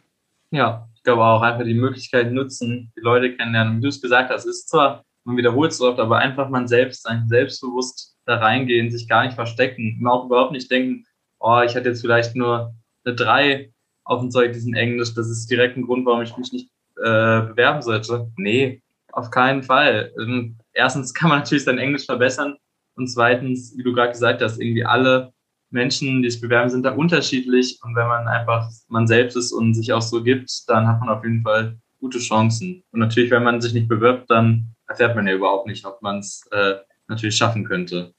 Ja, 0.50 0.88
ich 1.00 1.04
glaube 1.04 1.24
auch 1.24 1.40
einfach 1.40 1.64
die 1.64 1.72
Möglichkeit 1.72 2.30
nutzen, 2.30 2.92
die 2.94 3.00
Leute 3.00 3.34
kennenlernen. 3.34 3.78
Wie 3.78 3.80
du 3.80 3.88
es 3.88 4.02
gesagt 4.02 4.28
hast, 4.28 4.44
ist 4.44 4.68
zwar, 4.68 5.02
man 5.24 5.38
wiederholt 5.38 5.72
es 5.72 5.80
oft, 5.80 5.98
aber 5.98 6.18
einfach 6.18 6.50
man 6.50 6.68
selbst 6.68 7.04
sein, 7.04 7.24
selbstbewusst 7.26 8.18
da 8.26 8.36
reingehen, 8.36 8.90
sich 8.90 9.08
gar 9.08 9.24
nicht 9.24 9.34
verstecken 9.34 9.96
und 9.98 10.06
auch 10.06 10.26
überhaupt 10.26 10.52
nicht 10.52 10.70
denken, 10.70 11.06
oh, 11.38 11.62
ich 11.64 11.74
hatte 11.74 11.88
jetzt 11.88 12.02
vielleicht 12.02 12.36
nur 12.36 12.74
eine 13.06 13.14
3 13.14 13.72
auf 14.04 14.20
dem 14.20 14.30
Zeug, 14.30 14.52
diesen 14.52 14.74
Englisch, 14.74 15.14
das 15.14 15.30
ist 15.30 15.50
direkt 15.50 15.78
ein 15.78 15.86
Grund, 15.86 16.04
warum 16.04 16.20
ich 16.20 16.36
mich 16.36 16.52
nicht 16.52 16.68
äh, 16.98 17.40
bewerben 17.48 17.80
sollte. 17.80 18.30
Nee, 18.36 18.82
auf 19.10 19.30
keinen 19.30 19.62
Fall. 19.62 20.12
Ähm, 20.20 20.58
erstens 20.74 21.14
kann 21.14 21.30
man 21.30 21.38
natürlich 21.38 21.64
sein 21.64 21.78
Englisch 21.78 22.04
verbessern 22.04 22.58
und 22.94 23.08
zweitens, 23.08 23.74
wie 23.74 23.84
du 23.84 23.94
gerade 23.94 24.12
gesagt 24.12 24.42
hast, 24.42 24.60
irgendwie 24.60 24.84
alle 24.84 25.32
Menschen, 25.70 26.22
die 26.22 26.30
sich 26.30 26.40
bewerben, 26.40 26.70
sind 26.70 26.84
da 26.84 26.92
unterschiedlich. 26.92 27.78
Und 27.82 27.94
wenn 27.94 28.08
man 28.08 28.28
einfach 28.28 28.68
man 28.88 29.06
selbst 29.06 29.36
ist 29.36 29.52
und 29.52 29.74
sich 29.74 29.92
auch 29.92 30.02
so 30.02 30.22
gibt, 30.22 30.68
dann 30.68 30.86
hat 30.86 31.00
man 31.00 31.08
auf 31.08 31.24
jeden 31.24 31.42
Fall 31.42 31.78
gute 32.00 32.18
Chancen. 32.18 32.82
Und 32.90 33.00
natürlich, 33.00 33.30
wenn 33.30 33.44
man 33.44 33.60
sich 33.60 33.72
nicht 33.72 33.88
bewirbt, 33.88 34.30
dann 34.30 34.74
erfährt 34.88 35.14
man 35.14 35.26
ja 35.26 35.34
überhaupt 35.34 35.66
nicht, 35.66 35.84
ob 35.84 36.02
man 36.02 36.18
es 36.18 36.46
äh, 36.50 36.74
natürlich 37.08 37.36
schaffen 37.36 37.64
könnte. 37.64 38.14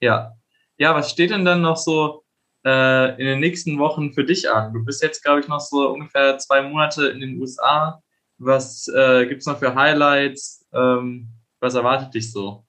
Ja. 0.00 0.32
Ja, 0.78 0.94
was 0.94 1.10
steht 1.10 1.30
denn 1.30 1.44
dann 1.44 1.62
noch 1.62 1.76
so 1.76 2.24
äh, 2.64 3.10
in 3.20 3.26
den 3.26 3.40
nächsten 3.40 3.78
Wochen 3.78 4.12
für 4.12 4.24
dich 4.24 4.50
an? 4.50 4.72
Du 4.72 4.84
bist 4.84 5.02
jetzt, 5.02 5.22
glaube 5.22 5.40
ich, 5.40 5.48
noch 5.48 5.60
so 5.60 5.90
ungefähr 5.90 6.38
zwei 6.38 6.62
Monate 6.62 7.06
in 7.06 7.20
den 7.20 7.38
USA. 7.40 8.02
Was 8.38 8.88
äh, 8.88 9.26
gibt 9.26 9.40
es 9.40 9.46
noch 9.46 9.58
für 9.58 9.74
Highlights? 9.74 10.66
Ähm, 10.72 11.28
was 11.60 11.74
erwartet 11.74 12.14
dich 12.14 12.32
so? 12.32 12.64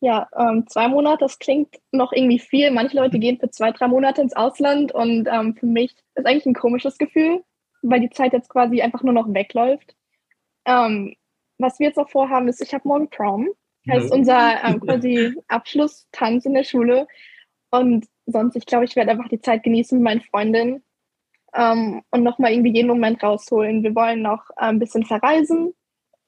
Ja, 0.00 0.28
ähm, 0.36 0.66
zwei 0.68 0.88
Monate, 0.88 1.24
das 1.24 1.38
klingt 1.38 1.80
noch 1.90 2.12
irgendwie 2.12 2.38
viel. 2.38 2.70
Manche 2.70 2.96
Leute 2.96 3.18
gehen 3.18 3.38
für 3.38 3.50
zwei, 3.50 3.72
drei 3.72 3.88
Monate 3.88 4.20
ins 4.20 4.36
Ausland 4.36 4.92
und 4.92 5.28
ähm, 5.30 5.54
für 5.54 5.66
mich 5.66 5.94
ist 6.14 6.26
eigentlich 6.26 6.46
ein 6.46 6.54
komisches 6.54 6.98
Gefühl, 6.98 7.42
weil 7.82 8.00
die 8.00 8.10
Zeit 8.10 8.32
jetzt 8.32 8.50
quasi 8.50 8.82
einfach 8.82 9.02
nur 9.02 9.14
noch 9.14 9.32
wegläuft. 9.32 9.96
Ähm, 10.66 11.14
was 11.58 11.78
wir 11.78 11.88
jetzt 11.88 11.98
auch 11.98 12.10
vorhaben, 12.10 12.48
ist, 12.48 12.60
ich 12.60 12.74
habe 12.74 12.86
morgen 12.88 13.08
Prom. 13.08 13.48
Heißt 13.88 14.10
ja. 14.10 14.14
unser 14.14 14.64
ähm, 14.64 14.80
quasi 14.80 15.34
Abschlusstanz 15.48 16.46
in 16.46 16.54
der 16.54 16.64
Schule. 16.64 17.06
Und 17.70 18.06
sonst, 18.26 18.56
ich 18.56 18.66
glaube, 18.66 18.84
ich 18.84 18.96
werde 18.96 19.10
einfach 19.10 19.28
die 19.28 19.40
Zeit 19.40 19.62
genießen 19.62 19.98
mit 19.98 20.04
meinen 20.04 20.20
Freundinnen 20.22 20.82
ähm, 21.54 22.02
und 22.10 22.22
nochmal 22.22 22.52
irgendwie 22.52 22.72
jeden 22.72 22.88
Moment 22.88 23.22
rausholen. 23.22 23.82
Wir 23.82 23.94
wollen 23.94 24.22
noch 24.22 24.50
äh, 24.50 24.64
ein 24.64 24.78
bisschen 24.78 25.04
verreisen 25.04 25.74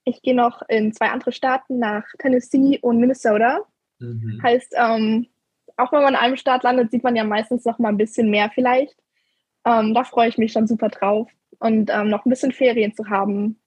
ich 0.07 0.23
gehe 0.23 0.35
noch 0.35 0.63
in 0.69 0.93
zwei 0.93 1.09
andere 1.09 1.33
Staaten 1.33 1.79
nach 1.79 2.05
Tennessee 2.19 2.79
und 2.81 2.99
Minnesota. 2.99 3.61
Mhm. 3.99 4.41
Heißt, 4.43 4.73
ähm, 4.77 5.27
auch 5.77 5.93
wenn 5.93 6.03
man 6.03 6.15
in 6.15 6.21
einem 6.21 6.37
Staat 6.37 6.63
landet, 6.63 6.91
sieht 6.91 7.03
man 7.03 7.17
ja 7.17 7.25
meistens 7.25 7.65
noch 7.65 7.79
mal 7.79 7.89
ein 7.89 7.97
bisschen 7.97 8.31
mehr 8.31 8.51
vielleicht. 8.55 8.97
Ähm, 9.67 9.95
da 9.95 10.05
freue 10.05 10.29
ich 10.29 10.39
mich 10.39 10.53
schon 10.53 10.69
super 10.69 10.89
drauf 10.89 11.29
und 11.59 11.91
ähm, 11.93 12.09
noch 12.09 12.25
ein 12.25 12.31
bisschen 12.31 12.53
Ferien 12.53 12.95
zu 12.95 13.09
haben. 13.09 13.59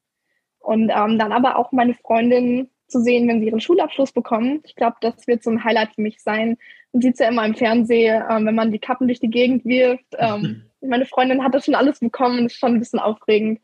Und 0.59 0.89
ähm, 0.89 1.19
dann 1.19 1.33
aber 1.33 1.57
auch 1.57 1.73
meine 1.73 1.93
Freundin 1.93 2.69
zu 2.87 3.01
sehen, 3.01 3.27
wenn 3.27 3.41
sie 3.41 3.47
ihren 3.47 3.59
Schulabschluss 3.59 4.13
bekommen. 4.13 4.61
Ich 4.63 4.75
glaube, 4.75 4.95
das 5.01 5.27
wird 5.27 5.43
so 5.43 5.51
ein 5.51 5.63
Highlight 5.63 5.93
für 5.95 6.01
mich 6.01 6.21
sein. 6.21 6.57
Man 6.93 7.01
sieht 7.01 7.13
es 7.13 7.19
ja 7.19 7.27
immer 7.27 7.45
im 7.45 7.53
Fernsehen, 7.53 8.23
ähm, 8.29 8.45
wenn 8.45 8.55
man 8.55 8.71
die 8.71 8.79
Kappen 8.79 9.07
durch 9.07 9.19
die 9.19 9.29
Gegend 9.29 9.65
wirft. 9.65 10.15
Ähm, 10.17 10.63
meine 10.81 11.05
Freundin 11.05 11.43
hat 11.43 11.53
das 11.53 11.65
schon 11.65 11.75
alles 11.75 11.99
bekommen, 11.99 12.43
das 12.43 12.53
ist 12.53 12.59
schon 12.59 12.75
ein 12.75 12.79
bisschen 12.79 12.99
aufregend. 12.99 13.59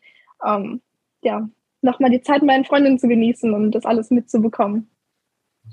ja, 1.22 1.50
nochmal 1.86 2.12
die 2.12 2.22
Zeit 2.22 2.42
mit 2.42 2.48
meinen 2.48 2.66
Freundinnen 2.66 3.00
zu 3.00 3.08
genießen 3.08 3.54
und 3.54 3.72
das 3.72 3.86
alles 3.86 4.12
mitzubekommen. 4.12 4.90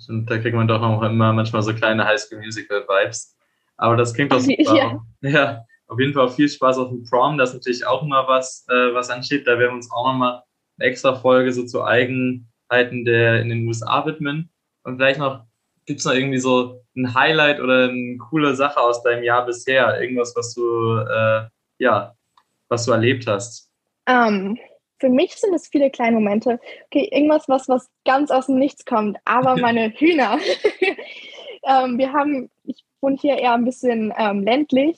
Und 0.08 0.30
da 0.30 0.38
kriegt 0.38 0.56
man 0.56 0.68
doch 0.68 0.80
noch 0.80 1.02
immer 1.02 1.32
manchmal 1.32 1.62
so 1.62 1.74
kleine 1.74 2.04
Highschool 2.04 2.38
Musical 2.38 2.84
Vibes. 2.86 3.36
Aber 3.76 3.96
das 3.96 4.14
klingt 4.14 4.32
doch 4.32 4.40
super. 4.40 4.76
Ja. 4.76 5.02
ja. 5.22 5.64
auf 5.88 5.98
jeden 5.98 6.14
Fall 6.14 6.28
viel 6.28 6.48
Spaß 6.48 6.78
auf 6.78 6.88
dem 6.88 7.04
Prom. 7.04 7.38
Das 7.38 7.50
ist 7.50 7.56
natürlich 7.56 7.86
auch 7.86 8.02
immer 8.02 8.26
was, 8.28 8.64
äh, 8.68 8.94
was 8.94 9.10
ansteht. 9.10 9.46
Da 9.46 9.58
werden 9.58 9.72
wir 9.72 9.76
uns 9.76 9.90
auch 9.90 10.06
nochmal 10.06 10.42
eine 10.78 10.88
extra 10.88 11.14
Folge 11.14 11.52
so 11.52 11.64
zu 11.64 11.84
Eigenheiten 11.84 13.04
der 13.04 13.40
in 13.40 13.48
den 13.48 13.66
USA 13.66 14.04
widmen. 14.06 14.50
Und 14.84 14.96
vielleicht 14.96 15.20
noch, 15.20 15.44
gibt 15.86 16.00
es 16.00 16.06
noch 16.06 16.14
irgendwie 16.14 16.38
so 16.38 16.80
ein 16.96 17.14
Highlight 17.14 17.60
oder 17.60 17.88
eine 17.88 18.16
coole 18.18 18.54
Sache 18.54 18.80
aus 18.80 19.02
deinem 19.02 19.22
Jahr 19.22 19.44
bisher? 19.44 20.00
Irgendwas, 20.00 20.34
was 20.36 20.54
du, 20.54 20.96
äh, 20.98 21.48
ja, 21.78 22.14
was 22.68 22.86
du 22.86 22.92
erlebt 22.92 23.26
hast? 23.26 23.70
Um, 24.08 24.14
ähm, 24.14 24.58
für 25.02 25.08
mich 25.08 25.34
sind 25.34 25.52
es 25.52 25.66
viele 25.66 25.90
kleine 25.90 26.14
Momente. 26.14 26.60
Okay, 26.86 27.08
irgendwas, 27.10 27.48
was, 27.48 27.68
was 27.68 27.90
ganz 28.04 28.30
aus 28.30 28.46
dem 28.46 28.54
Nichts 28.54 28.84
kommt, 28.84 29.18
aber 29.24 29.56
meine 29.60 29.90
Hühner. 29.90 30.38
ähm, 31.66 31.98
wir 31.98 32.12
haben, 32.12 32.50
ich 32.62 32.84
wohne 33.00 33.16
hier 33.20 33.36
eher 33.36 33.54
ein 33.54 33.64
bisschen 33.64 34.14
ähm, 34.16 34.44
ländlich. 34.44 34.96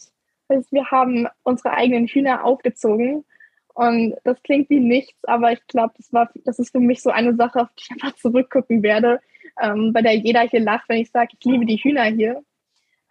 Also 0.49 0.69
wir 0.71 0.91
haben 0.91 1.27
unsere 1.43 1.71
eigenen 1.73 2.07
Hühner 2.07 2.45
aufgezogen. 2.45 3.25
Und 3.73 4.15
das 4.25 4.43
klingt 4.43 4.69
wie 4.69 4.79
nichts, 4.79 5.25
aber 5.25 5.53
ich 5.53 5.67
glaube, 5.67 5.95
das 5.97 6.13
war, 6.13 6.31
das 6.45 6.59
ist 6.59 6.71
für 6.71 6.81
mich 6.81 7.03
so 7.03 7.11
eine 7.11 7.35
Sache, 7.35 7.63
auf 7.63 7.69
die 7.79 7.85
ich 7.85 7.91
einfach 7.91 8.15
zurückgucken 8.17 8.83
werde, 8.83 9.21
ähm, 9.61 9.93
bei 9.95 10.03
der 10.03 10.15
jeder 10.15 10.43
hier 10.43 10.61
lacht, 10.61 10.85
wenn 10.89 11.01
ich 11.01 11.11
sage, 11.11 11.31
ich 11.37 11.45
liebe 11.45 11.65
die 11.65 11.79
Hühner 11.79 12.05
hier. 12.05 12.45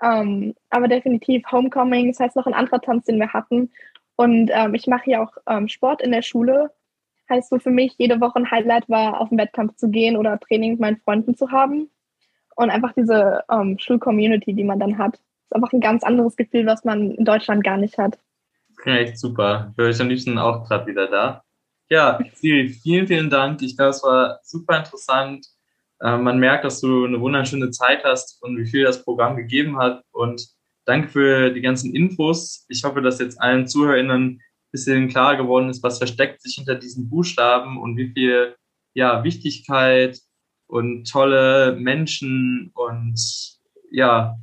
Ähm, 0.01 0.53
aber 0.69 0.87
definitiv 0.87 1.43
Homecoming, 1.51 2.09
das 2.11 2.19
heißt 2.19 2.35
noch 2.35 2.45
ein 2.45 2.53
anderer 2.53 2.79
Tanz, 2.81 3.05
den 3.05 3.17
wir 3.17 3.33
hatten. 3.33 3.71
Und 4.15 4.51
ähm, 4.53 4.75
ich 4.75 4.85
mache 4.85 5.09
ja 5.09 5.23
auch 5.23 5.35
ähm, 5.47 5.67
Sport 5.67 6.03
in 6.03 6.11
der 6.11 6.21
Schule 6.21 6.71
heißt 7.29 7.49
so 7.49 7.59
für 7.59 7.71
mich, 7.71 7.95
jede 7.97 8.19
Woche 8.21 8.39
ein 8.39 8.51
Highlight 8.51 8.89
war, 8.89 9.19
auf 9.19 9.29
den 9.29 9.37
Wettkampf 9.37 9.75
zu 9.75 9.89
gehen 9.89 10.17
oder 10.17 10.39
Training 10.39 10.71
mit 10.71 10.79
meinen 10.79 10.97
Freunden 10.97 11.35
zu 11.35 11.51
haben. 11.51 11.89
Und 12.55 12.69
einfach 12.69 12.93
diese 12.93 13.43
ähm, 13.49 13.77
Schul-Community, 13.79 14.53
die 14.53 14.63
man 14.63 14.79
dann 14.79 14.97
hat. 14.97 15.15
Ist 15.15 15.55
einfach 15.55 15.73
ein 15.73 15.81
ganz 15.81 16.03
anderes 16.03 16.35
Gefühl, 16.35 16.65
was 16.65 16.83
man 16.83 17.11
in 17.11 17.25
Deutschland 17.25 17.63
gar 17.63 17.77
nicht 17.77 17.97
hat. 17.97 18.19
Ja, 18.85 18.97
echt 18.97 19.17
super. 19.17 19.73
Ich 19.77 19.99
am 19.99 20.09
liebsten 20.09 20.37
auch 20.37 20.67
gerade 20.67 20.85
wieder 20.87 21.07
da. 21.07 21.43
Ja, 21.89 22.19
Siri, 22.33 22.69
vielen, 22.69 23.07
vielen 23.07 23.29
Dank. 23.29 23.61
Ich 23.61 23.75
glaube, 23.75 23.91
es 23.91 24.03
war 24.03 24.39
super 24.43 24.79
interessant. 24.79 25.47
Äh, 25.99 26.17
man 26.17 26.39
merkt, 26.39 26.65
dass 26.65 26.81
du 26.81 27.05
eine 27.05 27.19
wunderschöne 27.19 27.71
Zeit 27.71 28.03
hast 28.03 28.41
und 28.43 28.57
wie 28.57 28.65
viel 28.65 28.83
das 28.83 29.03
Programm 29.03 29.35
gegeben 29.35 29.77
hat. 29.77 30.03
Und 30.11 30.47
danke 30.85 31.07
für 31.07 31.49
die 31.51 31.61
ganzen 31.61 31.95
Infos. 31.95 32.65
Ich 32.67 32.83
hoffe, 32.83 33.01
dass 33.01 33.19
jetzt 33.19 33.41
allen 33.41 33.67
ZuhörerInnen 33.67 34.41
bisschen 34.73 35.07
klar 35.07 35.37
geworden 35.37 35.69
ist, 35.69 35.83
was 35.83 35.99
versteckt 35.99 36.41
sich 36.41 36.55
hinter 36.55 36.75
diesen 36.75 37.09
Buchstaben 37.09 37.79
und 37.79 37.95
wie 37.95 38.11
viel 38.11 38.55
ja, 38.93 39.23
Wichtigkeit 39.23 40.19
und 40.67 41.09
tolle 41.09 41.77
Menschen 41.79 42.71
und 42.73 43.15
ja, 43.91 44.35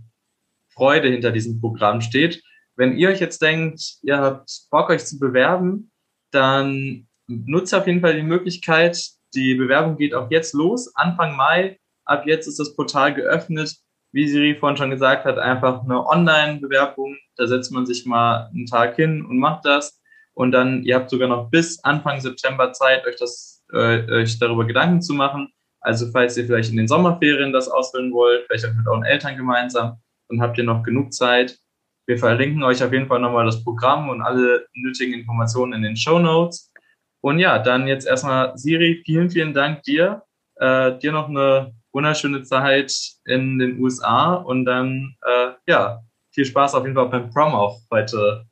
Freude 0.73 1.09
hinter 1.09 1.33
diesem 1.33 1.61
Programm 1.61 2.01
steht. 2.01 2.43
Wenn 2.77 2.97
ihr 2.97 3.11
euch 3.11 3.21
jetzt 3.21 3.43
denkt, 3.43 3.99
ihr 4.03 4.19
habt 4.19 4.51
Bock, 4.71 4.89
euch 4.89 5.05
zu 5.05 5.19
bewerben, 5.19 5.91
dann 6.31 7.09
nutzt 7.27 7.75
auf 7.75 7.87
jeden 7.87 8.01
Fall 8.01 8.15
die 8.15 8.23
Möglichkeit. 8.23 8.99
Die 9.35 9.55
Bewerbung 9.57 9.97
geht 9.97 10.15
auch 10.15 10.31
jetzt 10.31 10.55
los, 10.55 10.95
Anfang 10.95 11.37
Mai. 11.37 11.79
Ab 12.05 12.23
jetzt 12.27 12.47
ist 12.47 12.59
das 12.59 12.75
Portal 12.77 13.15
geöffnet. 13.15 13.77
Wie 14.13 14.27
Siri 14.27 14.57
vorhin 14.57 14.77
schon 14.77 14.91
gesagt 14.91 15.25
hat, 15.25 15.39
einfach 15.39 15.85
eine 15.85 16.07
Online-Bewerbung. 16.07 17.17
Da 17.37 17.47
setzt 17.47 17.73
man 17.73 17.87
sich 17.87 18.07
mal 18.07 18.49
einen 18.55 18.67
Tag 18.67 18.97
hin 18.97 19.25
und 19.25 19.39
macht 19.39 19.65
das. 19.65 20.00
Und 20.35 20.53
dann, 20.53 20.83
ihr 20.85 20.97
habt 20.97 21.11
sogar 21.11 21.29
noch 21.29 21.51
bis 21.51 21.83
Anfang 21.85 22.21
September 22.21 22.73
Zeit, 22.73 23.07
euch 23.07 23.17
das, 23.17 23.63
äh, 23.73 24.03
euch 24.11 24.39
darüber 24.39 24.65
Gedanken 24.65 25.03
zu 25.03 25.15
machen. 25.15 25.53
Also 25.81 26.11
falls 26.13 26.37
ihr 26.37 26.47
vielleicht 26.47 26.71
in 26.71 26.77
den 26.77 26.89
Sommerferien 26.89 27.53
das 27.53 27.69
ausfüllen 27.69 28.13
wollt, 28.13 28.47
vielleicht 28.47 28.67
auch 28.67 28.75
mit 28.75 28.87
euren 28.87 29.05
Eltern 29.05 29.37
gemeinsam, 29.37 29.99
dann 30.29 30.41
habt 30.41 30.59
ihr 30.59 30.65
noch 30.65 30.83
genug 30.83 31.13
Zeit. 31.13 31.59
Wir 32.07 32.19
verlinken 32.19 32.63
euch 32.63 32.83
auf 32.83 32.93
jeden 32.93 33.07
Fall 33.07 33.21
nochmal 33.21 33.47
das 33.47 33.63
Programm 33.65 34.09
und 34.09 34.21
alle 34.21 34.67
nötigen 34.75 35.15
Informationen 35.15 35.75
in 35.75 35.83
den 35.83 35.97
Show 35.97 36.19
Notes. 36.19 36.73
Und 37.21 37.39
ja, 37.39 37.59
dann 37.59 37.87
jetzt 37.87 38.07
erstmal 38.07 38.57
Siri, 38.57 39.03
vielen, 39.05 39.31
vielen 39.31 39.55
Dank 39.55 39.83
dir. 39.83 40.23
Äh, 40.57 40.99
dir 40.99 41.13
noch 41.13 41.29
eine 41.29 41.73
wunderschöne 41.93 42.43
Zeit 42.43 42.93
in 43.25 43.59
den 43.59 43.79
USA 43.81 44.35
und 44.35 44.65
dann, 44.65 45.17
äh, 45.27 45.53
ja, 45.67 46.03
viel 46.33 46.45
Spaß 46.45 46.75
auf 46.75 46.85
jeden 46.85 46.95
Fall 46.95 47.09
beim 47.09 47.31
Prom 47.31 47.55
auch 47.55 47.81
heute 47.91 48.47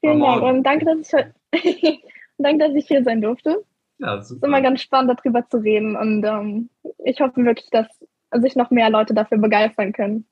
Vielen 0.00 0.20
Dank 0.20 0.42
und 0.42 0.62
danke, 0.62 0.84
dass 0.86 1.12
ich, 1.52 2.02
danke, 2.38 2.66
dass 2.66 2.74
ich 2.74 2.86
hier 2.86 3.04
sein 3.04 3.20
durfte. 3.20 3.64
Ja, 3.98 4.14
super. 4.14 4.20
Es 4.20 4.30
ist 4.30 4.44
immer 4.44 4.62
ganz 4.62 4.80
spannend, 4.80 5.18
darüber 5.18 5.46
zu 5.48 5.58
reden 5.58 5.96
und 5.96 6.24
ähm, 6.24 6.70
ich 7.04 7.20
hoffe 7.20 7.44
wirklich, 7.44 7.68
dass 7.70 7.86
sich 8.32 8.56
noch 8.56 8.70
mehr 8.70 8.90
Leute 8.90 9.12
dafür 9.12 9.38
begeistern 9.38 9.92
können. 9.92 10.26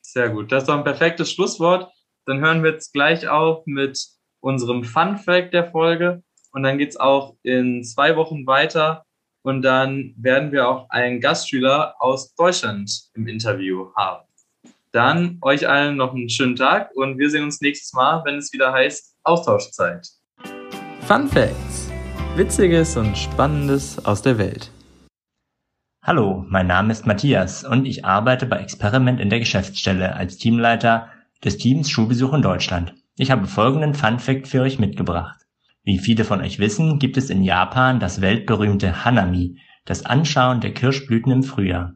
Sehr 0.00 0.30
gut. 0.30 0.50
Das 0.50 0.62
ist 0.62 0.68
doch 0.68 0.76
ein 0.76 0.84
perfektes 0.84 1.30
Schlusswort. 1.30 1.92
Dann 2.24 2.40
hören 2.40 2.62
wir 2.62 2.72
jetzt 2.72 2.92
gleich 2.92 3.28
auf 3.28 3.64
mit 3.66 3.98
unserem 4.40 4.84
Fun 4.84 5.16
Fact 5.16 5.54
der 5.54 5.70
Folge 5.70 6.22
und 6.52 6.62
dann 6.62 6.78
geht 6.78 6.90
es 6.90 6.96
auch 6.96 7.36
in 7.42 7.84
zwei 7.84 8.16
Wochen 8.16 8.46
weiter 8.46 9.04
und 9.42 9.62
dann 9.62 10.14
werden 10.16 10.52
wir 10.52 10.68
auch 10.68 10.90
einen 10.90 11.20
Gastschüler 11.20 11.94
aus 11.98 12.34
Deutschland 12.34 13.10
im 13.14 13.28
Interview 13.28 13.92
haben. 13.96 14.27
Dann 14.92 15.36
euch 15.42 15.68
allen 15.68 15.96
noch 15.96 16.14
einen 16.14 16.30
schönen 16.30 16.56
Tag 16.56 16.92
und 16.94 17.18
wir 17.18 17.28
sehen 17.28 17.44
uns 17.44 17.60
nächstes 17.60 17.92
Mal, 17.92 18.22
wenn 18.24 18.36
es 18.36 18.54
wieder 18.54 18.72
heißt 18.72 19.16
Austauschzeit. 19.22 20.08
Fun 21.02 21.28
Facts. 21.28 21.90
Witziges 22.36 22.96
und 22.96 23.16
Spannendes 23.18 24.02
aus 24.06 24.22
der 24.22 24.38
Welt. 24.38 24.70
Hallo, 26.02 26.46
mein 26.48 26.68
Name 26.68 26.92
ist 26.92 27.06
Matthias 27.06 27.64
und 27.64 27.84
ich 27.84 28.06
arbeite 28.06 28.46
bei 28.46 28.60
Experiment 28.60 29.20
in 29.20 29.28
der 29.28 29.40
Geschäftsstelle 29.40 30.14
als 30.16 30.38
Teamleiter 30.38 31.10
des 31.44 31.58
Teams 31.58 31.90
Schulbesuch 31.90 32.32
in 32.32 32.40
Deutschland. 32.40 32.94
Ich 33.16 33.30
habe 33.30 33.46
folgenden 33.46 33.92
Fun 33.92 34.18
Fact 34.18 34.48
für 34.48 34.62
euch 34.62 34.78
mitgebracht. 34.78 35.38
Wie 35.82 35.98
viele 35.98 36.24
von 36.24 36.40
euch 36.40 36.60
wissen, 36.60 36.98
gibt 36.98 37.18
es 37.18 37.28
in 37.28 37.42
Japan 37.42 38.00
das 38.00 38.22
weltberühmte 38.22 39.04
Hanami, 39.04 39.60
das 39.84 40.06
Anschauen 40.06 40.62
der 40.62 40.72
Kirschblüten 40.72 41.30
im 41.30 41.42
Frühjahr. 41.42 41.92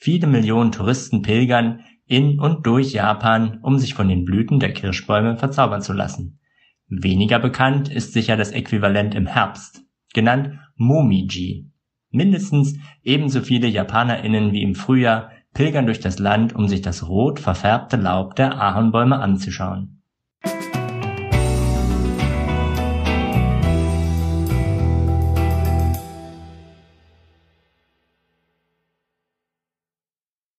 Viele 0.00 0.26
Millionen 0.26 0.72
Touristen 0.72 1.22
pilgern 1.22 1.80
in 2.06 2.38
und 2.38 2.66
durch 2.66 2.92
Japan, 2.92 3.58
um 3.62 3.78
sich 3.78 3.94
von 3.94 4.08
den 4.08 4.24
Blüten 4.24 4.60
der 4.60 4.72
Kirschbäume 4.72 5.36
verzaubern 5.36 5.82
zu 5.82 5.92
lassen. 5.92 6.38
Weniger 6.88 7.38
bekannt 7.38 7.88
ist 7.88 8.12
sicher 8.12 8.36
das 8.36 8.50
Äquivalent 8.52 9.14
im 9.14 9.26
Herbst, 9.26 9.82
genannt 10.12 10.58
Momiji. 10.76 11.70
Mindestens 12.10 12.78
ebenso 13.02 13.40
viele 13.40 13.68
JapanerInnen 13.68 14.52
wie 14.52 14.62
im 14.62 14.74
Frühjahr 14.74 15.30
pilgern 15.54 15.86
durch 15.86 16.00
das 16.00 16.18
Land, 16.18 16.54
um 16.54 16.68
sich 16.68 16.82
das 16.82 17.08
rot 17.08 17.40
verfärbte 17.40 17.96
Laub 17.96 18.36
der 18.36 18.60
Ahornbäume 18.60 19.18
anzuschauen. 19.18 20.02